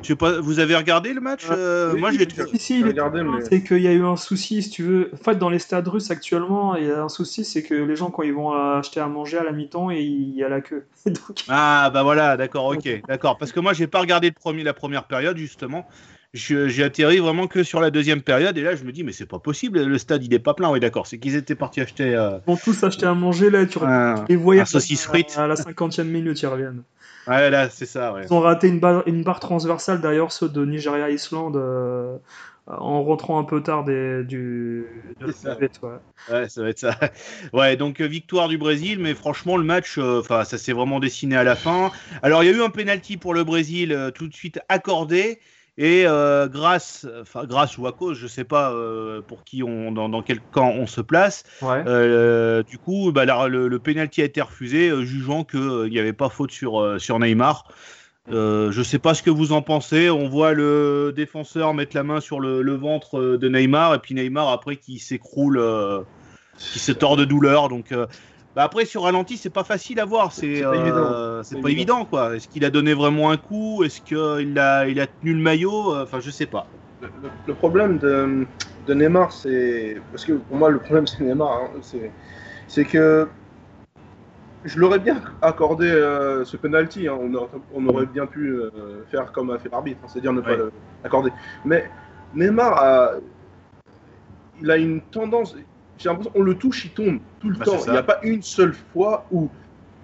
Je 0.02 0.08
sais 0.08 0.16
pas, 0.16 0.42
vous 0.42 0.60
avez 0.60 0.76
regardé 0.76 1.14
le 1.14 1.22
match 1.22 1.46
Euh, 1.50 1.94
Oui, 1.94 2.00
Moi, 2.00 2.12
je 2.12 2.18
l'ai. 2.20 2.28
Si, 2.30 2.60
si, 2.60 2.84
plein, 2.84 3.24
mais- 3.24 3.42
c'est 3.50 3.64
qu'il 3.64 3.82
y 3.82 3.88
a 3.88 3.94
eu 3.94 4.04
un 4.04 4.16
souci, 4.16 4.64
si 4.64 4.70
tu 4.70 4.84
veux. 4.84 5.12
En 5.14 5.18
fait, 5.18 5.36
dans 5.36 5.50
les 5.50 5.60
stades 5.60 5.88
russes 5.88 6.10
actuellement, 6.12 6.76
il 6.76 6.86
y 6.88 6.92
a 6.92 7.04
un 7.04 7.10
souci, 7.10 7.46
c'est 7.46 7.64
que 7.64 7.74
les 7.76 7.96
gens, 7.96 8.10
quand 8.10 8.24
ils 8.24 8.34
vont 8.34 8.52
acheter 8.54 9.00
à 9.00 9.08
manger 9.08 9.38
à 9.38 9.44
la 9.44 9.52
mi-temps, 9.52 9.92
et 9.92 10.02
il 10.02 10.36
y 10.36 10.44
a 10.44 10.50
la 10.50 10.62
queue. 10.62 10.86
Donc, 11.06 11.44
Ah 11.48 11.90
bah 11.94 12.04
voilà, 12.04 12.38
d'accord, 12.38 12.66
ok, 12.66 13.04
d'accord. 13.08 13.38
Parce 13.38 13.52
que 13.52 13.60
moi, 13.60 13.74
j'ai 13.74 13.88
pas 13.88 14.00
regardé 14.00 14.28
le 14.28 14.34
premier, 14.34 14.64
la 14.64 14.74
première 14.74 15.06
période 15.06 15.38
justement. 15.38 15.86
J'ai 16.34 16.84
atterri 16.84 17.20
vraiment 17.20 17.48
que 17.48 17.64
sur 17.64 17.80
la 17.80 17.90
deuxième 17.90 18.22
période 18.22 18.58
et 18.58 18.62
là, 18.62 18.76
je 18.76 18.84
me 18.84 18.92
dis 18.92 19.04
mais 19.04 19.14
c'est 19.14 19.26
pas 19.26 19.40
possible, 19.40 19.82
le 19.82 19.98
stade 19.98 20.24
il 20.24 20.34
est 20.34 20.40
pas 20.40 20.54
plein. 20.54 20.70
Oui, 20.70 20.80
d'accord, 20.80 21.08
c'est 21.08 21.18
qu'ils 21.18 21.36
étaient 21.36 21.56
partis 21.56 21.82
acheter. 21.82 22.14
euh, 22.16 22.38
ils 22.46 22.52
vont 22.52 22.58
tous 22.58 22.84
acheter 22.84 23.06
à 23.06 23.14
manger, 23.14 23.50
là, 23.50 23.66
tu 23.66 23.80
un- 23.82 24.26
les 24.28 24.66
saucisse 24.66 25.06
frite. 25.06 25.36
à 25.38 25.48
la 25.48 25.56
cinquantième 25.56 26.10
minute, 26.10 26.40
ils 26.42 26.48
reviennent. 26.48 26.84
Ouais, 27.28 27.50
là, 27.50 27.70
c'est 27.70 27.86
ça, 27.86 28.14
ouais. 28.14 28.26
Ils 28.26 28.34
ont 28.34 28.40
raté 28.40 28.68
une 28.70 28.80
barre, 28.80 29.04
une 29.08 29.24
barre 29.24 29.40
transversale, 29.40 30.02
d'ailleurs, 30.02 30.32
ceux 30.32 30.50
de 30.50 30.66
Nigeria-Islande, 30.66 31.58
euh, 31.58 32.18
en 32.68 33.04
rentrant 33.04 33.40
un 33.40 33.44
peu 33.44 33.62
tard 33.62 33.84
des, 33.84 34.24
du, 34.24 34.86
de 35.20 35.32
ça. 35.32 35.58
ouais. 35.58 35.70
Ouais, 36.30 36.50
ça 36.50 36.62
va 36.62 36.70
être 36.70 36.80
ça. 36.80 36.98
Ouais, 37.54 37.78
donc 37.78 38.02
euh, 38.02 38.06
victoire 38.08 38.48
du 38.48 38.58
Brésil, 38.58 39.00
mais 39.00 39.14
franchement, 39.14 39.58
le 39.58 39.64
match, 39.64 39.98
euh, 39.98 40.22
ça 40.24 40.58
s'est 40.58 40.74
vraiment 40.74 41.00
dessiné 41.00 41.36
à 41.38 41.44
la 41.44 41.56
fin. 41.56 41.92
Alors, 42.22 42.44
il 42.44 42.48
y 42.48 42.54
a 42.54 42.58
eu 42.58 42.62
un 42.62 42.70
penalty 42.70 43.18
pour 43.18 43.34
le 43.34 43.44
Brésil 43.44 43.92
euh, 43.92 44.12
tout 44.12 44.28
de 44.28 44.34
suite 44.34 44.60
accordé. 44.70 45.40
Et 45.80 46.08
euh, 46.08 46.48
grâce, 46.48 47.06
enfin 47.22 47.46
grâce 47.46 47.78
ou 47.78 47.86
à 47.86 47.92
cause, 47.92 48.18
je 48.18 48.26
sais 48.26 48.44
pas 48.44 48.72
euh, 48.72 49.22
pour 49.22 49.44
qui 49.44 49.62
on, 49.62 49.92
dans, 49.92 50.10
dans 50.10 50.24
quel 50.24 50.40
camp 50.40 50.72
on 50.76 50.88
se 50.88 51.02
place. 51.02 51.44
Ouais. 51.62 51.84
Euh, 51.86 52.64
du 52.64 52.80
coup, 52.80 53.12
bah, 53.12 53.26
la- 53.26 53.48
le, 53.48 53.68
le 53.68 53.80
penalty 53.80 54.24
a 54.24 54.26
été 54.26 54.42
refusé, 54.42 54.92
jugeant 55.06 55.44
qu'il 55.44 55.90
n'y 55.92 56.00
avait 56.00 56.14
pas 56.14 56.30
faute 56.30 56.52
sur, 56.52 57.00
sur 57.00 57.20
Neymar. 57.20 57.66
Je 58.30 58.82
sais 58.84 59.00
pas 59.00 59.14
ce 59.14 59.22
que 59.22 59.30
vous 59.30 59.52
en 59.52 59.62
pensez. 59.62 60.10
On 60.10 60.28
voit 60.28 60.54
le 60.54 61.14
défenseur 61.16 61.74
mettre 61.76 61.96
la 61.96 62.04
main 62.04 62.22
sur 62.22 62.40
le, 62.40 62.62
le 62.64 62.74
ventre 62.76 63.38
de 63.38 63.48
Neymar 63.48 63.94
et 63.94 64.00
puis 64.00 64.16
Neymar 64.16 64.50
après 64.50 64.78
qui 64.78 64.98
s'écroule, 65.00 65.62
qui 66.58 66.80
se 66.80 66.92
tord 66.92 67.18
de 67.18 67.24
douleur. 67.24 67.70
Donc 67.70 67.94
bah, 68.58 68.64
après 68.64 68.86
sur 68.86 69.04
ralenti 69.04 69.38
c'est 69.38 69.52
pas 69.52 69.64
facile 69.64 70.00
à 70.00 70.06
voir. 70.06 70.32
C'est 70.32 70.56
C'est 70.56 70.64
pas 70.64 70.70
euh, 70.70 70.82
évident. 70.82 71.44
C'est 71.44 71.62
pas 71.62 71.70
évident. 71.70 72.00
évident 72.00 72.06
quoi. 72.06 72.36
Est-ce 72.36 72.48
qu'il 72.48 72.66
a 72.66 72.72
donné 72.72 72.96
vraiment 72.96 73.30
un 73.30 73.38
coup? 73.38 73.84
Est-ce 73.84 74.02
qu'il 74.02 74.58
a 74.58 74.88
il 74.88 75.00
a 75.00 75.06
tenu 75.06 75.34
le 75.36 75.42
maillot? 75.42 75.96
Enfin 75.96 76.20
je 76.20 76.32
sais 76.32 76.48
pas. 76.48 76.68
Le, 77.02 77.08
le- 77.22 77.30
le 77.46 77.54
problème 77.54 78.00
de, 78.00 78.48
de 78.88 78.94
Neymar, 78.96 79.32
c'est. 79.32 80.02
Parce 80.12 80.26
que 80.26 80.34
pour 80.34 80.58
moi, 80.58 80.72
le 80.72 80.80
problème, 80.80 81.06
c'est 81.06 81.22
Neymar. 81.24 81.52
hein, 81.52 81.70
c'est- 81.84 82.12
c'est 82.68 82.84
que. 82.86 83.28
Je 84.66 84.80
l'aurais 84.80 84.98
bien 84.98 85.22
accordé 85.44 85.86
euh, 85.88 86.44
ce 86.44 86.58
penalty. 86.58 87.08
hein, 87.08 87.16
on, 87.22 87.32
aurait, 87.36 87.50
on 87.76 87.88
aurait 87.88 88.08
bien 88.08 88.26
pu 88.26 88.50
euh, 88.50 88.72
faire 89.12 89.32
comme 89.32 89.52
a 89.52 89.60
fait 89.60 89.70
l'arbitre, 89.70 90.00
hein, 90.04 90.08
c'est-à-dire 90.12 90.34
ne 90.34 90.42
pas 90.42 90.56
Ouais. 90.58 90.70
l'accorder. 91.04 91.32
Mais 91.64 91.88
Neymar 92.34 92.74
a. 92.74 93.12
Il 94.60 94.72
a 94.72 94.78
une 94.78 95.02
tendance. 95.02 95.56
J'ai 95.98 96.10
l'impression 96.10 96.32
qu'on 96.32 96.44
le 96.44 96.56
touche, 96.56 96.86
il 96.86 96.92
tombe 96.92 97.20
tout 97.40 97.50
le 97.50 97.58
Bah, 97.58 97.66
temps. 97.66 97.80
Il 97.86 97.92
n'y 97.92 97.98
a 97.98 98.04
pas 98.04 98.20
une 98.24 98.42
seule 98.42 98.74
fois 98.74 99.26
où 99.32 99.50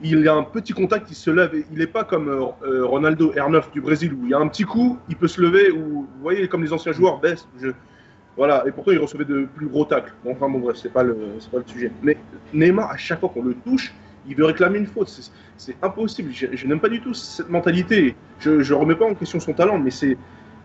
il 0.01 0.19
y 0.19 0.27
a 0.27 0.33
un 0.33 0.43
petit 0.43 0.73
contact, 0.73 1.09
il 1.09 1.15
se 1.15 1.29
lève. 1.29 1.53
et 1.55 1.65
Il 1.71 1.77
n'est 1.77 1.87
pas 1.87 2.03
comme 2.03 2.27
euh, 2.27 2.45
euh, 2.65 2.85
Ronaldo 2.85 3.31
R9 3.33 3.71
du 3.71 3.81
Brésil 3.81 4.13
où 4.13 4.25
il 4.25 4.31
y 4.31 4.33
a 4.33 4.39
un 4.39 4.47
petit 4.47 4.63
coup, 4.63 4.97
il 5.09 5.15
peut 5.15 5.27
se 5.27 5.41
lever. 5.41 5.71
Ou 5.71 6.01
vous 6.01 6.21
voyez, 6.21 6.47
comme 6.47 6.63
les 6.63 6.73
anciens 6.73 6.91
joueurs 6.91 7.19
baissent. 7.19 7.47
Je... 7.61 7.69
Voilà, 8.35 8.63
et 8.65 8.71
pourtant 8.71 8.91
il 8.91 8.97
recevait 8.97 9.25
de 9.25 9.47
plus 9.55 9.67
gros 9.67 9.85
tacles. 9.85 10.13
Bon, 10.23 10.31
enfin 10.31 10.49
bon, 10.49 10.59
bref, 10.59 10.77
c'est 10.81 10.91
pas, 10.91 11.03
le... 11.03 11.15
pas 11.51 11.59
le 11.59 11.63
sujet. 11.67 11.91
Mais 12.01 12.17
Neymar, 12.53 12.89
à 12.89 12.97
chaque 12.97 13.19
fois 13.19 13.29
qu'on 13.29 13.43
le 13.43 13.53
touche, 13.53 13.93
il 14.27 14.35
veut 14.35 14.45
réclamer 14.45 14.79
une 14.79 14.87
faute. 14.87 15.07
C'est, 15.57 15.75
impossible. 15.83 16.31
Je, 16.33 16.47
je 16.51 16.67
n'aime 16.67 16.79
pas 16.79 16.89
du 16.89 16.99
tout 16.99 17.13
cette 17.13 17.49
mentalité. 17.49 18.15
Je 18.39 18.51
ne 18.51 18.73
remets 18.73 18.95
pas 18.95 19.05
en 19.05 19.13
question 19.13 19.39
son 19.39 19.53
talent, 19.53 19.77
mais 19.77 19.91
c'est, 19.91 20.17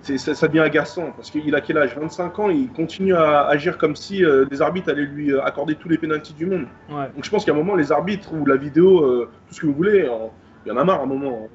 ça, 0.03 0.35
ça 0.35 0.49
devient 0.49 0.61
agaçant 0.61 1.13
parce 1.17 1.31
qu'il 1.31 1.55
a 1.55 1.61
quel 1.61 1.77
âge? 1.79 1.95
25 1.97 2.39
ans, 2.39 2.51
il 2.51 2.69
continue 2.69 3.15
à 3.15 3.47
agir 3.47 3.77
comme 3.79 3.97
si 3.97 4.25
euh, 4.25 4.47
les 4.51 4.63
arbitres 4.63 4.89
allaient 4.91 5.03
lui 5.05 5.33
euh, 5.33 5.43
accorder 5.45 5.75
tous 5.75 5.89
les 5.89 5.99
pénaltys 5.99 6.35
du 6.35 6.47
monde. 6.47 6.67
Ouais. 6.89 7.11
Donc 7.15 7.25
je 7.25 7.31
pense 7.31 7.45
qu'à 7.45 7.53
un 7.53 7.57
moment, 7.57 7.75
les 7.75 7.93
arbitres 7.93 8.33
ou 8.33 8.47
la 8.47 8.57
vidéo, 8.57 9.05
euh, 9.05 9.29
tout 9.49 9.55
ce 9.55 9.61
que 9.61 9.67
vous 9.67 9.75
voulez, 9.75 10.09
il 10.65 10.69
y 10.69 10.73
en 10.73 10.77
a 10.77 10.85
marre 10.85 11.01
à 11.01 11.03
un 11.03 11.07
moment. 11.07 11.49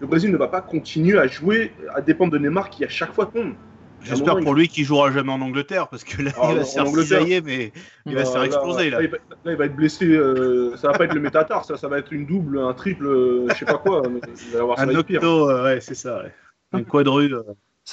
Le 0.00 0.06
Brésil 0.06 0.30
ne 0.30 0.36
va 0.36 0.48
pas 0.48 0.60
continuer 0.60 1.18
à 1.18 1.26
jouer 1.26 1.72
à 1.94 2.00
dépendre 2.00 2.32
de 2.32 2.38
Neymar 2.38 2.70
qui 2.70 2.84
à 2.84 2.88
chaque 2.88 3.12
fois 3.12 3.26
tombe. 3.26 3.54
J'espère 4.02 4.38
pour 4.40 4.54
lui 4.54 4.66
qu'il 4.68 4.84
jouera 4.84 5.10
jamais 5.12 5.30
en 5.32 5.42
Angleterre 5.42 5.88
parce 5.88 6.04
que 6.04 6.22
là 6.22 6.30
Ah, 6.40 6.48
il 6.52 6.56
va 6.56 6.64
se 6.64 6.72
faire 6.74 6.86
cisailler 6.86 7.42
mais 7.42 7.70
il 8.06 8.14
va 8.14 8.24
se 8.24 8.32
faire 8.32 8.44
exploser 8.44 8.88
là. 8.88 9.02
il, 9.02 9.10
va, 9.10 9.18
là, 9.44 9.52
il 9.52 9.56
va 9.58 9.66
être 9.66 9.76
blessé. 9.76 10.06
euh, 10.06 10.74
ça 10.76 10.88
va 10.90 10.96
pas 10.96 11.04
être 11.04 11.12
le 11.12 11.20
métatar, 11.20 11.66
ça, 11.66 11.76
ça 11.76 11.86
va 11.86 11.98
être 11.98 12.10
une 12.10 12.24
double, 12.24 12.58
un 12.60 12.72
triple, 12.72 13.06
euh, 13.06 13.46
je 13.50 13.54
sais 13.58 13.66
pas 13.66 13.76
quoi. 13.76 14.00
mais 14.10 14.20
il 14.46 14.52
va 14.52 14.58
y 14.58 14.60
avoir 14.62 14.78
ça 14.78 14.84
Un 14.84 14.86
va 14.86 14.98
octo, 15.00 15.50
euh, 15.50 15.64
ouais, 15.64 15.80
c'est 15.82 15.94
ça. 15.94 16.22
ouais. 16.22 16.32
Un 16.72 16.82
quadru. 16.82 17.30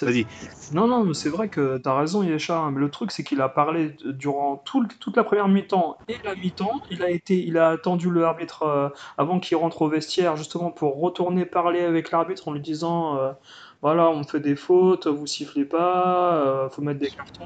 Vas-y. 0.02 0.28
Non, 0.70 0.86
non, 0.88 1.04
mais 1.06 1.14
c'est 1.14 1.30
vrai 1.30 1.50
que 1.50 1.78
t'as 1.78 1.98
raison, 1.98 2.22
Yesha. 2.22 2.58
hein, 2.60 2.72
Mais 2.72 2.80
le 2.82 2.92
truc, 2.92 3.12
c'est 3.12 3.24
qu'il 3.24 3.42
a 3.42 3.50
parlé 3.50 3.96
durant 4.06 4.58
tout 4.58 4.82
le- 4.82 4.88
toute 5.00 5.16
la 5.18 5.24
première 5.24 5.48
mi-temps 5.48 5.98
et 6.08 6.18
la 6.24 6.36
mi-temps. 6.36 6.70
Il 6.90 7.02
a 7.04 7.10
été, 7.10 7.40
il 7.44 7.58
a 7.58 7.70
attendu 7.70 8.10
le 8.12 8.24
arbitre 8.26 8.64
euh, 8.64 8.90
avant 9.18 9.40
qu'il 9.40 9.58
rentre 9.58 9.82
au 9.82 9.90
vestiaire, 9.90 10.36
justement 10.36 10.72
pour 10.72 11.00
retourner 11.00 11.46
parler 11.46 11.82
avec 11.82 12.12
l'arbitre 12.12 12.48
en 12.48 12.52
lui 12.54 12.62
disant, 12.62 13.18
euh, 13.18 13.32
voilà, 13.82 14.10
on 14.10 14.24
fait 14.24 14.40
des 14.42 14.56
fautes, 14.56 15.08
vous 15.08 15.26
sifflez 15.26 15.66
pas, 15.66 16.36
euh, 16.46 16.70
faut 16.70 16.82
mettre 16.82 17.00
des 17.00 17.10
cartons. 17.10 17.46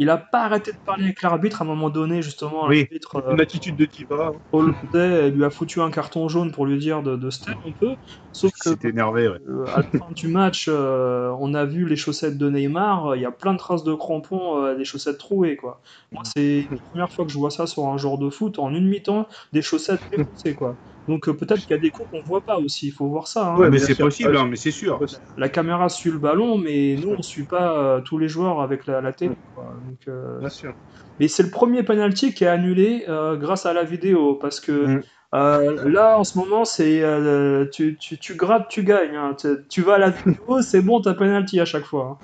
Il 0.00 0.08
a 0.10 0.16
pas 0.16 0.44
arrêté 0.44 0.72
de 0.72 0.78
parler 0.78 1.04
avec 1.04 1.22
l'arbitre 1.22 1.60
à 1.62 1.64
un 1.64 1.68
moment 1.68 1.90
donné, 1.90 2.22
justement. 2.22 2.66
Oui. 2.66 2.78
L'arbitre 2.80 3.16
euh, 3.16 3.34
Une 3.34 3.40
attitude 3.40 3.76
de 3.76 3.84
diva. 3.84 4.32
hollandais 4.50 5.30
lui 5.30 5.44
a 5.44 5.50
foutu 5.50 5.80
un 5.80 5.90
carton 5.90 6.28
jaune 6.28 6.50
pour 6.52 6.66
lui 6.66 6.78
dire 6.78 7.02
de, 7.02 7.16
de 7.16 7.30
se 7.30 7.44
taire 7.44 7.60
un 7.66 7.72
peu. 7.78 7.94
Sauf 8.32 8.50
que 8.52 8.70
s'est 8.70 8.88
énervé. 8.88 9.28
Ouais. 9.28 9.38
euh, 9.48 9.66
à 9.66 9.82
la 9.82 9.82
fin 9.82 10.10
du 10.16 10.28
match, 10.28 10.66
euh, 10.68 11.30
on 11.38 11.52
a 11.54 11.64
vu 11.66 11.86
les 11.86 11.96
chaussettes 11.96 12.38
de 12.38 12.48
Neymar. 12.48 13.14
Il 13.16 13.22
y 13.22 13.26
a 13.26 13.30
plein 13.30 13.52
de 13.52 13.58
traces 13.58 13.84
de 13.84 13.94
crampons, 13.94 14.64
euh, 14.64 14.74
des 14.74 14.84
chaussettes 14.84 15.18
trouées, 15.18 15.56
quoi. 15.56 15.80
Moi, 16.12 16.22
c'est 16.24 16.66
la 16.70 16.76
première 16.90 17.12
fois 17.12 17.26
que 17.26 17.32
je 17.32 17.38
vois 17.38 17.50
ça 17.50 17.66
sur 17.66 17.86
un 17.86 17.98
joueur 17.98 18.18
de 18.18 18.30
foot 18.30 18.58
en 18.58 18.72
une 18.74 18.88
mi-temps, 18.88 19.28
des 19.52 19.62
chaussettes 19.62 20.00
défoncées, 20.10 20.54
quoi. 20.54 20.76
Donc 21.08 21.28
euh, 21.28 21.34
peut-être 21.34 21.60
qu'il 21.60 21.70
y 21.70 21.78
a 21.78 21.78
des 21.82 21.90
coups 21.90 22.08
qu'on 22.10 22.22
voit 22.22 22.42
pas 22.42 22.58
aussi. 22.58 22.88
Il 22.88 22.92
faut 22.92 23.08
voir 23.08 23.26
ça. 23.26 23.48
hein. 23.52 23.56
Ouais, 23.58 23.70
mais 23.70 23.78
c'est 23.78 23.94
sûr. 23.94 24.06
possible, 24.06 24.36
hein, 24.36 24.46
mais 24.48 24.56
c'est 24.56 24.70
sûr. 24.70 25.00
La 25.36 25.48
caméra 25.48 25.88
suit 25.88 26.10
le 26.10 26.18
ballon, 26.18 26.56
mais 26.56 26.96
nous 27.02 27.14
on 27.18 27.22
suit 27.22 27.46
pas 27.46 27.76
euh, 27.78 28.00
tous 28.00 28.18
les 28.18 28.28
joueurs 28.28 28.60
avec 28.60 28.86
la, 28.86 29.00
la 29.00 29.12
télé. 29.12 29.34
quoi. 29.54 29.74
Donc, 29.90 30.08
euh, 30.08 30.40
Bien 30.40 30.48
sûr. 30.50 30.74
mais 31.18 31.28
c'est 31.28 31.42
le 31.42 31.50
premier 31.50 31.82
penalty 31.82 32.34
qui 32.34 32.44
est 32.44 32.48
annulé 32.48 33.04
euh, 33.08 33.36
grâce 33.36 33.66
à 33.66 33.72
la 33.72 33.84
vidéo 33.84 34.36
parce 34.36 34.60
que 34.60 34.72
Mm. 34.86 35.00
euh, 35.34 35.88
là 35.88 36.18
en 36.18 36.24
ce 36.24 36.38
moment 36.38 36.64
c'est 36.64 37.02
euh, 37.02 37.66
tu, 37.72 37.96
tu, 37.98 38.18
tu 38.18 38.34
grattes 38.36 38.68
tu 38.68 38.84
gagnes 38.84 39.16
hein. 39.16 39.34
tu, 39.38 39.48
tu 39.68 39.82
vas 39.82 39.94
à 39.94 39.98
la 39.98 40.10
vidéo 40.10 40.62
c'est 40.62 40.82
bon 40.82 41.00
t'as 41.00 41.14
penalty 41.14 41.60
à 41.60 41.64
chaque 41.64 41.84
fois 41.84 42.20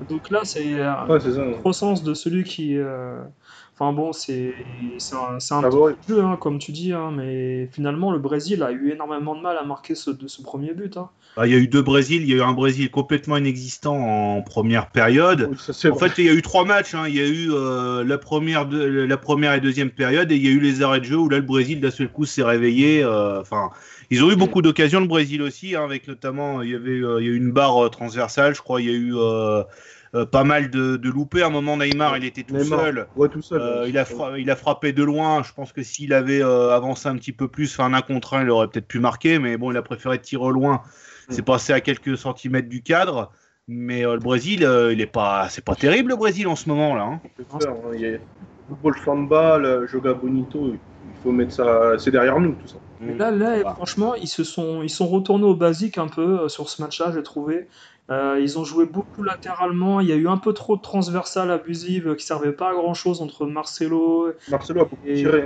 hein. 0.00 0.06
donc 0.08 0.30
là 0.30 0.40
c'est 0.44 0.74
euh, 0.80 0.94
Ouais, 1.08 1.18
sens 1.72 2.02
de 2.02 2.14
celui 2.14 2.44
qui 2.44 2.76
enfin 3.78 3.92
bon 3.92 4.12
c'est 4.12 4.54
un, 5.12 5.38
un 5.50 5.62
Favori. 5.62 5.94
petit 5.94 6.08
jeu 6.08 6.22
hein, 6.24 6.36
comme 6.36 6.58
tu 6.58 6.72
dis 6.72 6.92
hein, 6.92 7.10
mais 7.12 7.68
finalement 7.68 8.10
le 8.12 8.18
Brésil 8.18 8.62
a 8.62 8.72
eu 8.72 8.90
énormément 8.90 9.34
de 9.36 9.40
mal 9.40 9.56
à 9.58 9.64
marquer 9.64 9.94
ce, 9.94 10.10
de 10.10 10.28
ce 10.28 10.42
premier 10.42 10.74
but 10.74 10.96
hein. 10.96 11.10
Bah, 11.36 11.46
Il 11.46 11.52
y 11.52 11.56
a 11.56 11.58
eu 11.58 11.68
deux 11.68 11.82
Brésil, 11.82 12.22
il 12.22 12.28
y 12.28 12.32
a 12.34 12.36
eu 12.36 12.42
un 12.42 12.52
Brésil 12.52 12.90
complètement 12.90 13.36
inexistant 13.36 13.94
en 13.96 14.42
première 14.42 14.90
période. 14.90 15.50
Oui, 15.50 15.58
ça, 15.58 15.72
c'est 15.72 15.88
En 15.88 15.94
vrai. 15.94 16.08
fait, 16.08 16.18
il 16.18 16.24
y 16.24 16.28
a 16.28 16.32
eu 16.34 16.42
trois 16.42 16.64
matchs. 16.64 16.94
hein. 16.94 17.04
Il 17.08 17.14
y 17.14 17.20
a 17.20 17.26
eu 17.26 17.50
euh, 17.52 18.02
la, 18.04 18.18
première 18.18 18.66
de- 18.66 18.84
la 18.84 19.16
première 19.16 19.54
et 19.54 19.60
deuxième 19.60 19.90
période, 19.90 20.32
et 20.32 20.36
il 20.36 20.44
y 20.44 20.48
a 20.48 20.50
eu 20.50 20.58
les 20.60 20.82
arrêts 20.82 20.98
de 21.00 21.04
jeu 21.04 21.16
où 21.16 21.28
là, 21.28 21.36
le 21.38 21.44
Brésil, 21.44 21.80
d'un 21.80 21.90
seul 21.92 22.08
coup, 22.10 22.24
s'est 22.26 22.42
réveillé. 22.42 23.02
euh, 23.04 23.40
Enfin, 23.40 23.70
ils 24.10 24.24
ont 24.24 24.30
eu 24.32 24.36
beaucoup 24.36 24.62
d'occasions, 24.62 25.00
le 25.00 25.06
Brésil 25.06 25.40
aussi, 25.42 25.76
hein, 25.76 25.84
avec 25.84 26.08
notamment, 26.08 26.60
il 26.62 26.70
y 26.70 26.74
avait 26.74 26.90
euh, 27.00 27.20
il 27.20 27.26
y 27.26 27.30
a 27.30 27.32
eu 27.32 27.36
une 27.36 27.52
barre 27.52 27.88
transversale, 27.90 28.54
je 28.54 28.60
crois. 28.62 28.80
Il 28.80 28.86
y 28.88 28.90
a 28.90 28.94
eu 28.94 29.14
euh, 30.14 30.24
pas 30.26 30.44
mal 30.44 30.70
de, 30.70 30.96
de 30.96 31.10
loupés. 31.10 31.42
À 31.42 31.46
un 31.46 31.50
moment, 31.50 31.76
Neymar, 31.76 32.16
il 32.16 32.24
était 32.24 32.42
tout 32.42 32.54
Neymar. 32.56 32.80
seul. 32.80 33.06
Ouais, 33.16 33.28
tout 33.28 33.42
seul. 33.42 33.60
Euh, 33.60 33.88
il, 33.88 33.96
a 33.98 34.04
fra- 34.04 34.38
il 34.38 34.50
a 34.50 34.56
frappé 34.56 34.92
de 34.92 35.02
loin. 35.02 35.42
Je 35.42 35.52
pense 35.52 35.72
que 35.72 35.82
s'il 35.82 36.12
avait 36.12 36.42
euh, 36.42 36.74
avancé 36.74 37.08
un 37.08 37.16
petit 37.16 37.32
peu 37.32 37.48
plus, 37.48 37.74
fait 37.74 37.82
un 37.82 37.94
1 37.94 38.02
contre 38.02 38.34
1, 38.34 38.42
il 38.42 38.50
aurait 38.50 38.68
peut-être 38.68 38.88
pu 38.88 38.98
marquer. 39.00 39.38
Mais 39.38 39.56
bon, 39.56 39.70
il 39.70 39.76
a 39.76 39.82
préféré 39.82 40.20
tirer 40.20 40.44
au 40.44 40.50
loin. 40.50 40.82
C'est 41.30 41.42
passé 41.44 41.72
à 41.74 41.80
quelques 41.80 42.16
centimètres 42.16 42.68
du 42.68 42.82
cadre. 42.82 43.30
Mais 43.70 44.06
euh, 44.06 44.14
le 44.14 44.20
Brésil, 44.20 44.64
euh, 44.64 44.94
il 44.94 45.00
est 45.02 45.06
pas, 45.06 45.46
c'est 45.50 45.62
pas 45.64 45.74
terrible 45.74 46.10
le 46.10 46.16
Brésil 46.16 46.48
en 46.48 46.56
ce 46.56 46.70
moment 46.70 46.94
là. 46.94 47.02
hein. 47.02 47.20
Hein. 47.52 47.58
Il 47.92 48.00
y 48.00 48.06
a 48.14 48.18
football 48.66 48.94
samba, 49.04 49.58
le 49.58 49.86
Joga 49.86 50.14
Bonito, 50.14 50.68
il 50.72 50.78
faut 51.22 51.32
mettre 51.32 51.52
ça. 51.52 51.98
C'est 51.98 52.10
derrière 52.10 52.40
nous, 52.40 52.52
tout 52.52 52.66
ça. 52.66 52.78
Mais 53.00 53.14
là, 53.14 53.30
là 53.30 53.56
Voilà. 53.56 53.74
franchement, 53.74 54.14
ils 54.14 54.26
se 54.26 54.42
sont, 54.42 54.82
ils 54.82 54.88
sont 54.88 55.06
retournés 55.06 55.44
au 55.44 55.54
basique 55.54 55.98
un 55.98 56.08
peu 56.08 56.40
euh, 56.40 56.48
sur 56.48 56.70
ce 56.70 56.80
match-là, 56.80 57.12
j'ai 57.14 57.22
trouvé. 57.22 57.68
Euh, 58.10 58.38
ils 58.40 58.58
ont 58.58 58.64
joué 58.64 58.86
beaucoup 58.86 59.22
latéralement. 59.22 60.00
Il 60.00 60.08
y 60.08 60.12
a 60.12 60.16
eu 60.16 60.28
un 60.28 60.38
peu 60.38 60.52
trop 60.54 60.76
de 60.76 60.82
transversales 60.82 61.50
abusives 61.50 62.14
qui 62.16 62.24
servaient 62.24 62.52
pas 62.52 62.70
à 62.70 62.74
grand-chose 62.74 63.20
entre 63.20 63.46
Marcelo. 63.46 64.32
Marcelo 64.48 64.80
a 64.80 64.84
beaucoup 64.84 64.96
Et- 65.04 65.14
tiré. 65.14 65.44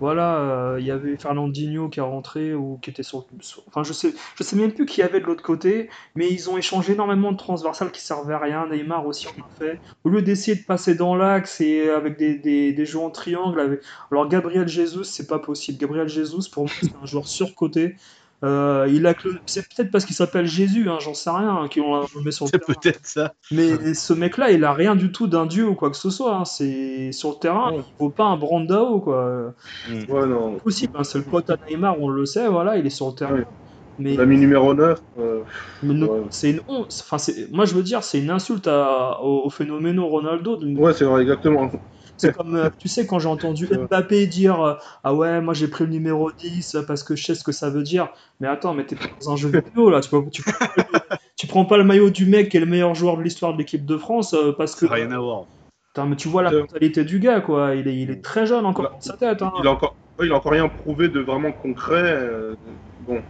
Voilà, 0.00 0.38
euh, 0.40 0.76
il 0.80 0.86
y 0.86 0.90
avait 0.90 1.16
Fernandinho 1.16 1.88
qui 1.88 2.00
est 2.00 2.02
rentré 2.02 2.52
ou 2.52 2.78
qui 2.82 2.90
était 2.90 3.04
sur, 3.04 3.26
sur- 3.40 3.62
Enfin, 3.68 3.84
je 3.84 3.92
sais, 3.92 4.12
je 4.36 4.42
sais 4.42 4.56
même 4.56 4.72
plus 4.72 4.86
qui 4.86 5.00
y 5.00 5.04
avait 5.04 5.20
de 5.20 5.24
l'autre 5.24 5.42
côté, 5.42 5.88
mais 6.16 6.28
ils 6.30 6.50
ont 6.50 6.58
échangé 6.58 6.92
énormément 6.94 7.30
de 7.32 7.36
transversales 7.36 7.92
qui 7.92 8.00
servaient 8.02 8.34
à 8.34 8.38
rien. 8.38 8.66
Neymar 8.68 9.06
aussi 9.06 9.28
en 9.28 9.40
a 9.40 9.48
fait. 9.56 9.80
Au 10.02 10.08
lieu 10.08 10.20
d'essayer 10.20 10.56
de 10.56 10.64
passer 10.64 10.94
dans 10.96 11.14
l'axe 11.14 11.60
et 11.60 11.88
avec 11.90 12.18
des, 12.18 12.34
des, 12.34 12.72
des 12.72 12.86
jeux 12.86 12.98
en 12.98 13.10
triangle. 13.10 13.60
Avec... 13.60 13.80
Alors, 14.10 14.28
Gabriel 14.28 14.66
Jesus, 14.68 15.04
c'est 15.04 15.28
pas 15.28 15.38
possible. 15.38 15.78
Gabriel 15.78 16.08
Jesus, 16.08 16.50
pour 16.52 16.64
moi, 16.64 16.72
c'est 16.82 16.96
un 17.00 17.06
joueur 17.06 17.28
surcoté. 17.28 17.94
Euh, 18.44 18.86
il 18.90 19.06
a 19.06 19.14
C'est 19.46 19.62
peut-être 19.68 19.90
parce 19.90 20.04
qu'il 20.04 20.14
s'appelle 20.14 20.46
Jésus, 20.46 20.88
hein, 20.90 20.98
j'en 21.00 21.14
sais 21.14 21.30
rien, 21.30 21.62
hein, 21.62 21.68
qu'on 21.72 22.02
met 22.22 22.30
sur 22.30 22.44
le 22.44 22.50
C'est 22.50 22.64
peut-être 22.64 23.00
ça. 23.06 23.34
Mais 23.50 23.94
ce 23.94 24.12
mec-là, 24.12 24.50
il 24.50 24.62
a 24.64 24.72
rien 24.72 24.94
du 24.96 25.10
tout 25.12 25.26
d'un 25.26 25.46
dieu 25.46 25.66
ou 25.66 25.74
quoi 25.74 25.90
que 25.90 25.96
ce 25.96 26.10
soit. 26.10 26.36
hein. 26.36 26.44
C'est 26.44 27.10
sur 27.12 27.30
le 27.30 27.36
terrain, 27.36 27.72
Ouais. 27.72 27.78
il 27.78 27.94
vaut 27.98 28.10
pas 28.10 28.24
un 28.24 28.36
Brandao, 28.36 29.00
quoi 29.00 29.54
Ouais, 30.08 30.26
non. 30.26 30.54
possible, 30.56 30.92
hein, 30.98 31.04
c'est 31.04 31.18
le 31.18 31.24
pote 31.24 31.48
à 31.50 31.56
Neymar, 31.68 31.98
on 32.00 32.08
le 32.08 32.26
sait, 32.26 32.46
voilà, 32.48 32.76
il 32.76 32.86
est 32.86 32.90
sur 32.90 33.08
le 33.08 33.14
terrain. 33.14 33.34
Ouais. 33.34 33.46
Mais, 33.98 34.16
L'ami 34.16 34.36
numéro 34.38 34.74
9. 34.74 35.00
euh, 35.20 35.42
mais 35.84 35.94
non, 35.94 36.08
ouais. 36.10 36.20
c'est 36.30 36.50
une 36.50 36.60
honte. 36.66 36.88
Enfin, 37.04 37.16
c'est- 37.16 37.48
moi, 37.52 37.64
je 37.64 37.74
veux 37.74 37.82
dire, 37.84 38.02
c'est 38.02 38.18
une 38.20 38.30
insulte 38.30 38.66
à, 38.66 39.20
au, 39.22 39.48
phénoménal 39.50 40.00
Ronaldo. 40.04 40.56
de- 40.56 40.76
Ouais, 40.76 40.92
c'est 40.92 41.04
vrai, 41.04 41.22
exactement. 41.22 41.70
C'est 42.16 42.32
comme, 42.32 42.54
euh, 42.54 42.68
tu 42.78 42.88
sais, 42.88 43.06
quand 43.06 43.18
j'ai 43.18 43.28
entendu. 43.28 43.68
Mbappé 43.70 44.26
dire 44.26 44.60
euh, 44.62 44.74
Ah 45.02 45.14
ouais, 45.14 45.40
moi 45.40 45.52
j'ai 45.54 45.68
pris 45.68 45.84
le 45.84 45.90
numéro 45.90 46.30
10 46.32 46.76
parce 46.86 47.02
que 47.02 47.16
je 47.16 47.24
sais 47.24 47.34
ce 47.34 47.42
que 47.44 47.52
ça 47.52 47.70
veut 47.70 47.82
dire. 47.82 48.08
Mais 48.40 48.46
attends, 48.48 48.74
mais 48.74 48.86
t'es 48.86 48.96
pas 48.96 49.08
dans 49.20 49.32
un 49.32 49.36
jeu 49.36 49.48
vidéo 49.48 49.90
là. 49.90 50.00
Tu, 50.00 50.10
peux- 50.10 50.30
tu, 50.30 50.42
prends 50.42 50.52
pas 50.66 50.74
le- 50.76 50.82
tu 51.36 51.46
prends 51.46 51.64
pas 51.64 51.76
le 51.76 51.84
maillot 51.84 52.10
du 52.10 52.26
mec 52.26 52.50
qui 52.50 52.56
est 52.56 52.60
le 52.60 52.66
meilleur 52.66 52.94
joueur 52.94 53.16
de 53.16 53.22
l'histoire 53.22 53.52
de 53.52 53.58
l'équipe 53.58 53.84
de 53.84 53.96
France 53.96 54.34
euh, 54.34 54.52
parce 54.52 54.74
que. 54.76 54.86
Rien 54.86 55.10
à 55.10 55.18
voir. 55.18 55.46
Putain, 55.88 56.06
mais 56.06 56.16
tu 56.16 56.28
vois 56.28 56.42
la 56.42 56.50
mentalité 56.50 57.04
du 57.04 57.20
gars, 57.20 57.40
quoi. 57.40 57.74
Il 57.74 57.86
est, 57.86 57.96
il 57.96 58.10
est 58.10 58.22
très 58.22 58.46
jeune 58.46 58.66
encore 58.66 58.84
Là, 58.84 58.90
dans 58.92 59.00
sa 59.00 59.16
tête. 59.16 59.42
Hein. 59.42 59.52
Il 59.60 59.66
a 59.66 59.70
encore, 59.70 59.96
il 60.22 60.32
a 60.32 60.36
encore 60.36 60.52
rien 60.52 60.68
prouvé 60.68 61.08
de 61.08 61.20
vraiment 61.20 61.52
concret. 61.52 62.02
euh, 62.02 62.56
Bon, 62.98 63.22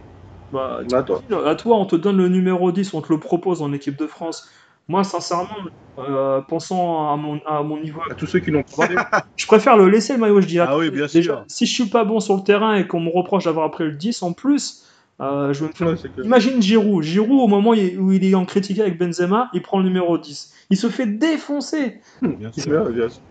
Bah, 0.51 0.81
Bah, 0.89 1.03
toi. 1.03 1.21
à 1.45 1.55
toi, 1.55 1.77
on 1.77 1.85
te 1.85 1.95
donne 1.95 2.17
le 2.17 2.27
numéro 2.29 2.71
10, 2.71 2.93
on 2.93 3.01
te 3.01 3.11
le 3.13 3.19
propose 3.19 3.61
en 3.61 3.71
équipe 3.73 3.97
de 3.97 4.07
France. 4.07 4.49
Moi, 4.87 5.03
sincèrement, 5.03 5.49
euh, 5.97 6.41
pensant 6.41 7.11
à 7.11 7.15
mon, 7.17 7.39
à 7.45 7.63
mon 7.63 7.79
niveau, 7.79 8.01
à 8.09 8.15
tous 8.15 8.27
ceux 8.27 8.39
qui 8.39 8.51
l'ont 8.51 8.63
prouvé, 8.63 8.95
je 9.35 9.45
préfère 9.47 9.77
le 9.77 9.89
laisser 9.89 10.13
le 10.13 10.19
maillot. 10.19 10.41
Je 10.41 10.47
dis 10.47 10.59
Ah 10.59 10.77
oui, 10.77 10.89
bien 10.91 11.07
déjà, 11.07 11.21
sûr. 11.21 11.45
si 11.47 11.65
je 11.65 11.73
suis 11.73 11.85
pas 11.89 12.03
bon 12.03 12.19
sur 12.19 12.35
le 12.35 12.43
terrain 12.43 12.75
et 12.75 12.85
qu'on 12.87 12.99
me 12.99 13.09
reproche 13.09 13.45
d'avoir 13.45 13.71
pris 13.71 13.85
le 13.85 13.93
10 13.93 14.21
en 14.21 14.33
plus, 14.33 14.85
euh, 15.21 15.53
je 15.53 15.63
me 15.63 15.69
faire. 15.69 15.87
ouais, 15.87 15.95
c'est 15.99 16.13
que- 16.13 16.21
Imagine 16.21 16.61
Giroud. 16.61 17.03
Giroud, 17.03 17.39
au 17.41 17.47
moment 17.47 17.71
où 17.71 18.11
il 18.11 18.23
est 18.23 18.35
en 18.35 18.45
critique 18.45 18.79
avec 18.79 18.97
Benzema, 18.99 19.49
il 19.53 19.61
prend 19.61 19.79
le 19.79 19.85
numéro 19.85 20.17
10. 20.17 20.53
Il 20.69 20.77
se 20.77 20.87
fait 20.87 21.05
défoncer. 21.07 22.01
Bien 22.21 22.51
sûr. 22.51 22.89
Bien 22.91 23.09
sûr. 23.09 23.21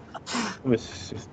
Mais 0.65 0.77
c'est- 0.79 1.15
c'est- 1.17 1.29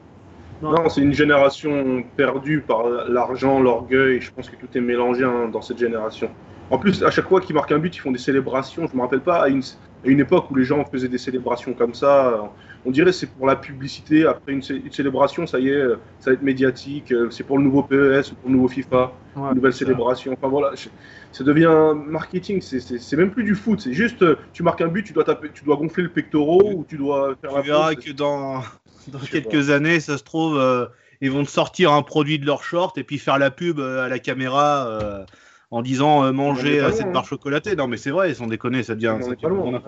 Non. 0.62 0.74
Non, 0.74 0.90
c'est 0.90 1.02
une 1.02 1.14
génération 1.14 2.04
perdue 2.16 2.62
par 2.62 2.88
l'argent, 3.08 3.60
l'orgueil. 3.60 4.22
Je 4.22 4.30
pense 4.32 4.48
que 4.48 4.56
tout 4.56 4.68
est 4.76 4.82
mélangé 4.82 5.24
hein, 5.24 5.48
dans 5.52 5.62
cette 5.62 5.80
génération. 5.80 6.30
En 6.70 6.78
plus, 6.78 7.02
à 7.04 7.10
chaque 7.10 7.28
fois 7.28 7.42
qu'ils 7.42 7.56
marquent 7.56 7.72
un 7.72 7.80
but, 7.80 7.96
ils 7.96 8.00
font 8.00 8.12
des 8.12 8.20
célébrations. 8.20 8.86
Je 8.92 8.96
me 8.96 9.02
rappelle 9.02 9.22
pas 9.22 9.42
à 9.42 9.48
une, 9.48 9.62
à 10.06 10.10
une 10.10 10.20
époque 10.20 10.50
où 10.52 10.56
les 10.56 10.64
gens 10.64 10.84
faisaient 10.86 11.08
des 11.10 11.18
célébrations 11.18 11.74
comme 11.74 11.94
ça. 11.94 12.54
On 12.86 12.92
dirait 12.92 13.12
c'est 13.12 13.28
pour 13.28 13.46
la 13.46 13.56
publicité. 13.56 14.26
Après 14.26 14.52
une, 14.54 14.62
cé- 14.64 14.82
une 14.84 14.92
célébration, 14.92 15.46
ça 15.46 15.60
y 15.60 15.70
est, 15.70 15.84
ça 16.20 16.32
va 16.32 16.34
être 16.34 16.42
médiatique. 16.42 17.12
euh, 17.12 17.30
C'est 17.30 17.44
pour 17.44 17.58
le 17.58 17.64
nouveau 17.64 17.84
PES 17.84 18.32
ou 18.32 18.36
pour 18.36 18.50
le 18.50 18.56
nouveau 18.56 18.68
FIFA. 18.68 19.14
Ouais, 19.36 19.50
une 19.50 19.56
nouvelle 19.56 19.74
célébration. 19.74 20.34
Enfin 20.34 20.50
voilà, 20.50 20.76
je- 20.76 20.90
ça 21.32 21.44
devient 21.44 21.94
marketing. 21.96 22.62
C'est- 22.62 23.16
même 23.16 23.32
plus 23.32 23.44
du 23.44 23.56
foot. 23.56 23.80
C'est 23.82 23.94
juste, 23.94 24.22
euh, 24.24 24.36
tu 24.54 24.64
marques 24.64 24.82
un 24.82 24.88
but, 24.88 25.04
tu 25.04 25.14
dois 25.14 25.24
taper, 25.24 25.50
tu 25.54 25.64
dois 25.64 25.76
gonfler 25.78 26.04
le 26.04 26.10
pectoral 26.10 26.74
ou 26.74 26.86
tu 26.88 26.98
dois 26.98 27.36
faire 27.40 27.52
la 27.54 27.62
Tu 27.62 27.68
verras 27.68 27.94
pause. 27.96 28.04
que 28.06 28.12
dans, 28.12 28.62
dans 29.08 29.20
quelques 29.20 29.70
années, 29.70 30.00
ça 30.00 30.18
se 30.18 30.24
trouve, 30.24 30.58
euh, 30.60 30.88
ils 31.22 31.30
vont 31.32 31.44
te 31.44 31.50
sortir 31.50 31.94
un 31.94 32.02
produit 32.02 32.40
de 32.40 32.46
leur 32.48 32.64
short 32.64 32.98
et 32.98 33.04
puis 33.04 33.20
faire 33.20 33.38
la 33.38 33.52
pub 33.52 33.80
euh, 33.80 34.04
à 34.04 34.10
la 34.10 34.18
caméra 34.20 34.88
euh, 34.88 35.24
en 35.72 35.82
disant 35.82 36.24
euh, 36.26 36.32
manger 36.34 36.82
euh, 36.82 36.92
cette 36.92 37.08
hein. 37.08 37.12
barre 37.12 37.26
chocolatée. 37.26 37.76
Non, 37.76 37.88
mais 37.88 37.98
c'est 37.98 38.12
vrai, 38.12 38.34
sans 38.34 38.48
déconner, 38.48 38.84
ça 38.84 38.94
devient. 38.94 39.18
Ça 39.22 39.30
devient 39.30 39.42
pas 39.42 39.50
loin. 39.50 39.82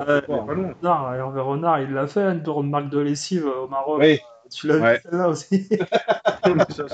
Renard, 0.48 1.16
Hervé 1.16 1.42
Renard, 1.42 1.82
il 1.82 1.92
l'a 1.94 2.08
fait, 2.08 2.22
une 2.24 2.70
marque 2.70 2.90
de 2.90 3.00
lessive 3.00 3.46
au 3.46 3.68
Maroc. 3.68 4.00
Oui. 4.02 4.20
Tu 4.50 4.68
l'as 4.68 4.78
Ouais. 4.78 4.96
vu 4.96 5.00
celle-là 5.10 5.30
aussi. 5.30 5.70
Ça, 6.70 6.86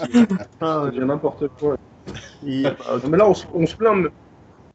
Ah, 0.62 0.84
ouais. 0.84 0.92
n'importe 1.06 1.48
quoi. 1.60 1.76
Bah, 2.44 2.76
Non, 3.04 3.10
mais 3.10 3.18
là, 3.18 3.28
on, 3.28 3.34
se- 3.34 3.46
on 3.54 3.66
se 3.66 3.76
plaint. 3.76 3.96
Mais... 3.98 4.10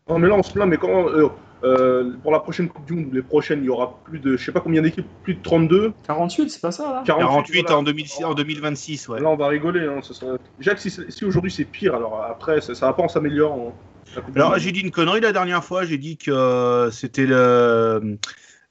Non, 0.08 0.18
mais 0.18 0.28
là, 0.28 0.34
on 0.34 0.42
se 0.42 0.52
plaint. 0.52 0.68
Mais 0.68 0.76
quand 0.76 1.08
euh, 1.08 1.28
euh, 1.64 2.12
pour 2.22 2.30
la 2.30 2.40
prochaine 2.40 2.68
Coupe 2.68 2.84
du 2.84 2.92
Monde, 2.92 3.08
les 3.14 3.22
prochaines, 3.22 3.60
il 3.60 3.66
y 3.66 3.68
aura 3.70 3.98
plus 4.04 4.18
de, 4.18 4.36
je 4.36 4.44
sais 4.44 4.52
pas 4.52 4.60
combien 4.60 4.82
d'équipes, 4.82 5.06
plus 5.22 5.34
de 5.34 5.42
32, 5.42 5.92
48, 6.06 6.50
c'est 6.50 6.60
pas 6.60 6.72
ça 6.72 6.84
là 6.92 7.02
48. 7.06 7.26
48 7.26 7.62
voilà. 7.62 7.78
en, 7.78 7.82
2006 7.82 8.24
en 8.24 8.34
2026, 8.34 9.08
ouais. 9.08 9.20
Là, 9.20 9.30
on 9.30 9.36
va 9.36 9.48
rigoler. 9.48 9.86
Hein, 9.86 10.00
sera... 10.02 10.36
Que 10.62 10.76
si, 10.78 10.90
si 10.90 11.24
aujourd'hui 11.24 11.50
c'est 11.50 11.64
pire, 11.64 11.94
alors 11.94 12.22
après, 12.28 12.60
ça, 12.60 12.74
ça 12.74 12.86
va 12.86 12.92
pas 12.92 13.02
en 13.02 13.08
s'améliorant. 13.08 13.68
hein, 13.68 13.72
Alors, 14.34 14.58
j'ai 14.58 14.72
dit 14.72 14.80
une 14.80 14.90
connerie 14.90 15.20
la 15.20 15.32
dernière 15.32 15.64
fois. 15.64 15.84
J'ai 15.84 15.98
dit 15.98 16.16
que 16.16 16.30
euh, 16.30 16.90
c'était 16.90 17.26
le, 17.26 18.18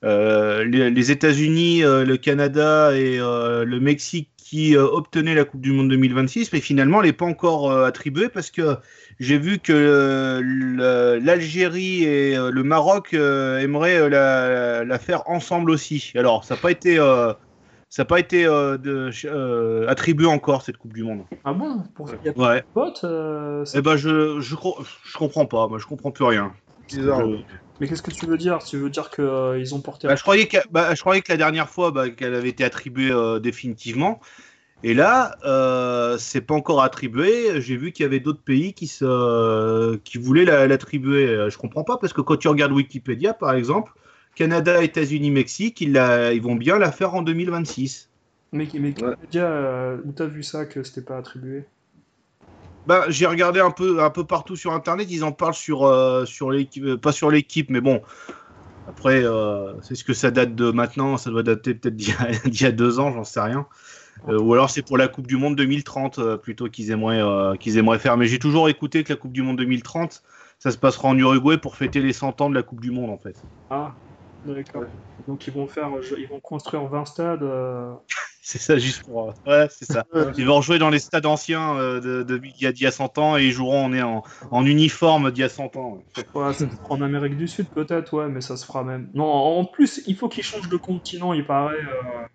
euh, 0.04 0.64
les, 0.66 0.90
les 0.90 1.12
États-Unis, 1.12 1.84
euh, 1.84 2.04
le 2.04 2.18
Canada 2.18 2.96
et 2.96 3.20
euh, 3.20 3.64
le 3.64 3.80
Mexique 3.80 4.30
qui 4.38 4.76
euh, 4.76 4.84
obtenaient 4.84 5.36
la 5.36 5.46
Coupe 5.46 5.62
du 5.62 5.72
Monde 5.72 5.90
2026, 5.90 6.52
mais 6.52 6.60
finalement, 6.60 7.02
elle 7.02 7.08
n'est 7.08 7.14
pas 7.14 7.26
encore 7.26 7.72
attribuée 7.72 8.30
parce 8.30 8.52
que 8.52 8.76
j'ai 9.20 9.38
vu 9.38 9.60
que 9.60 10.42
l'Algérie 11.24 12.04
et 12.04 12.36
le 12.36 12.64
Maroc 12.64 13.14
aimeraient 13.14 14.10
la, 14.10 14.84
la 14.84 15.00
faire 15.00 15.28
ensemble 15.28 15.72
aussi. 15.72 16.12
Alors, 16.16 16.44
ça 16.44 16.56
n'a 16.56 16.62
pas 16.62 16.72
été, 16.72 17.00
ça 17.94 18.02
a 18.02 18.06
pas 18.06 18.20
été 18.20 18.48
euh, 18.48 18.80
de- 18.80 19.12
euh, 19.26 19.88
attribué 19.88 20.26
encore 20.26 20.64
cette 20.64 20.78
Coupe 20.78 20.94
du 20.94 21.04
Monde. 21.04 21.26
Ah 21.44 21.54
bon? 21.54 21.84
Pour... 21.94 22.08
Ouais. 22.08 22.16
de 22.62 22.66
pote 22.74 23.02
euh, 23.04 23.64
Eh 23.76 23.82
ben, 23.84 23.98
je, 23.98 24.42
je, 24.42 24.56
je 25.06 25.16
comprends 25.16 25.46
pas. 25.46 25.68
Moi, 25.68 25.78
je 25.78 25.86
comprends 25.86 26.10
plus 26.10 26.24
rien. 26.24 26.56
bizarre. 26.90 27.22
Je- 27.30 27.44
Mais 27.80 27.88
qu'est-ce 27.88 28.02
que 28.02 28.10
tu 28.10 28.26
veux 28.26 28.38
dire? 28.38 28.58
Tu 28.64 28.78
veux 28.78 28.90
dire 28.90 29.12
qu'ils 29.12 29.76
ont 29.76 29.80
porté. 29.80 30.08
Bah, 30.08 30.16
je, 30.16 30.24
croyais 30.24 30.48
que, 30.48 30.58
bah, 30.72 30.96
je 30.96 31.02
croyais 31.02 31.22
que 31.22 31.32
la 31.32 31.38
dernière 31.38 31.70
fois 31.70 31.92
bah, 31.92 32.10
qu'elle 32.10 32.34
avait 32.34 32.50
été 32.50 32.64
attribuée 32.64 33.12
euh, 33.12 33.40
définitivement. 33.40 34.20
Et 34.82 34.96
là, 34.96 35.36
euh, 35.46 36.18
c'est 36.18 36.42
pas 36.42 36.56
encore 36.56 36.82
attribué. 36.82 37.62
J'ai 37.62 37.78
vu 37.78 37.92
qu'il 37.92 38.06
y 38.06 38.08
avait 38.08 38.20
d'autres 38.20 38.42
pays 38.44 38.74
qui, 38.74 38.88
se, 38.88 39.98
qui 39.98 40.18
voulaient 40.18 40.46
la- 40.46 40.66
l'attribuer. 40.66 41.28
Euh, 41.28 41.52
Je 41.52 41.60
comprends 41.60 41.84
pas 41.84 41.98
parce 41.98 42.12
que 42.12 42.22
quand 42.22 42.38
tu 42.38 42.48
regardes 42.48 42.72
Wikipédia, 42.72 43.36
par 43.36 43.54
exemple, 43.54 43.94
Canada, 44.36 44.84
États-Unis, 44.84 45.32
Mexique, 45.32 45.82
ils, 45.82 45.92
la- 45.94 46.34
ils 46.34 46.42
vont 46.42 46.56
bien 46.56 46.78
la 46.80 46.92
faire 46.92 47.14
en 47.14 47.22
2026. 47.22 48.10
Mais, 48.52 48.68
mais 48.74 48.92
Ouais. 48.92 49.16
déjà, 49.32 49.50
euh, 49.50 49.98
où 50.06 50.12
t'as 50.12 50.26
vu 50.28 50.44
ça 50.44 50.66
que 50.66 50.84
c'était 50.84 51.02
pas 51.02 51.18
attribué? 51.18 51.66
Bah, 52.86 53.06
j'ai 53.10 53.26
regardé 53.26 53.60
un 53.60 53.72
peu, 53.72 54.04
un 54.04 54.10
peu 54.10 54.26
partout 54.26 54.56
sur 54.56 54.74
Internet. 54.74 55.08
Ils 55.10 55.24
en 55.24 55.32
parlent 55.32 55.54
sur, 55.54 55.84
euh, 55.84 56.26
sur 56.26 56.52
l'équipe, 56.52 56.84
euh, 56.84 56.98
pas 56.98 57.12
sur 57.12 57.32
l'équipe, 57.32 57.70
mais 57.70 57.82
bon. 57.82 58.02
Après, 58.88 59.24
euh, 59.24 59.80
c'est 59.82 59.96
ce 59.96 60.04
que 60.04 60.14
ça 60.14 60.32
date 60.32 60.56
de 60.56 60.72
maintenant. 60.72 61.18
Ça 61.18 61.30
doit 61.30 61.44
dater 61.44 61.76
peut-être 61.76 61.96
d'il 61.96 62.10
y, 62.10 62.14
a- 62.14 62.32
d'il 62.50 62.62
y 62.62 62.66
a 62.66 62.72
deux 62.72 63.00
ans, 63.00 63.12
j'en 63.14 63.24
sais 63.24 63.40
rien. 63.42 63.68
Euh, 64.30 64.40
ou 64.40 64.54
alors 64.54 64.70
c'est 64.70 64.84
pour 64.84 64.98
la 64.98 65.08
Coupe 65.08 65.28
du 65.28 65.38
Monde 65.38 65.56
2030 65.56 66.20
euh, 66.20 66.38
plutôt 66.38 66.70
qu'ils 66.70 66.92
aimeraient, 66.92 67.22
euh, 67.22 67.56
qu'ils 67.56 67.78
aimeraient 67.78 68.00
faire. 68.00 68.18
Mais 68.18 68.28
j'ai 68.28 68.40
toujours 68.40 68.70
écouté 68.70 69.04
que 69.04 69.14
la 69.14 69.18
Coupe 69.18 69.34
du 69.34 69.42
Monde 69.42 69.58
2030, 69.58 70.24
ça 70.60 70.72
se 70.72 70.78
passera 70.78 71.10
en 71.10 71.18
Uruguay 71.18 71.58
pour 71.58 71.76
fêter 71.76 72.02
les 72.02 72.14
100 72.14 72.40
ans 72.42 72.50
de 72.50 72.56
la 72.56 72.64
Coupe 72.64 72.82
du 72.82 72.92
Monde 72.92 73.10
en 73.10 73.18
fait. 73.18 73.36
Ah, 73.70 73.94
d'accord. 74.46 74.84
Donc 75.28 75.48
ils 75.48 75.54
vont 75.54 75.68
faire, 75.68 75.90
ils 76.18 76.28
vont 76.28 76.40
construire 76.40 76.86
20 76.88 77.06
stades. 77.06 77.44
euh, 77.44 77.94
C'est 78.42 78.60
ça 78.60 78.78
juste 78.78 79.04
pour. 79.04 79.30
euh, 79.30 79.34
Ouais, 79.46 79.68
c'est 79.72 79.86
ça. 79.86 80.06
Ils 80.38 80.46
vont 80.46 80.58
rejouer 80.58 80.78
dans 80.78 80.90
les 80.90 81.00
stades 81.00 81.26
anciens 81.26 81.78
euh, 81.78 82.02
de, 82.02 82.24
de- 82.24 82.38
d'il 82.38 82.62
y 82.62 82.66
a, 82.66 82.72
d'il 82.74 82.84
y 82.84 82.88
a 82.88 82.92
100 82.92 83.18
ans 83.18 83.38
et 83.38 83.46
ils 83.46 83.52
joueront 83.54 83.86
en, 83.86 83.94
en, 84.00 84.24
en 84.52 84.66
uniforme 84.66 85.32
d'il 85.32 85.42
y 85.42 85.44
a 85.44 85.50
100 85.50 85.74
ans. 85.78 86.04
ouais. 86.18 86.24
ouais, 86.36 86.52
en 86.90 87.02
Amérique 87.02 87.38
du 87.38 87.48
Sud 87.48 87.70
peut-être, 87.70 88.14
ouais, 88.18 88.28
mais 88.28 88.42
ça 88.42 88.58
se 88.58 88.66
fera 88.66 88.84
même. 88.84 89.10
Non, 89.14 89.26
en 89.26 89.64
plus, 89.66 90.02
il 90.08 90.16
faut 90.18 90.28
qu'ils 90.28 90.44
changent 90.44 90.70
de 90.70 90.78
continent, 90.78 91.32
il 91.34 91.46
paraît. 91.46 91.76
euh, 91.78 92.26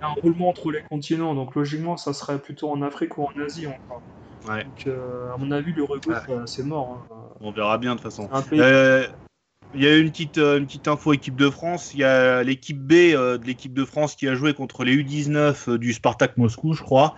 Il 0.00 0.04
y 0.04 0.06
a 0.06 0.08
un 0.10 0.14
roulement 0.14 0.48
entre 0.48 0.70
les 0.72 0.82
continents, 0.82 1.34
donc 1.34 1.54
logiquement, 1.54 1.96
ça 1.96 2.12
serait 2.12 2.40
plutôt 2.40 2.70
en 2.70 2.82
Afrique 2.82 3.16
ou 3.18 3.24
en 3.24 3.42
Asie 3.44 3.66
encore. 3.66 4.02
Ouais. 4.48 4.64
Donc, 4.64 4.86
euh, 4.86 5.32
à 5.32 5.36
mon 5.38 5.50
avis, 5.52 5.72
l'Uruguay, 5.72 6.14
c'est 6.46 6.64
mort. 6.64 7.06
hein. 7.10 7.28
On 7.40 7.52
verra 7.52 7.78
bien 7.78 7.94
de 7.94 8.00
toute 8.00 8.10
façon. 8.10 8.28
Un 8.32 8.42
pays. 8.42 8.60
Il 9.74 9.82
y 9.82 9.86
a 9.86 9.96
une 9.96 10.10
petite, 10.10 10.36
euh, 10.36 10.58
une 10.58 10.66
petite 10.66 10.86
info 10.86 11.14
équipe 11.14 11.36
de 11.36 11.48
France. 11.48 11.94
Il 11.94 12.00
y 12.00 12.04
a 12.04 12.42
l'équipe 12.42 12.78
B 12.78 12.92
euh, 12.92 13.38
de 13.38 13.46
l'équipe 13.46 13.72
de 13.72 13.84
France 13.84 14.14
qui 14.16 14.28
a 14.28 14.34
joué 14.34 14.52
contre 14.52 14.84
les 14.84 14.94
U19 14.96 15.70
euh, 15.70 15.78
du 15.78 15.94
Spartak 15.94 16.36
Moscou, 16.36 16.74
je 16.74 16.82
crois. 16.82 17.14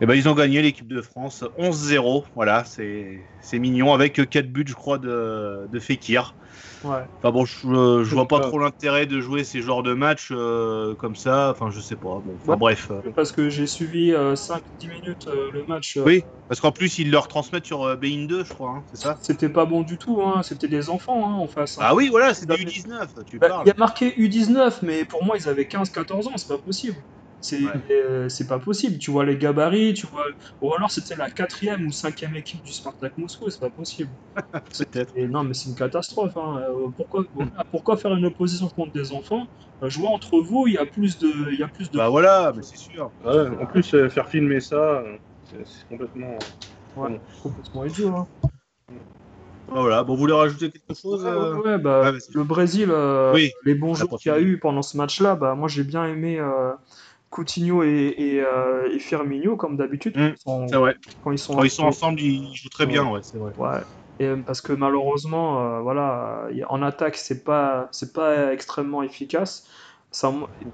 Et 0.00 0.06
ben, 0.06 0.14
ils 0.14 0.28
ont 0.28 0.34
gagné 0.34 0.62
l'équipe 0.62 0.88
de 0.88 1.00
France 1.00 1.44
11-0. 1.58 2.24
Voilà, 2.34 2.64
c'est 2.64 3.20
c'est 3.40 3.58
mignon 3.60 3.94
avec 3.94 4.28
4 4.28 4.52
buts, 4.52 4.64
je 4.66 4.74
crois, 4.74 4.98
de, 4.98 5.68
de 5.70 5.78
Fekir. 5.78 6.34
Ouais. 6.82 7.06
Enfin 7.22 7.32
bon, 7.32 7.44
je, 7.44 7.66
euh, 7.66 8.04
je 8.04 8.14
vois 8.14 8.28
pas 8.28 8.36
Ouais. 8.36 8.42
trop 8.42 8.58
l'intérêt 8.58 9.06
de 9.06 9.20
jouer 9.20 9.44
ces 9.44 9.62
genres 9.62 9.82
de 9.82 9.94
matchs 9.94 10.28
euh, 10.30 10.94
comme 10.96 11.16
ça. 11.16 11.50
Enfin, 11.50 11.70
je 11.70 11.80
sais 11.80 11.96
pas. 11.96 12.20
Bon, 12.20 12.34
enfin, 12.36 12.52
Ouais. 12.52 12.56
bref. 12.56 12.90
euh, 12.90 13.00
Parce 13.14 13.32
que 13.32 13.48
j'ai 13.50 13.66
suivi 13.66 14.12
5-10 14.36 14.88
minutes 14.88 15.26
euh, 15.28 15.50
le 15.52 15.64
match. 15.66 15.96
euh, 15.96 16.04
Oui, 16.04 16.22
parce 16.48 16.60
qu'en 16.60 16.72
plus, 16.72 16.98
ils 16.98 17.10
le 17.10 17.18
retransmettent 17.18 17.66
sur 17.66 17.82
euh, 17.84 17.96
Bein 17.96 18.26
2, 18.26 18.44
je 18.44 18.52
crois. 18.52 18.70
hein, 18.70 18.84
c'est 18.90 19.00
ça? 19.00 19.18
C'était 19.22 19.48
pas 19.48 19.64
bon 19.64 19.82
du 19.82 19.98
tout, 19.98 20.20
hein. 20.22 20.42
c'était 20.42 20.68
des 20.68 20.88
enfants 20.90 21.28
hein, 21.28 21.34
en 21.34 21.48
face. 21.48 21.78
hein. 21.78 21.82
Ah 21.84 21.94
oui, 21.94 22.08
voilà, 22.08 22.34
c'est 22.34 22.46
des 22.46 22.54
Bah, 22.54 22.60
U19. 22.62 23.14
Tu 23.26 23.38
Bah, 23.38 23.48
parles. 23.48 23.64
Il 23.66 23.68
y 23.68 23.70
a 23.70 23.74
marqué 23.78 24.14
U19, 24.16 24.82
mais 24.82 25.04
pour 25.04 25.24
moi, 25.24 25.36
ils 25.38 25.48
avaient 25.48 25.66
15-14 25.66 26.28
ans, 26.28 26.36
c'est 26.36 26.48
pas 26.48 26.58
possible. 26.58 26.96
C'est 27.48 27.60
Ouais. 27.62 27.72
euh, 27.92 28.28
c'est 28.28 28.48
pas 28.48 28.58
possible. 28.58 28.98
Tu 28.98 29.12
vois 29.12 29.24
les 29.24 29.36
gabarits, 29.38 29.94
tu 29.94 30.06
vois. 30.08 30.24
Ou 30.60 30.74
alors 30.74 30.90
c'était 30.90 31.14
la 31.14 31.30
quatrième 31.30 31.86
ou 31.86 31.92
cinquième 31.92 32.34
équipe 32.34 32.60
du 32.62 32.72
Spartak 32.72 33.16
Moscou, 33.16 33.48
c'est 33.50 33.60
pas 33.60 33.70
possible. 33.70 34.10
Peut-être. 34.78 35.12
Et 35.14 35.28
non, 35.28 35.44
mais 35.44 35.54
c'est 35.54 35.68
une 35.68 35.76
catastrophe. 35.76 36.36
hein. 36.36 36.60
Euh, 36.68 36.88
Pourquoi, 36.96 37.24
pourquoi 37.70 37.96
faire 37.96 38.14
une 38.14 38.24
opposition 38.26 38.68
contre 38.70 38.92
des 38.92 39.12
enfants? 39.12 39.46
Euh, 39.82 39.88
Jouer 39.88 40.08
entre 40.08 40.40
vous, 40.40 40.66
il 40.66 40.74
y 40.74 40.78
a 40.78 40.86
plus 40.86 41.18
de. 41.20 41.28
Il 41.52 41.58
y 41.58 41.62
a 41.62 41.68
plus 41.68 41.88
de... 41.90 41.96
Bah 41.98 42.08
voilà, 42.08 42.52
mais 42.56 42.62
c'est 42.62 42.76
sûr. 42.78 43.12
Ouais, 43.24 43.48
en 43.60 43.66
plus, 43.66 43.94
euh, 43.94 44.08
faire 44.08 44.28
filmer 44.28 44.58
ça, 44.60 45.04
c'est 45.50 45.86
complètement. 45.88 46.36
Ouais, 46.96 47.20
complètement 47.42 47.84
idiot. 47.84 48.08
Hein. 48.16 48.26
Voilà, 49.68 50.04
bon, 50.04 50.14
vous 50.14 50.20
voulez 50.20 50.32
rajouter 50.32 50.70
quelque 50.70 50.94
chose 50.94 51.24
Ouais, 51.24 51.30
euh? 51.72 51.78
bah, 51.78 52.12
le 52.34 52.44
Brésil, 52.44 52.88
euh, 52.90 53.32
Oui, 53.34 53.50
les 53.64 53.74
bons 53.74 53.94
jours 53.94 54.18
qu'il 54.18 54.30
y 54.30 54.34
a 54.34 54.40
eu 54.40 54.58
pendant 54.58 54.82
ce 54.82 54.96
match-là, 54.96 55.34
bah, 55.36 55.54
moi 55.54 55.68
j'ai 55.68 55.82
bien 55.82 56.06
aimé 56.06 56.38
euh, 56.38 56.72
Coutinho 57.30 57.82
et, 57.82 58.14
et, 58.16 58.40
euh, 58.40 58.88
et 58.92 58.98
Firmino, 58.98 59.56
comme 59.56 59.76
d'habitude. 59.76 60.16
Mm. 60.16 60.34
Quand 60.44 61.32
ils 61.32 61.38
sont, 61.38 61.54
Quand 61.54 61.64
ils 61.64 61.70
sont 61.70 61.84
ensemble, 61.84 62.20
ils 62.20 62.54
jouent 62.54 62.68
très 62.68 62.86
bien, 62.86 63.10
ouais, 63.10 63.20
c'est 63.22 63.38
vrai. 63.38 63.52
Ouais. 63.56 63.80
Et, 64.18 64.24
euh, 64.26 64.36
parce 64.42 64.60
que 64.60 64.72
malheureusement, 64.72 65.76
euh, 65.76 65.80
voilà, 65.80 66.48
en 66.68 66.82
attaque, 66.82 67.16
c'est 67.16 67.44
pas, 67.44 67.88
c'est 67.92 68.12
pas 68.12 68.52
extrêmement 68.52 69.02
efficace. 69.02 69.68
Ça, 70.10 70.32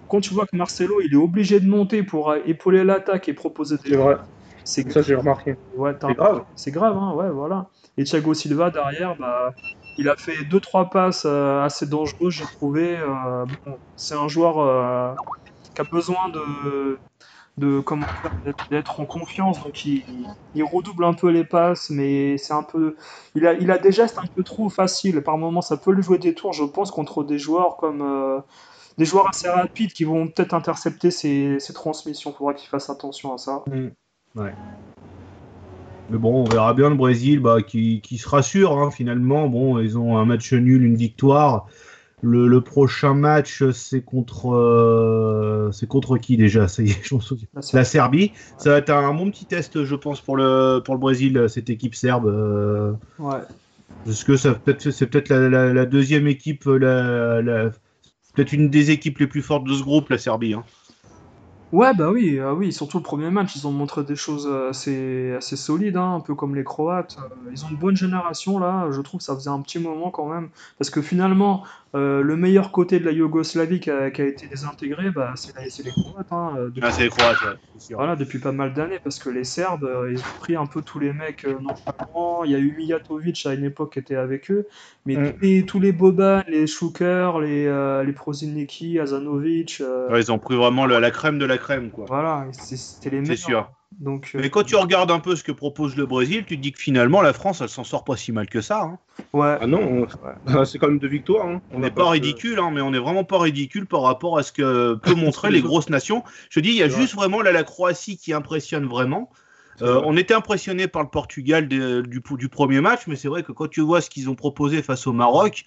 quand 0.08 0.20
tu 0.20 0.34
vois 0.34 0.46
que 0.46 0.56
Marcelo 0.56 1.00
il 1.00 1.14
est 1.14 1.16
obligé 1.16 1.58
de 1.58 1.66
monter 1.68 2.02
pour 2.04 2.34
épauler 2.34 2.84
l'attaque 2.84 3.28
et 3.28 3.34
proposer 3.34 3.76
des 3.78 3.90
C'est 3.90 3.96
vrai. 3.96 4.16
c'est 4.64 4.92
Ça, 4.92 5.02
j'ai 5.02 5.14
remarqué. 5.16 5.54
ouais, 5.76 5.96
C'est 6.06 6.14
grave. 6.14 6.44
c'est 6.54 6.70
grave, 6.70 6.96
hein, 6.96 7.14
ouais, 7.14 7.30
voilà. 7.30 7.68
Et 7.96 8.04
Thiago 8.04 8.34
Silva 8.34 8.70
derrière, 8.70 9.16
bah, 9.16 9.50
il 9.96 10.08
a 10.08 10.14
fait 10.16 10.44
deux 10.44 10.60
trois 10.60 10.90
passes 10.90 11.24
euh, 11.26 11.62
assez 11.62 11.86
dangereuses, 11.86 12.34
j'ai 12.34 12.44
trouvé. 12.44 12.96
euh, 12.98 13.44
bon, 13.66 13.78
c'est 13.96 14.14
un 14.14 14.28
joueur 14.28 14.58
euh, 14.60 15.14
qui 15.74 15.80
a 15.80 15.84
besoin 15.84 16.28
de, 16.28 16.98
d'être- 18.70 19.00
en 19.00 19.06
confiance, 19.06 19.62
donc 19.62 19.84
il, 19.84 20.02
redouble 20.62 21.04
un 21.04 21.14
peu 21.14 21.30
les 21.30 21.44
passes, 21.44 21.90
mais 21.90 22.38
c'est 22.38 22.52
un 22.54 22.62
peu, 22.62 22.96
il 23.34 23.46
a, 23.46 23.54
il 23.54 23.70
a 23.70 23.78
des 23.78 23.92
gestes 23.92 24.18
un 24.18 24.26
peu 24.34 24.42
trop 24.42 24.68
faciles. 24.68 25.22
Par 25.22 25.38
moments, 25.38 25.62
ça 25.62 25.76
peut 25.76 25.92
lui 25.92 26.02
jouer 26.02 26.18
des 26.18 26.34
tours, 26.34 26.52
je 26.52 26.64
pense, 26.64 26.90
contre 26.90 27.24
des 27.24 27.38
joueurs 27.38 27.76
comme 27.76 28.02
euh, 28.02 28.40
des 28.98 29.04
joueurs 29.04 29.28
assez 29.28 29.48
rapides 29.48 29.92
qui 29.92 30.04
vont 30.04 30.28
peut-être 30.28 30.54
intercepter 30.54 31.10
ses, 31.10 31.58
ses 31.58 31.72
transmissions. 31.72 32.32
Faudra 32.32 32.54
qu'il 32.54 32.68
fasse 32.68 32.90
attention 32.90 33.34
à 33.34 33.38
ça. 33.38 33.64
Mais 36.10 36.18
bon, 36.18 36.42
on 36.42 36.44
verra 36.44 36.74
bien 36.74 36.90
le 36.90 36.96
Brésil 36.96 37.40
bah, 37.40 37.62
qui, 37.62 38.00
qui 38.02 38.18
se 38.18 38.28
rassure 38.28 38.78
hein, 38.78 38.90
finalement. 38.90 39.48
Bon, 39.48 39.78
ils 39.78 39.96
ont 39.96 40.18
un 40.18 40.24
match 40.24 40.52
nul, 40.52 40.84
une 40.84 40.96
victoire. 40.96 41.66
Le, 42.24 42.46
le 42.46 42.60
prochain 42.60 43.14
match, 43.14 43.64
c'est 43.72 44.00
contre, 44.02 44.54
euh, 44.54 45.70
c'est 45.72 45.88
contre 45.88 46.18
qui 46.18 46.36
déjà? 46.36 46.68
Ça 46.68 46.82
y 46.82 46.90
est, 46.90 46.98
je 47.02 47.14
m'en 47.14 47.20
souviens. 47.20 47.48
La 47.72 47.84
Serbie. 47.84 48.32
Ça 48.58 48.70
va 48.70 48.76
être 48.78 48.90
un 48.90 49.12
bon 49.12 49.28
petit 49.30 49.44
test, 49.44 49.84
je 49.84 49.94
pense, 49.96 50.20
pour 50.20 50.36
le, 50.36 50.80
pour 50.84 50.94
le 50.94 51.00
Brésil, 51.00 51.46
cette 51.48 51.68
équipe 51.68 51.94
serbe. 51.96 52.26
euh, 52.28 52.92
Ouais. 53.18 53.40
parce 54.04 54.22
que 54.24 54.36
ça 54.36 54.54
peut-être, 54.54 54.90
c'est 54.90 55.06
peut-être 55.08 55.30
la, 55.30 55.48
la- 55.48 55.72
la 55.72 55.84
deuxième 55.86 56.28
équipe, 56.28 56.64
la, 56.66 57.42
la- 57.42 57.70
peut-être 58.34 58.52
une 58.52 58.70
des 58.70 58.90
équipes 58.92 59.18
les 59.18 59.26
plus 59.26 59.42
fortes 59.42 59.64
de 59.66 59.74
ce 59.74 59.82
groupe, 59.82 60.08
la 60.10 60.18
Serbie. 60.18 60.54
hein. 60.54 60.64
Ouais, 61.72 61.94
bah 61.94 62.10
oui, 62.10 62.38
ah 62.38 62.52
oui, 62.52 62.70
surtout 62.70 62.98
le 62.98 63.02
premier 63.02 63.30
match, 63.30 63.56
ils 63.56 63.66
ont 63.66 63.72
montré 63.72 64.04
des 64.04 64.14
choses 64.14 64.46
euh, 64.46 64.68
assez, 64.68 65.32
assez 65.32 65.56
solides, 65.56 65.96
hein, 65.96 66.16
un 66.16 66.20
peu 66.20 66.34
comme 66.34 66.54
les 66.54 66.64
Croates. 66.64 67.16
Euh, 67.18 67.50
Ils 67.50 67.64
ont 67.64 67.70
une 67.70 67.78
bonne 67.78 67.96
génération 67.96 68.58
là, 68.58 68.90
je 68.90 69.00
trouve 69.00 69.20
que 69.20 69.24
ça 69.24 69.34
faisait 69.34 69.48
un 69.48 69.62
petit 69.62 69.78
moment 69.78 70.10
quand 70.10 70.28
même. 70.28 70.50
Parce 70.78 70.90
que 70.90 71.00
finalement, 71.00 71.64
euh, 71.94 72.20
le 72.20 72.36
meilleur 72.36 72.72
côté 72.72 73.00
de 73.00 73.06
la 73.06 73.12
Yougoslavie 73.12 73.80
qui 73.80 73.90
a, 73.90 74.10
qui 74.10 74.20
a 74.20 74.26
été 74.26 74.48
désintégré, 74.48 75.10
bah, 75.10 75.32
c'est 75.36 75.56
la- 75.56 75.70
c'est 75.70 75.82
les 75.82 75.92
Croates. 75.92 76.30
hein, 76.30 76.54
euh, 76.58 76.66
depuis, 76.70 76.82
Ah, 76.82 76.90
c'est 76.92 77.04
les 77.04 77.08
Croates, 77.08 77.40
ouais, 77.42 77.54
c'est 77.72 77.80
sûr. 77.80 77.98
voilà, 77.98 78.16
depuis 78.16 78.38
pas 78.38 78.52
mal 78.52 78.72
d'années, 78.74 78.98
parce 79.02 79.18
que 79.18 79.28
les 79.30 79.44
Serbes, 79.44 79.84
euh, 79.84 80.10
ils 80.12 80.18
ont 80.20 80.32
pris 80.38 80.56
un 80.56 80.66
peu 80.66 80.82
tous 80.82 80.98
les 80.98 81.12
mecs 81.12 81.44
euh, 81.44 81.58
nonchalants. 81.58 82.44
Il 82.44 82.50
y 82.50 82.54
a 82.54 82.58
eu 82.58 82.74
Mijatovic 82.76 83.44
à 83.46 83.54
une 83.54 83.64
époque 83.64 83.92
qui 83.94 83.98
était 83.98 84.16
avec 84.16 84.50
eux, 84.50 84.66
mais 85.04 85.16
Mm. 85.16 85.24
tous 85.32 85.38
les, 85.40 85.66
tous 85.66 85.80
les 85.80 85.92
Boban, 85.92 86.42
les 86.48 86.66
Schuker, 86.66 87.38
les, 87.40 87.66
euh, 87.66 88.02
les 88.04 88.98
Azanovic, 88.98 89.80
euh, 89.80 90.10
Ouais, 90.12 90.20
ils 90.20 90.30
ont 90.32 90.38
pris 90.38 90.56
vraiment 90.56 90.86
la, 90.86 91.00
la 91.00 91.10
crème 91.10 91.38
de 91.38 91.44
la 91.44 91.58
crème, 91.62 91.90
quoi. 91.90 92.04
voilà, 92.08 92.46
c'est- 92.52 92.76
c'était 92.76 93.10
les 93.10 93.18
C'est 93.24 93.30
meilleurs. 93.32 93.38
sûr. 93.38 93.70
Donc, 94.00 94.30
euh, 94.34 94.40
Mais 94.40 94.48
quand 94.50 94.62
tu 94.64 94.74
regardes 94.76 95.10
un 95.10 95.20
peu 95.20 95.36
ce 95.36 95.44
que 95.44 95.52
propose 95.52 95.96
le 95.96 96.06
Brésil, 96.06 96.44
tu 96.46 96.56
te 96.56 96.62
dis 96.62 96.72
que 96.72 96.80
finalement 96.80 97.20
la 97.22 97.32
France, 97.34 97.60
elle 97.60 97.68
s'en 97.68 97.84
sort 97.84 98.04
pas 98.04 98.16
si 98.16 98.32
mal 98.32 98.48
que 98.48 98.60
ça. 98.62 98.82
hein. 98.82 98.98
ouais, 99.34 99.58
Ah 99.60 99.66
non, 99.66 99.80
on- 99.82 100.06
c'est 100.64 100.78
quand 100.78 100.88
même 100.88 100.98
deux 100.98 101.08
victoires. 101.08 101.46
hein. 101.46 101.60
On 101.70 101.80
n'est 101.80 101.90
pas 101.90 102.08
ridicule, 102.10 102.58
hein, 102.58 102.70
mais 102.72 102.80
on 102.80 102.90
n'est 102.90 102.98
vraiment 102.98 103.24
pas 103.24 103.38
ridicule 103.38 103.86
par 103.86 104.02
rapport 104.02 104.38
à 104.38 104.42
ce 104.42 104.52
que 104.52 104.94
peut 104.94 105.14
montrer 105.14 105.50
les 105.50 105.60
grosses 105.60 105.90
nations. 105.90 106.24
Je 106.50 106.60
dis, 106.60 106.70
il 106.70 106.76
y 106.76 106.82
a 106.82 106.88
C'est 106.88 106.96
juste 106.96 107.14
vraiment 107.14 107.42
là, 107.42 107.52
la 107.52 107.64
Croatie 107.64 108.16
qui 108.16 108.32
impressionne 108.32 108.86
vraiment. 108.86 109.30
C'est 109.76 109.84
Euh, 109.84 109.94
vrai. 109.94 110.02
on 110.06 110.16
était 110.16 110.34
impressionné 110.34 110.86
par 110.88 111.02
le 111.02 111.08
Portugal 111.08 111.68
de- 111.68 112.02
du, 112.02 112.22
du 112.38 112.48
premier 112.48 112.80
match, 112.80 113.06
mais 113.06 113.16
c'est 113.16 113.28
vrai 113.28 113.42
que 113.42 113.52
quand 113.52 113.68
tu 113.68 113.80
vois 113.82 114.00
ce 114.00 114.10
qu'ils 114.10 114.28
ont 114.30 114.34
proposé 114.34 114.82
face 114.82 115.06
au 115.06 115.12
Maroc, 115.12 115.64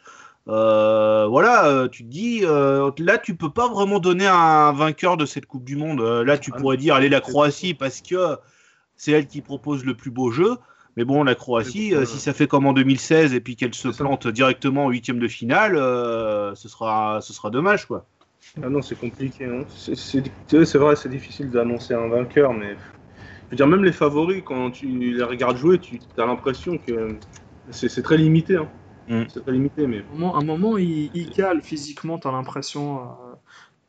euh, 0.48 1.26
voilà, 1.28 1.66
euh, 1.68 1.88
tu 1.88 2.04
te 2.04 2.10
dis, 2.10 2.41
euh, 2.43 2.91
là, 3.00 3.18
tu 3.18 3.36
peux 3.36 3.50
pas 3.52 3.68
vraiment 3.68 4.00
donner 4.00 4.28
un 4.28 4.72
vainqueur 4.74 5.18
de 5.18 5.26
cette 5.26 5.46
Coupe 5.48 5.66
du 5.66 5.76
Monde. 5.76 6.02
Euh, 6.02 6.24
là, 6.24 6.38
tu 6.38 6.52
Ah, 6.52 6.58
pourrais 6.58 6.78
dire, 6.78 6.96
allez, 6.96 7.10
la 7.10 7.22
Croatie, 7.22 7.74
parce 7.74 8.02
que 8.02 8.38
c'est 8.96 9.12
elle 9.12 9.28
qui 9.28 9.41
propose 9.41 9.86
le 9.86 9.96
plus 9.96 10.12
beau 10.12 10.32
jeu. 10.32 10.58
Mais 10.98 11.06
bon, 11.06 11.24
la 11.24 11.36
Croatie, 11.36 11.93
si 12.06 12.20
ça 12.20 12.34
fait 12.34 12.48
comme 12.48 12.66
en 12.68 12.74
2016 12.74 13.34
et 13.34 13.41
puis 13.41 13.56
qu'elle 13.56 13.74
se 13.74 13.89
plante 13.89 14.28
directement 14.28 14.86
en 14.86 14.89
huitième 14.89 15.20
de 15.20 15.28
finale, 15.28 15.76
ce, 15.76 16.70
sera, 16.70 17.20
ce 17.22 17.34
sera 17.34 17.50
dommage, 17.50 17.86
quoi. 17.86 18.06
Ah 18.62 18.70
non, 18.70 18.82
c'est 18.82 18.96
compliqué. 18.98 19.46
hein. 19.46 19.66
C'est- 19.70 20.78
vrai, 20.78 20.96
c'est 20.96 21.10
difficile 21.10 21.50
d'annoncer 21.50 21.93
un 21.93 22.08
vainqueur, 22.08 22.54
mais 22.54 22.76
je 22.76 23.52
veux 23.52 23.58
dire, 23.58 23.68
même 23.68 23.84
les 23.84 23.91
favoris, 23.91 24.43
quand 24.46 24.72
tu 24.72 24.88
les 24.88 25.24
regardes 25.24 25.58
jouer, 25.58 25.80
tu 25.80 26.00
as 26.18 26.26
l'impression 26.26 26.78
que 26.78 27.18
c'est 27.72 27.89
c'est 27.89 28.02
très 28.04 28.18
limité. 28.18 28.58
hein. 28.58 28.70
Mm. 29.08 29.24
C'est 29.28 29.41
très 29.41 29.51
limité, 29.51 29.88
mais 29.88 29.99
un 29.99 30.14
moment, 30.14 30.36
un 30.38 30.43
moment, 30.43 30.78
il, 30.78 31.12
il 31.14 31.30
cale 31.30 31.62
physiquement, 31.62 32.18
t'as 32.18 32.32
l'impression. 32.32 32.99
euh, 32.99 33.36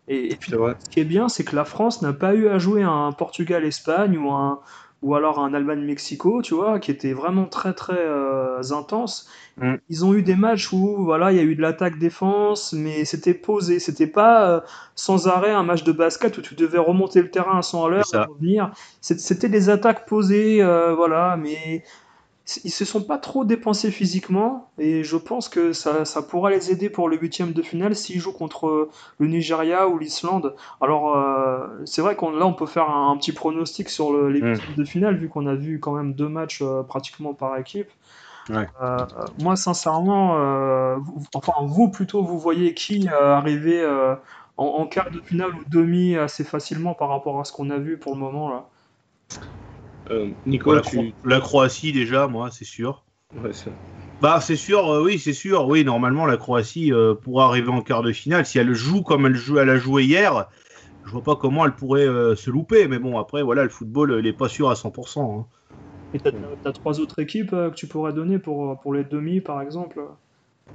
et, 0.09 0.33
et 0.33 0.37
puis, 0.37 0.53
ce 0.53 0.89
qui 0.91 1.01
est 1.01 1.05
bien, 1.05 1.29
c'est 1.29 1.45
que 1.45 1.57
la 1.57 1.65
France 1.65 2.03
n'a 2.03 2.13
pas 2.13 2.35
eu 2.35 2.49
à 2.49 2.59
jouer 2.59 2.83
un 2.83 3.13
Portugal-Espagne 3.13 4.17
ou 4.19 4.31
un 4.31 4.61
ou 5.03 5.15
alors 5.15 5.39
un 5.39 5.53
Allemagne-Mexico, 5.53 6.43
tu 6.43 6.55
vois, 6.55 6.81
qui 6.81 6.91
était 6.91 7.13
vraiment 7.13 7.45
très 7.45 7.75
très 7.75 7.99
euh, 7.99 8.61
intense. 8.73 9.29
Mm. 9.59 9.75
Ils 9.89 10.05
ont 10.05 10.15
eu 10.15 10.23
des 10.23 10.37
matchs 10.37 10.73
où 10.73 11.05
voilà, 11.05 11.33
il 11.33 11.37
y 11.37 11.41
a 11.41 11.43
eu 11.45 11.55
de 11.55 11.61
l'attaque-défense, 11.63 12.73
mais 12.73 13.05
c'était 13.05 13.35
posé. 13.35 13.79
C'était 13.79 14.07
pas 14.07 14.51
euh, 14.51 14.61
sans 14.95 15.29
arrêt 15.29 15.53
un 15.53 15.63
match 15.63 15.85
de 15.85 15.93
basket 15.93 16.39
où 16.39 16.43
tu 16.43 16.55
devais 16.55 16.79
remonter 16.79 17.21
le 17.23 17.31
terrain 17.31 17.59
à 17.59 17.63
100 17.63 17.85
à 17.85 17.91
l'heure, 17.91 18.05
et 18.15 18.17
revenir. 18.17 18.73
C'était 19.01 19.49
des 19.49 19.69
attaques 19.69 20.07
posées, 20.09 20.63
euh, 20.63 20.95
voilà, 20.95 21.37
mais 21.37 21.85
ils 22.65 22.71
se 22.71 22.85
sont 22.85 23.03
pas 23.03 23.19
trop 23.19 23.45
dépensés 23.45 23.91
physiquement 23.91 24.71
et 24.79 25.03
je 25.05 25.17
pense 25.17 25.49
que 25.49 25.73
ça, 25.73 26.05
ça 26.05 26.23
pourra 26.23 26.51
les 26.51 26.71
aider 26.71 26.89
pour 26.91 27.09
le 27.09 27.17
huitième 27.19 27.53
de 27.53 27.63
finale 27.63 27.97
s'ils 27.97 28.21
jouent 28.21 28.33
contre 28.33 28.89
le 29.19 29.27
Nigeria 29.27 29.89
ou 29.89 29.99
l'Islande. 29.99 30.55
Alors 30.81 31.17
euh, 31.17 31.67
c'est 31.87 32.03
vrai 32.03 32.15
qu'on 32.17 32.31
là 32.31 32.47
on 32.47 32.53
peut 32.55 32.67
faire 32.67 32.89
un, 32.91 33.11
un 33.13 33.17
petit 33.17 33.33
pronostic 33.33 33.89
sur 33.89 34.13
le- 34.13 34.31
les 34.31 34.41
Mm. 34.41 34.45
huitièmes 34.53 34.75
de 34.77 34.85
finale 34.85 35.17
vu 35.17 35.29
qu'on 35.29 35.47
a 35.47 35.55
vu 35.57 35.81
quand 35.81 35.93
même 35.93 36.15
deux 36.15 36.29
matchs 36.29 36.63
euh, 36.63 36.83
pratiquement 36.85 37.35
par 37.35 37.57
équipe. 37.59 37.91
Ouais. 38.49 38.69
Euh, 38.83 39.05
moi 39.39 39.57
sincèrement, 39.57 40.37
euh, 40.39 40.97
vous- 40.99 41.25
enfin 41.35 41.53
vous 41.67 41.89
plutôt 41.91 42.23
vous 42.23 42.39
voyez 42.39 42.75
qui 42.75 43.09
euh, 43.09 43.35
arriver 43.35 43.81
euh, 43.81 44.15
en, 44.59 44.67
en 44.67 44.87
quart 44.87 45.11
de 45.11 45.21
finale 45.23 45.55
ou 45.57 45.65
demi 45.71 46.17
assez 46.17 46.45
facilement 46.45 46.95
par 46.95 47.09
rapport 47.09 47.41
à 47.41 47.45
ce 47.45 47.53
qu'on 47.53 47.71
a 47.71 47.79
vu 47.79 47.99
pour 47.99 48.15
le 48.15 48.21
moment 48.21 48.49
là? 48.51 48.69
Euh, 50.11 50.31
Nicolas, 50.45 50.81
la, 50.81 50.91
tu. 50.91 51.15
La 51.25 51.41
Croatie, 51.41 51.93
déjà, 51.93 52.27
moi, 52.27 52.51
c'est 52.51 52.65
sûr. 52.65 53.05
Ouais, 53.43 53.53
c'est- 53.53 53.71
Bah, 54.21 54.41
c'est 54.41 54.57
sûr, 54.57 54.89
euh, 54.91 55.03
oui, 55.03 55.19
c'est 55.19 55.33
sûr. 55.33 55.67
Oui, 55.67 55.85
normalement, 55.85 56.27
la 56.27 56.37
Croatie 56.37 56.93
euh, 56.93 57.15
pourra 57.15 57.47
arriver 57.47 57.69
en 57.71 57.83
quart 57.83 58.03
de 58.03 58.13
finale. 58.13 58.47
Si 58.47 58.59
elle 58.59 58.73
joue 58.75 59.03
comme 59.03 59.27
elle, 59.27 59.35
joue, 59.37 59.59
elle 59.59 59.71
a 59.71 59.77
joué 59.79 60.05
hier, 60.05 60.49
je 61.07 61.11
vois 61.13 61.23
pas 61.23 61.37
comment 61.37 61.67
elle 61.67 61.75
pourrait 61.77 62.07
euh, 62.09 62.37
se 62.37 62.51
louper. 62.51 62.89
Mais 62.89 62.99
bon, 62.99 63.19
après, 63.19 63.43
voilà, 63.43 63.65
le 63.65 63.71
football, 63.71 64.17
il 64.21 64.27
est 64.27 64.33
pas 64.35 64.49
sûr 64.49 64.71
à 64.71 64.77
100%. 64.77 65.41
hein. 65.41 65.47
Et 66.15 66.19
t'as, 66.19 66.33
t'as 66.63 66.73
trois 66.73 66.99
autres 67.01 67.21
équipes 67.21 67.53
euh, 67.53 67.71
que 67.71 67.77
tu 67.77 67.87
pourrais 67.87 68.13
donner 68.13 68.39
pour, 68.39 68.81
pour 68.81 68.95
les 68.95 69.05
demi 69.05 69.41
par 69.41 69.61
exemple? 69.63 70.01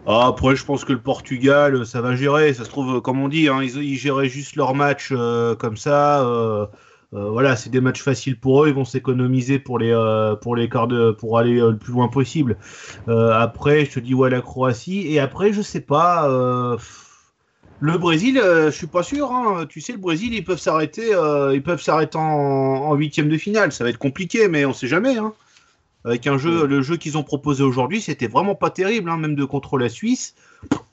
Ah, 0.06 0.28
après, 0.28 0.56
je 0.56 0.66
pense 0.66 0.84
que 0.84 0.94
le 0.94 1.02
Portugal, 1.02 1.86
ça 1.86 2.02
va 2.02 2.16
gérer. 2.16 2.54
Ça 2.54 2.64
se 2.66 2.70
trouve, 2.70 3.02
comme 3.02 3.20
on 3.22 3.28
dit, 3.28 3.48
hein, 3.50 3.62
ils, 3.64 3.78
ils 3.84 3.98
géraient 3.98 4.30
juste 4.30 4.56
leur 4.56 4.74
match 4.74 5.10
euh, 5.12 5.56
comme 5.56 5.78
ça. 5.78 6.26
euh, 6.26 6.66
voilà, 7.12 7.56
c'est 7.56 7.70
des 7.70 7.82
matchs 7.82 8.02
faciles 8.02 8.40
pour 8.40 8.64
eux. 8.64 8.70
Ils 8.70 8.74
vont 8.74 8.86
s'économiser 8.86 9.60
pour 9.60 9.80
les 9.80 9.92
euh, 9.92 10.36
pour 10.36 10.56
les 10.56 10.70
quarts 10.70 10.88
de 10.88 11.12
pour 11.12 11.38
aller 11.38 11.60
euh, 11.60 11.72
le 11.72 11.78
plus 11.78 11.92
loin 11.94 12.08
possible. 12.08 12.58
Euh, 13.10 13.32
après, 13.34 13.86
je 13.86 13.92
te 13.92 14.00
dis 14.00 14.14
ouais 14.14 14.30
la 14.30 14.42
Croatie. 14.42 15.08
Et 15.08 15.20
après, 15.20 15.52
je 15.54 15.62
sais 15.62 15.82
pas. 15.82 16.30
euh, 16.30 16.78
le 17.82 17.98
Brésil, 17.98 18.38
euh, 18.38 18.72
je 18.72 18.78
suis 18.78 18.88
pas 18.88 19.04
sûr. 19.04 19.32
hein. 19.32 19.66
Tu 19.68 19.82
sais, 19.82 19.92
le 19.92 19.98
Brésil, 19.98 20.34
ils 20.34 20.44
peuvent 20.44 20.60
s'arrêter. 20.60 21.14
euh, 21.14 21.54
ils 21.54 21.64
peuvent 21.64 21.82
s'arrêter 21.82 22.18
en 22.18 22.22
en 22.22 22.96
huitième 22.96 23.28
de 23.28 23.38
finale. 23.38 23.72
Ça 23.72 23.84
va 23.84 23.90
être 23.90 23.98
compliqué, 23.98 24.48
mais 24.48 24.66
on 24.66 24.74
sait 24.74 24.88
jamais. 24.88 25.18
Hein. 25.18 25.34
Avec 26.06 26.26
un 26.28 26.38
jeu, 26.38 26.66
le 26.66 26.82
jeu 26.82 26.98
qu'ils 26.98 27.18
ont 27.18 27.24
proposé 27.24 27.64
aujourd'hui, 27.64 28.02
c'était 28.02 28.28
vraiment 28.28 28.56
pas 28.56 28.70
terrible, 28.72 29.10
hein, 29.10 29.18
même 29.18 29.36
de 29.36 29.46
contre 29.46 29.78
la 29.78 29.90
Suisse. 29.90 30.34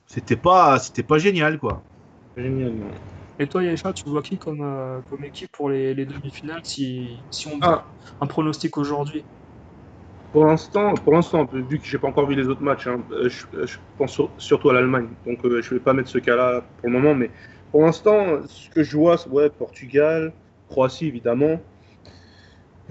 C'était 0.05 0.35
pas, 0.35 0.77
c'était 0.79 1.01
pas 1.03 1.17
génial, 1.17 1.57
quoi. 1.59 1.81
Génial. 2.37 2.73
Et 3.39 3.47
toi 3.49 3.63
Yaisha, 3.63 3.93
tu 3.93 4.09
vois 4.09 4.21
qui 4.21 4.37
comme, 4.37 4.61
euh, 4.61 5.01
comme 5.03 5.23
équipe 5.25 5.51
pour 5.51 5.69
les, 5.69 5.93
les 5.95 6.05
demi-finales 6.05 6.61
si, 6.63 7.25
si 7.31 7.47
on 7.47 7.59
Ah. 7.61 7.85
un 8.21 8.27
pronostic 8.27 8.77
aujourd'hui? 8.77 9.27
Pour 10.31 10.45
l'instant, 10.45 10.97
pour 10.97 11.13
l'instant, 11.13 11.45
vu 11.51 11.79
que 11.79 11.85
j'ai 11.85 11.97
pas 11.97 12.07
encore 12.07 12.27
vu 12.27 12.35
les 12.35 12.47
autres 12.47 12.61
matchs, 12.61 12.87
hein, 12.87 13.03
euh, 13.11 13.29
je, 13.29 13.45
je 13.65 13.77
pense 13.97 14.11
sur- 14.13 14.31
surtout 14.37 14.69
à 14.69 14.73
l'Allemagne. 14.73 15.09
Donc 15.25 15.43
euh, 15.45 15.61
je 15.61 15.73
vais 15.73 15.79
pas 15.79 15.93
mettre 15.93 16.09
ce 16.09 16.19
cas-là 16.19 16.61
pour 16.77 16.89
le 16.89 16.93
moment, 16.93 17.15
mais 17.15 17.31
pour 17.71 17.81
l'instant, 17.83 18.39
ce 18.47 18.69
que 18.69 18.83
je 18.83 18.95
vois, 18.97 19.17
c'est 19.17 19.29
ouais, 19.29 19.49
Portugal, 19.49 20.33
Croatie 20.67 21.07
évidemment. 21.07 21.59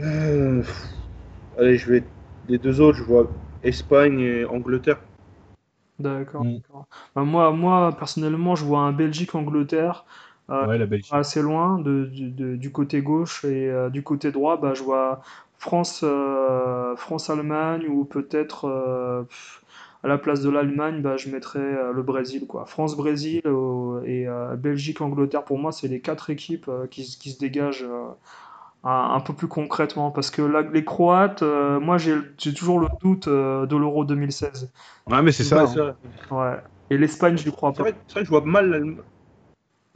Euh, 0.00 0.62
allez, 1.58 1.76
je 1.78 1.92
vais 1.92 2.04
les 2.48 2.58
deux 2.58 2.80
autres, 2.80 2.98
je 2.98 3.04
vois 3.04 3.30
Espagne 3.62 4.20
et 4.20 4.44
Angleterre. 4.46 4.98
D'accord. 5.98 6.44
Mm. 6.44 6.62
d'accord. 6.62 6.86
Bah, 7.14 7.24
moi, 7.24 7.50
moi, 7.52 7.96
personnellement, 7.98 8.54
je 8.54 8.64
vois 8.64 8.80
un 8.80 8.92
Belgique-Angleterre 8.92 10.04
euh, 10.04 10.27
Ouais, 10.62 10.78
la 10.78 10.86
Belgique. 10.86 11.12
assez 11.12 11.42
loin 11.42 11.78
de, 11.78 12.04
du- 12.06 12.30
de- 12.30 12.56
du 12.56 12.72
côté 12.72 13.02
gauche 13.02 13.44
et 13.44 13.68
euh, 13.70 13.90
du 13.90 14.02
côté 14.02 14.30
droit, 14.32 14.56
bah, 14.58 14.74
je 14.74 14.82
vois 14.82 15.20
France, 15.58 16.00
euh, 16.04 16.94
France-Allemagne 16.96 17.86
ou 17.88 18.04
peut-être 18.04 18.66
euh, 18.66 19.24
à 20.04 20.08
la 20.08 20.18
place 20.18 20.40
de 20.42 20.50
l'Allemagne, 20.50 21.02
bah, 21.02 21.16
je 21.16 21.28
mettrais 21.30 21.58
euh, 21.60 21.92
le 21.92 22.02
Brésil. 22.02 22.46
Quoi. 22.46 22.66
France-Brésil 22.66 23.42
euh, 23.46 24.02
et 24.04 24.28
euh, 24.28 24.56
Belgique-Angleterre, 24.56 25.44
pour 25.44 25.58
moi, 25.58 25.72
c'est 25.72 25.88
les 25.88 26.00
quatre 26.00 26.30
équipes 26.30 26.68
euh, 26.68 26.86
qui, 26.86 27.02
qui 27.18 27.30
se 27.32 27.38
dégagent 27.38 27.84
euh, 27.84 28.08
un, 28.84 29.12
un 29.16 29.20
peu 29.20 29.32
plus 29.34 29.48
concrètement. 29.48 30.10
Parce 30.10 30.30
que 30.30 30.42
là, 30.42 30.62
les 30.62 30.84
Croates, 30.84 31.42
euh, 31.42 31.80
moi, 31.80 31.98
j'ai 31.98 32.16
j'ai 32.38 32.54
toujours 32.54 32.80
le 32.80 32.88
doute 33.02 33.28
euh, 33.28 33.66
de 33.66 33.76
l'Euro 33.76 34.04
2016. 34.04 34.70
Ouais, 35.06 35.22
mais 35.22 35.32
c'est 35.32 35.44
ça. 35.44 35.56
Ouais, 35.56 35.64
hein. 35.64 35.96
Ouais. 36.30 36.56
Et 36.90 36.98
l'Espagne, 36.98 37.36
je 37.36 37.46
ne 37.46 37.52
crois 37.52 37.76
pas. 37.76 37.84
c'est 38.06 38.12
vrai 38.12 38.22
que 38.22 38.24
je 38.24 38.28
vois 38.30 38.44
mal. 38.44 38.96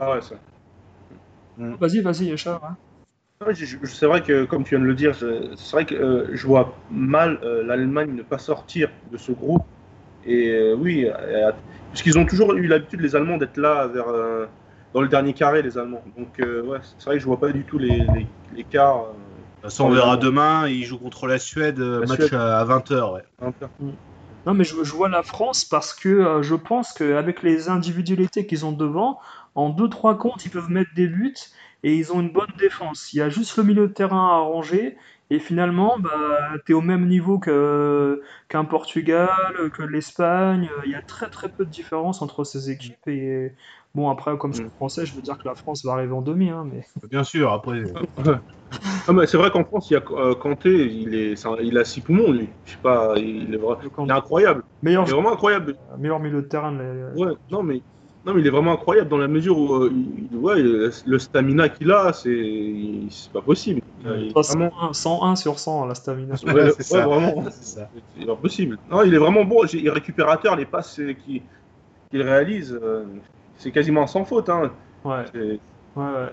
Ah 0.05 0.11
ouais, 0.15 0.21
ça. 0.21 0.35
Vas-y, 1.57 2.01
vas-y, 2.01 2.25
Yachar. 2.27 2.61
hein. 2.65 2.77
C'est 3.85 4.07
vrai 4.07 4.21
que, 4.23 4.45
comme 4.45 4.65
tu 4.65 4.71
viens 4.71 4.81
de 4.81 4.89
le 4.89 4.95
dire, 4.95 5.13
je- 5.15 5.55
c'est 5.57 5.73
vrai 5.77 5.85
que 5.85 5.95
euh, 5.95 6.27
je 6.33 6.45
vois 6.47 6.75
mal 6.91 7.39
euh, 7.45 7.63
l'Allemagne 7.65 8.13
ne 8.15 8.23
pas 8.23 8.39
sortir 8.39 8.89
de 9.13 9.17
ce 9.17 9.31
groupe. 9.33 9.63
Et 10.25 10.49
euh, 10.51 10.75
oui, 10.75 11.07
euh, 11.07 11.53
parce 11.91 12.03
qu'ils 12.03 12.19
ont 12.19 12.25
toujours 12.25 12.53
eu 12.55 12.67
l'habitude, 12.67 13.01
les 13.01 13.15
Allemands, 13.15 13.39
d'être 13.39 13.57
là 13.59 13.87
vers, 13.87 14.09
euh, 14.09 14.47
dans 14.93 15.01
le 15.03 15.09
dernier 15.09 15.35
carré, 15.35 15.63
les 15.63 15.79
Allemands. 15.79 16.03
Donc, 16.17 16.41
euh, 16.41 16.63
ouais, 16.63 16.79
c'est 16.99 17.05
vrai 17.07 17.15
que 17.17 17.21
je 17.21 17.27
vois 17.27 17.39
pas 17.39 17.51
du 17.53 17.63
tout 17.65 17.79
les, 17.79 18.01
les, 18.15 18.27
les 18.57 18.65
quarts. 18.65 19.07
De 19.07 19.09
toute 19.09 19.71
façon, 19.71 19.85
on 19.85 19.91
verra 19.91 20.17
demain. 20.17 20.69
Ils 20.69 20.85
jouent 20.85 20.99
contre 20.99 21.29
la 21.29 21.39
Suède, 21.39 21.79
La 21.79 22.01
match 22.01 22.15
Suède. 22.21 22.35
à 22.35 22.65
20h. 22.65 23.15
Ouais. 23.15 23.23
euh, 23.43 23.91
Non, 24.47 24.55
mais 24.55 24.65
je, 24.65 24.83
je 24.83 24.93
vois 24.93 25.09
la 25.09 25.23
France 25.23 25.65
parce 25.65 25.93
que 25.95 26.09
euh, 26.09 26.43
je 26.43 26.55
pense 26.57 26.93
qu'avec 26.93 27.43
les 27.43 27.69
individualités 27.69 28.47
qu'ils 28.47 28.65
ont 28.65 28.73
devant, 28.73 29.21
en 29.55 29.71
2-3 29.71 30.17
comptes, 30.19 30.45
ils 30.45 30.51
peuvent 30.51 30.71
mettre 30.71 30.91
des 30.95 31.09
buts 31.09 31.35
et 31.83 31.95
ils 31.97 32.13
ont 32.13 32.21
une 32.21 32.33
bonne 32.33 32.47
défense. 32.59 33.13
Il 33.13 33.19
y 33.19 33.23
a 33.23 33.29
juste 33.29 33.57
le 33.57 33.65
milieu 33.65 33.89
de 33.89 33.93
terrain 33.93 34.29
à 34.29 34.33
arranger 34.37 34.97
et 35.31 35.39
finalement, 35.39 35.99
bah, 35.99 36.11
tu 36.67 36.73
es 36.73 36.75
au 36.75 36.81
même 36.83 37.07
niveau 37.09 37.39
qu'un 37.39 38.65
Portugal, 38.65 39.29
que 39.75 39.83
l'Espagne. 39.83 40.69
Il 40.85 40.91
y 40.93 40.95
a 40.95 41.03
très 41.03 41.29
très 41.29 41.49
peu 41.51 41.65
de 41.65 41.71
différence 41.71 42.23
entre 42.23 42.45
ces 42.45 42.71
équipes 42.71 43.07
et 43.09 43.53
bon, 43.95 44.09
après, 44.11 44.37
comme 44.39 44.53
je 44.53 44.59
suis 44.59 44.67
Mm. 44.67 44.71
français, 44.77 45.07
je 45.07 45.15
veux 45.17 45.23
dire 45.23 45.39
que 45.39 45.49
la 45.49 45.55
France 45.55 45.85
va 45.85 45.93
arriver 45.93 46.13
en 46.13 46.23
demi, 46.23 46.51
hein, 46.51 46.65
mais 46.71 46.85
Bien 47.09 47.25
sûr, 47.25 47.53
après. 47.53 47.83
Mais 49.13 49.27
c'est 49.27 49.37
vrai 49.37 49.51
qu'en 49.51 49.65
France, 49.65 49.91
il 49.91 49.95
y 49.95 49.97
a 49.97 50.03
euh, 50.13 50.35
Kanté, 50.35 50.87
il, 50.87 51.15
est, 51.15 51.37
c'est 51.37 51.49
un- 51.49 51.57
il 51.61 51.77
a 51.77 51.85
six 51.85 52.01
poumons, 52.01 52.33
lui. 52.33 52.51
Je 52.65 52.73
sais 52.73 52.79
pas, 52.83 53.15
il 53.19 53.55
est, 53.55 53.59
il 54.07 54.11
incroyable. 54.11 54.63
meilleur, 54.83 55.05
Il 55.07 55.11
est 55.11 55.13
vraiment 55.13 55.33
incroyable. 55.33 55.77
meilleur 55.99 56.21
milieu 56.21 56.43
de 56.43 56.47
terrain. 56.47 56.73
les- 56.73 57.21
Ouais, 57.21 57.33
non, 57.51 57.63
mais, 57.63 57.83
non, 58.25 58.35
mais 58.35 58.41
il 58.41 58.47
est 58.47 58.51
vraiment 58.51 58.73
incroyable 58.73 59.09
dans 59.09 59.18
la 59.18 59.29
mesure 59.29 59.59
où 59.59 59.75
euh, 59.75 59.93
il- 59.93 60.37
ouais, 60.37 60.62
le 60.62 61.18
stamina 61.18 61.68
qu'il 61.68 61.91
a, 61.91 62.12
c'est 62.12 63.31
pas 63.33 63.43
possible. 63.43 63.81
Il 64.05 64.29
est 64.29 64.33
Toi, 64.33 64.43
vraiment, 64.43 64.70
101, 64.70 64.93
101 64.93 65.37
sur 65.37 65.59
100 65.59 65.87
la 65.87 65.95
stamina. 65.95 66.35
ouais, 66.47 66.53
Ouais, 66.53 66.70
ça. 66.79 67.07
vraiment. 67.07 67.45
C'est 67.51 68.29
impossible. 68.29 68.79
Non, 68.91 69.03
il 69.03 69.14
est 69.14 69.18
vraiment 69.18 69.45
bon. 69.45 69.64
Il 69.73 69.87
est 69.87 69.91
récupérateur, 69.91 70.57
les 70.57 70.66
passes 70.66 71.01
qu'il 71.25 71.43
réalise, 72.23 72.79
euh, 72.83 73.05
c'est 73.59 73.70
quasiment 73.70 74.07
sans 74.07 74.25
faute. 74.25 74.49
Hein. 74.49 74.73
Ouais, 75.05 75.25
ouais. 75.35 75.59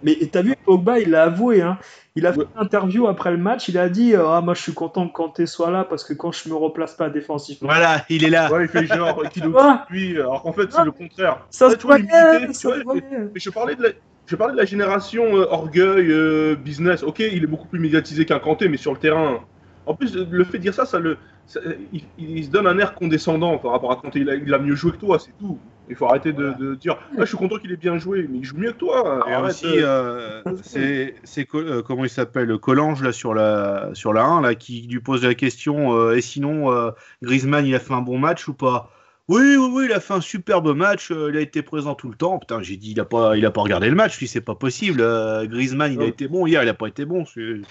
Mais 0.03 0.15
t'as 0.31 0.41
vu, 0.41 0.55
Pogba, 0.65 0.99
il 0.99 1.09
l'a 1.11 1.23
avoué, 1.23 1.61
hein. 1.61 1.77
Il 2.19 2.27
a 2.27 2.33
fait 2.33 2.39
Ouais. 2.39 2.45
une 2.55 2.61
interview 2.61 3.07
après 3.07 3.31
le 3.31 3.37
match, 3.37 3.69
il 3.69 3.77
a 3.77 3.87
dit 3.87 4.13
euh, 4.13 4.27
Ah, 4.27 4.41
moi 4.41 4.53
je 4.53 4.61
suis 4.61 4.73
content 4.73 5.07
que 5.07 5.13
Kanté 5.13 5.45
soit 5.45 5.71
là 5.71 5.85
parce 5.85 6.03
que 6.03 6.13
quand 6.13 6.31
je 6.33 6.49
me 6.49 6.53
replace 6.55 6.95
pas 6.95 7.09
défensivement. 7.09 7.69
Voilà, 7.69 8.03
il 8.09 8.25
est 8.25 8.29
là. 8.29 8.51
Ouais, 8.51 8.63
il 8.63 8.67
fait 8.67 8.85
genre 8.85 9.23
qu'il 9.29 9.43
est 9.45 9.47
Ah, 9.57 9.85
lui, 9.89 10.15
alors 10.17 10.41
qu'en 10.43 10.51
fait, 10.53 10.71
c'est 10.71 10.83
le 10.83 10.91
contraire. 10.91 11.47
ça 11.49 11.69
se 11.69 11.77
voyait, 11.77 12.03
l'humilité, 12.03 12.53
ça 12.53 12.69
se 12.77 12.83
voyait. 12.83 13.03
Mais 13.33 13.39
je 13.39 13.49
parlais 13.49 13.75
de 13.75 13.83
la, 13.83 13.89
je 14.25 14.35
parlais 14.35 14.53
de 14.53 14.57
la 14.59 14.65
génération 14.65 15.23
euh, 15.37 15.45
orgueil, 15.49 16.11
euh, 16.11 16.55
business. 16.55 17.03
Ok, 17.03 17.19
il 17.19 17.43
est 17.43 17.47
beaucoup 17.47 17.67
plus 17.67 17.79
médiatisé 17.79 18.25
qu'un 18.25 18.39
Kanté, 18.39 18.67
mais 18.67 18.77
sur 18.77 18.91
le 18.93 18.99
terrain. 18.99 19.39
En 19.85 19.95
plus, 19.95 20.15
le 20.15 20.43
fait 20.43 20.57
de 20.57 20.63
dire 20.63 20.73
ça, 20.73 20.85
ça 20.85 20.99
le, 20.99 21.17
ça- 21.47 21.61
il, 21.93 22.03
il 22.17 22.43
se 22.45 22.49
donne 22.51 22.67
un 22.67 22.77
air 22.77 22.93
condescendant 22.93 23.57
par 23.57 23.71
rapport 23.71 23.91
à 23.91 23.95
Kanté. 23.95 24.19
Il 24.19 24.29
a, 24.29 24.35
il 24.35 24.53
a 24.53 24.59
mieux 24.59 24.75
joué 24.75 24.91
que 24.91 24.97
toi, 24.97 25.17
c'est 25.19 25.31
tout. 25.39 25.57
Il 25.89 25.95
faut 25.95 26.05
arrêter 26.05 26.33
de, 26.33 26.53
de 26.59 26.75
dire 26.75 26.97
ah, 27.17 27.21
Je 27.21 27.25
suis 27.25 27.37
content 27.37 27.57
qu'il 27.57 27.71
ait 27.71 27.77
bien 27.77 27.97
joué, 27.97 28.27
mais 28.29 28.37
il 28.37 28.43
joue 28.43 28.57
mieux 28.57 28.71
que 28.71 28.77
toi. 28.77 29.25
Et 29.27 29.33
Arrête, 29.33 29.51
aussi, 29.51 29.65
euh. 29.67 30.41
euh, 30.45 31.11
c'est 31.23 31.47
euh, 31.55 31.81
comment 31.81 32.03
il 32.05 32.09
s'appelle 32.09 32.55
Collange 32.59 33.01
là 33.01 33.11
sur 33.11 33.33
la 33.33 33.89
sur 33.93 34.13
la 34.13 34.23
1 34.23 34.41
là 34.41 34.53
qui 34.55 34.81
lui 34.89 34.99
pose 34.99 35.25
la 35.25 35.33
question 35.33 35.97
euh, 35.97 36.15
et 36.15 36.21
sinon 36.21 36.91
Griezmann 37.23 37.65
il 37.65 37.73
a 37.73 37.79
fait 37.79 37.93
un 37.93 38.01
bon 38.01 38.19
match 38.19 38.47
ou 38.47 38.53
pas? 38.53 38.91
Oui 39.27 39.41
oui 39.57 39.69
oui 39.71 39.85
il 39.85 39.93
a 39.93 39.99
fait 39.99 40.13
un 40.13 40.21
superbe 40.21 40.75
match 40.75 41.11
il 41.11 41.35
a 41.37 41.41
été 41.41 41.61
présent 41.61 41.93
tout 41.95 42.09
le 42.09 42.15
temps 42.15 42.39
putain 42.39 42.61
j'ai 42.63 42.77
dit 42.77 42.91
il 42.91 42.99
a 42.99 43.05
pas 43.05 43.37
il 43.37 43.45
a 43.45 43.51
pas 43.51 43.61
regardé 43.61 43.87
le 43.87 43.95
match 43.95 44.17
lui 44.19 44.27
c'est 44.27 44.41
pas 44.41 44.55
possible 44.55 45.03
Griezmann 45.47 45.93
il 45.93 46.01
a 46.01 46.05
été 46.05 46.27
bon 46.27 46.47
hier 46.47 46.63
il 46.63 46.69
a 46.69 46.73
pas 46.73 46.87
été 46.87 47.05
bon 47.05 47.25
c'est- 47.25 47.61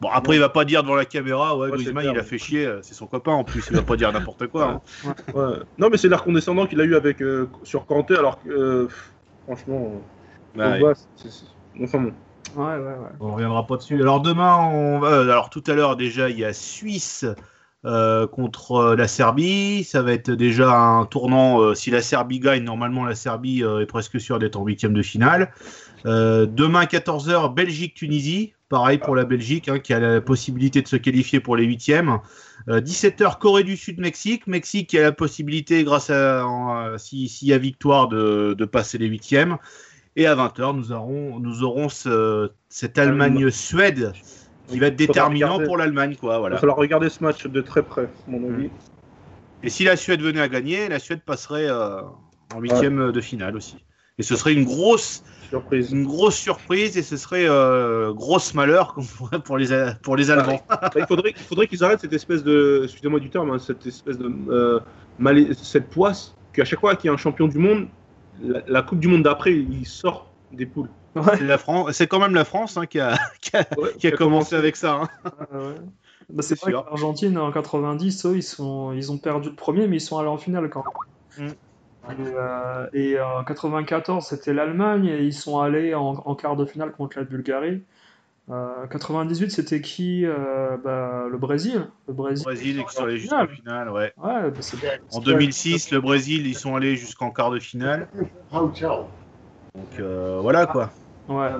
bon 0.00 0.08
après 0.12 0.36
il 0.36 0.40
va 0.40 0.48
pas 0.48 0.64
dire 0.64 0.82
devant 0.82 0.94
la 0.94 1.04
caméra 1.04 1.56
ouais, 1.56 1.64
Ouais, 1.64 1.68
c'est 1.78 1.84
Griezmann 1.84 2.02
clair, 2.02 2.12
il 2.14 2.18
a 2.18 2.22
ouais. 2.22 2.26
fait 2.26 2.38
chier 2.38 2.66
euh, 2.66 2.80
c'est 2.82 2.94
son 2.94 3.06
copain 3.06 3.32
en 3.32 3.44
plus 3.44 3.64
il 3.70 3.76
va 3.76 3.82
pas 3.82 3.96
dire 3.96 4.12
n'importe 4.12 4.46
quoi 4.46 4.80
hein. 5.04 5.14
Ouais. 5.34 5.56
Non, 5.78 5.88
mais 5.90 5.96
c'est 5.96 6.08
l'air 6.08 6.22
condescendant 6.22 6.66
qu'il 6.66 6.80
a 6.80 6.84
eu 6.84 6.94
avec, 6.96 7.20
euh, 7.20 7.48
sur 7.64 7.84
Kanté, 7.86 8.16
alors 8.16 8.42
que, 8.42 8.48
euh, 8.48 8.88
franchement, 9.46 9.92
euh, 10.56 10.58
Ouais. 10.58 10.78
Pogba, 10.80 10.94
c'est- 11.16 11.30
c'est- 11.30 11.84
enfin 11.84 11.98
bon. 12.00 12.12
Ouais, 12.56 12.76
ouais, 12.76 12.78
ouais. 12.80 13.08
On 13.20 13.34
reviendra 13.34 13.66
pas 13.66 13.76
dessus. 13.76 14.00
Alors 14.00 14.20
demain, 14.20 14.56
on 14.56 14.98
va. 14.98 15.20
Alors 15.20 15.50
tout 15.50 15.62
à 15.66 15.74
l'heure 15.74 15.96
déjà, 15.96 16.30
il 16.30 16.38
y 16.38 16.44
a 16.44 16.52
Suisse 16.54 17.26
euh, 17.84 18.26
contre 18.26 18.72
euh, 18.72 18.96
la 18.96 19.06
Serbie. 19.06 19.84
Ça 19.84 20.02
va 20.02 20.12
être 20.12 20.30
déjà 20.30 20.72
un 20.72 21.04
tournant. 21.04 21.60
euh, 21.60 21.74
si 21.74 21.90
la 21.90 22.00
Serbie 22.00 22.40
gagne, 22.40 22.64
normalement 22.64 23.04
la 23.04 23.14
Serbie 23.14 23.62
euh, 23.62 23.80
est 23.80 23.86
presque 23.86 24.18
sûre 24.20 24.38
d'être 24.38 24.56
en 24.56 24.64
huitième 24.64 24.94
de 24.94 25.02
finale. 25.02 25.52
Euh, 26.06 26.46
demain 26.46 26.84
14h, 26.86 27.52
Belgique-Tunisie. 27.54 28.54
Pareil 28.68 28.98
pour 28.98 29.14
la 29.16 29.24
Belgique, 29.24 29.68
hein, 29.68 29.78
qui 29.78 29.94
a 29.94 29.98
la 30.00 30.20
possibilité 30.20 30.82
de 30.82 30.88
se 30.88 30.96
qualifier 30.96 31.40
pour 31.40 31.56
les 31.56 31.64
huitièmes. 31.64 32.18
Euh, 32.68 32.80
17h, 32.82 33.38
Corée 33.38 33.64
du 33.64 33.76
Sud-Mexique. 33.78 34.46
Mexique 34.46 34.90
qui 34.90 34.98
a 34.98 35.02
la 35.02 35.12
possibilité, 35.12 35.84
grâce 35.84 36.10
à 36.10 36.44
si- 36.98 37.28
s'il 37.28 37.48
y 37.48 37.52
a 37.54 37.58
victoire, 37.58 38.08
de, 38.08 38.54
de 38.56 38.64
passer 38.66 38.98
les 38.98 39.06
huitièmes. 39.06 39.56
Et 40.16 40.26
à 40.26 40.34
20h, 40.34 40.74
nous 40.74 40.92
aurons, 40.92 41.38
nous 41.40 41.62
aurons 41.62 41.88
ce- 41.88 42.50
cette 42.68 42.98
Allemagne-Suède 42.98 44.12
qui 44.66 44.78
va 44.78 44.88
être 44.88 44.96
déterminant 44.96 45.46
regarder. 45.46 45.64
pour 45.64 45.76
l'Allemagne. 45.78 46.16
quoi. 46.16 46.34
Il 46.44 46.50
va 46.50 46.58
falloir 46.58 46.76
regarder 46.76 47.08
ce 47.08 47.22
match 47.24 47.46
de 47.46 47.60
très 47.62 47.82
près, 47.82 48.04
à 48.04 48.30
mon 48.30 48.52
avis. 48.52 48.68
Et 49.62 49.70
si 49.70 49.84
la 49.84 49.96
Suède 49.96 50.20
venait 50.20 50.40
à 50.42 50.48
gagner, 50.48 50.88
la 50.90 50.98
Suède 50.98 51.22
passerait 51.24 51.68
euh, 51.70 52.02
en 52.54 52.60
huitième 52.60 53.12
de 53.12 53.20
finale 53.22 53.56
aussi. 53.56 53.76
Et 54.18 54.22
ce 54.22 54.34
serait 54.36 54.52
une 54.52 54.64
grosse, 54.64 55.22
Surprise. 55.48 55.92
une 55.92 56.04
grosse 56.04 56.36
surprise 56.36 56.98
et 56.98 57.02
ce 57.02 57.16
serait 57.16 57.46
euh, 57.48 58.12
grosse 58.12 58.52
malheur 58.54 58.96
pour- 59.44 59.56
les, 59.58 59.92
pour 60.02 60.16
les 60.16 60.30
Allemands. 60.30 60.60
Bah, 60.68 60.90
il 60.96 61.06
faudrait, 61.06 61.32
il 61.36 61.42
faudrait 61.44 61.66
qu'ils 61.68 61.84
arrêtent 61.84 62.00
cette 62.00 62.12
espèce 62.12 62.42
de, 62.42 62.80
excusez-moi 62.84 63.20
du 63.20 63.30
terme, 63.30 63.50
hein, 63.50 63.58
cette 63.58 63.86
espèce 63.86 64.18
de 64.18 64.30
euh, 64.50 64.80
malais- 65.18 65.54
cette 65.54 65.88
poisse 65.88 66.34
qu'à 66.52 66.64
chaque 66.64 66.80
fois 66.80 66.96
qu'il 66.96 67.06
y 67.08 67.10
a 67.10 67.14
un 67.14 67.18
champion 67.18 67.46
du 67.46 67.58
monde, 67.58 67.86
la, 68.42 68.60
la 68.66 68.82
Coupe 68.82 68.98
du 69.00 69.08
Monde 69.08 69.22
d'après, 69.22 69.54
il 69.54 69.86
sort 69.86 70.26
des 70.52 70.66
poules. 70.66 70.88
Ouais, 71.14 71.40
la 71.40 71.58
France, 71.58 71.92
c'est 71.92 72.06
quand 72.06 72.20
même 72.20 72.34
la 72.34 72.44
France 72.44 72.76
hein, 72.76 72.86
qui, 72.86 73.00
a, 73.00 73.16
qui, 73.40 73.56
a, 73.56 73.66
Ouais, 73.76 73.90
qui 73.98 74.06
a 74.08 74.12
commencé 74.12 74.54
avec 74.56 74.76
ça. 74.76 74.94
hein. 75.02 75.08
ouais, 75.52 75.58
ouais. 75.58 75.74
Bah, 76.30 76.42
c'est 76.42 76.58
vrai 76.60 76.72
l'Argentine 76.72 77.38
en 77.38 77.50
90, 77.50 78.26
eux, 78.26 78.36
ils, 78.36 78.42
sont, 78.42 78.92
ils 78.92 79.10
ont 79.10 79.16
perdu 79.18 79.48
le 79.48 79.54
premier, 79.54 79.86
mais 79.88 79.96
ils 79.96 80.00
sont 80.00 80.18
allés 80.18 80.28
en 80.28 80.36
finale 80.38 80.68
quand 80.68 80.84
même. 81.38 81.48
Mm. 81.48 81.52
Et, 82.10 82.14
euh, 82.34 82.86
et 82.92 83.20
en 83.20 83.44
94, 83.44 84.24
c'était 84.26 84.54
l'Allemagne, 84.54 85.06
et 85.06 85.22
ils 85.22 85.32
sont 85.34 85.60
allés 85.60 85.94
en, 85.94 86.22
en 86.24 86.34
quart 86.34 86.56
de 86.56 86.64
finale 86.64 86.92
contre 86.92 87.18
la 87.18 87.24
Bulgarie. 87.24 87.82
Euh, 88.50 88.86
98, 88.90 89.50
c'était 89.50 89.82
qui 89.82 90.24
Euh, 90.24 90.76
bah, 90.82 91.24
Le 91.30 91.36
Brésil. 91.36 91.74
Le 91.74 91.86
Le 92.08 92.14
Brésil. 92.14 92.44
Brésil 92.44 92.84
qui 92.88 92.94
sont 92.94 93.04
allés 93.04 93.18
Finale. 93.18 93.46
jusqu'en 93.50 93.62
finale, 93.62 93.90
ouais. 93.90 94.12
Ouais, 94.16 94.50
bah, 94.50 94.88
En 95.12 95.20
2006, 95.20 95.90
le 95.90 96.00
Brésil, 96.00 96.46
ils 96.46 96.54
sont 96.56 96.74
allés 96.74 96.96
jusqu'en 96.96 97.30
quart 97.30 97.50
de 97.50 97.58
finale. 97.58 98.08
Donc 98.52 98.80
euh, 100.00 100.38
voilà 100.40 100.66
quoi. 100.66 100.90
Ouais. 101.28 101.50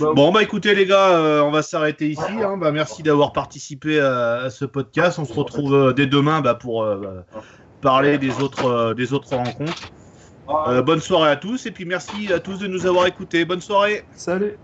Bon 0.00 0.32
bah 0.32 0.42
écoutez 0.42 0.74
les 0.74 0.84
gars, 0.86 1.10
euh, 1.16 1.42
on 1.42 1.50
va 1.50 1.62
s'arrêter 1.62 2.08
ici. 2.08 2.22
hein. 2.42 2.56
Bah, 2.56 2.72
merci 2.72 3.02
d'avoir 3.02 3.32
participé 3.32 4.00
à, 4.00 4.36
à 4.44 4.50
ce 4.50 4.64
podcast. 4.64 5.18
On 5.18 5.24
se 5.24 5.32
retrouve 5.32 5.74
euh, 5.74 5.92
dès 5.92 6.06
demain 6.06 6.40
bah, 6.40 6.54
pour 6.54 6.82
euh, 6.82 6.96
bah, 6.96 7.40
parler 7.80 8.18
des 8.18 8.40
autres, 8.40 8.64
euh, 8.64 8.94
des 8.94 9.12
autres 9.12 9.34
rencontres. 9.34 9.92
Euh, 10.66 10.82
bonne 10.82 11.00
soirée 11.00 11.30
à 11.30 11.36
tous 11.36 11.66
et 11.66 11.70
puis 11.70 11.84
merci 11.84 12.32
à 12.32 12.40
tous 12.40 12.58
de 12.58 12.66
nous 12.66 12.86
avoir 12.86 13.06
écoutés. 13.06 13.44
Bonne 13.44 13.60
soirée. 13.60 14.02
Salut 14.16 14.56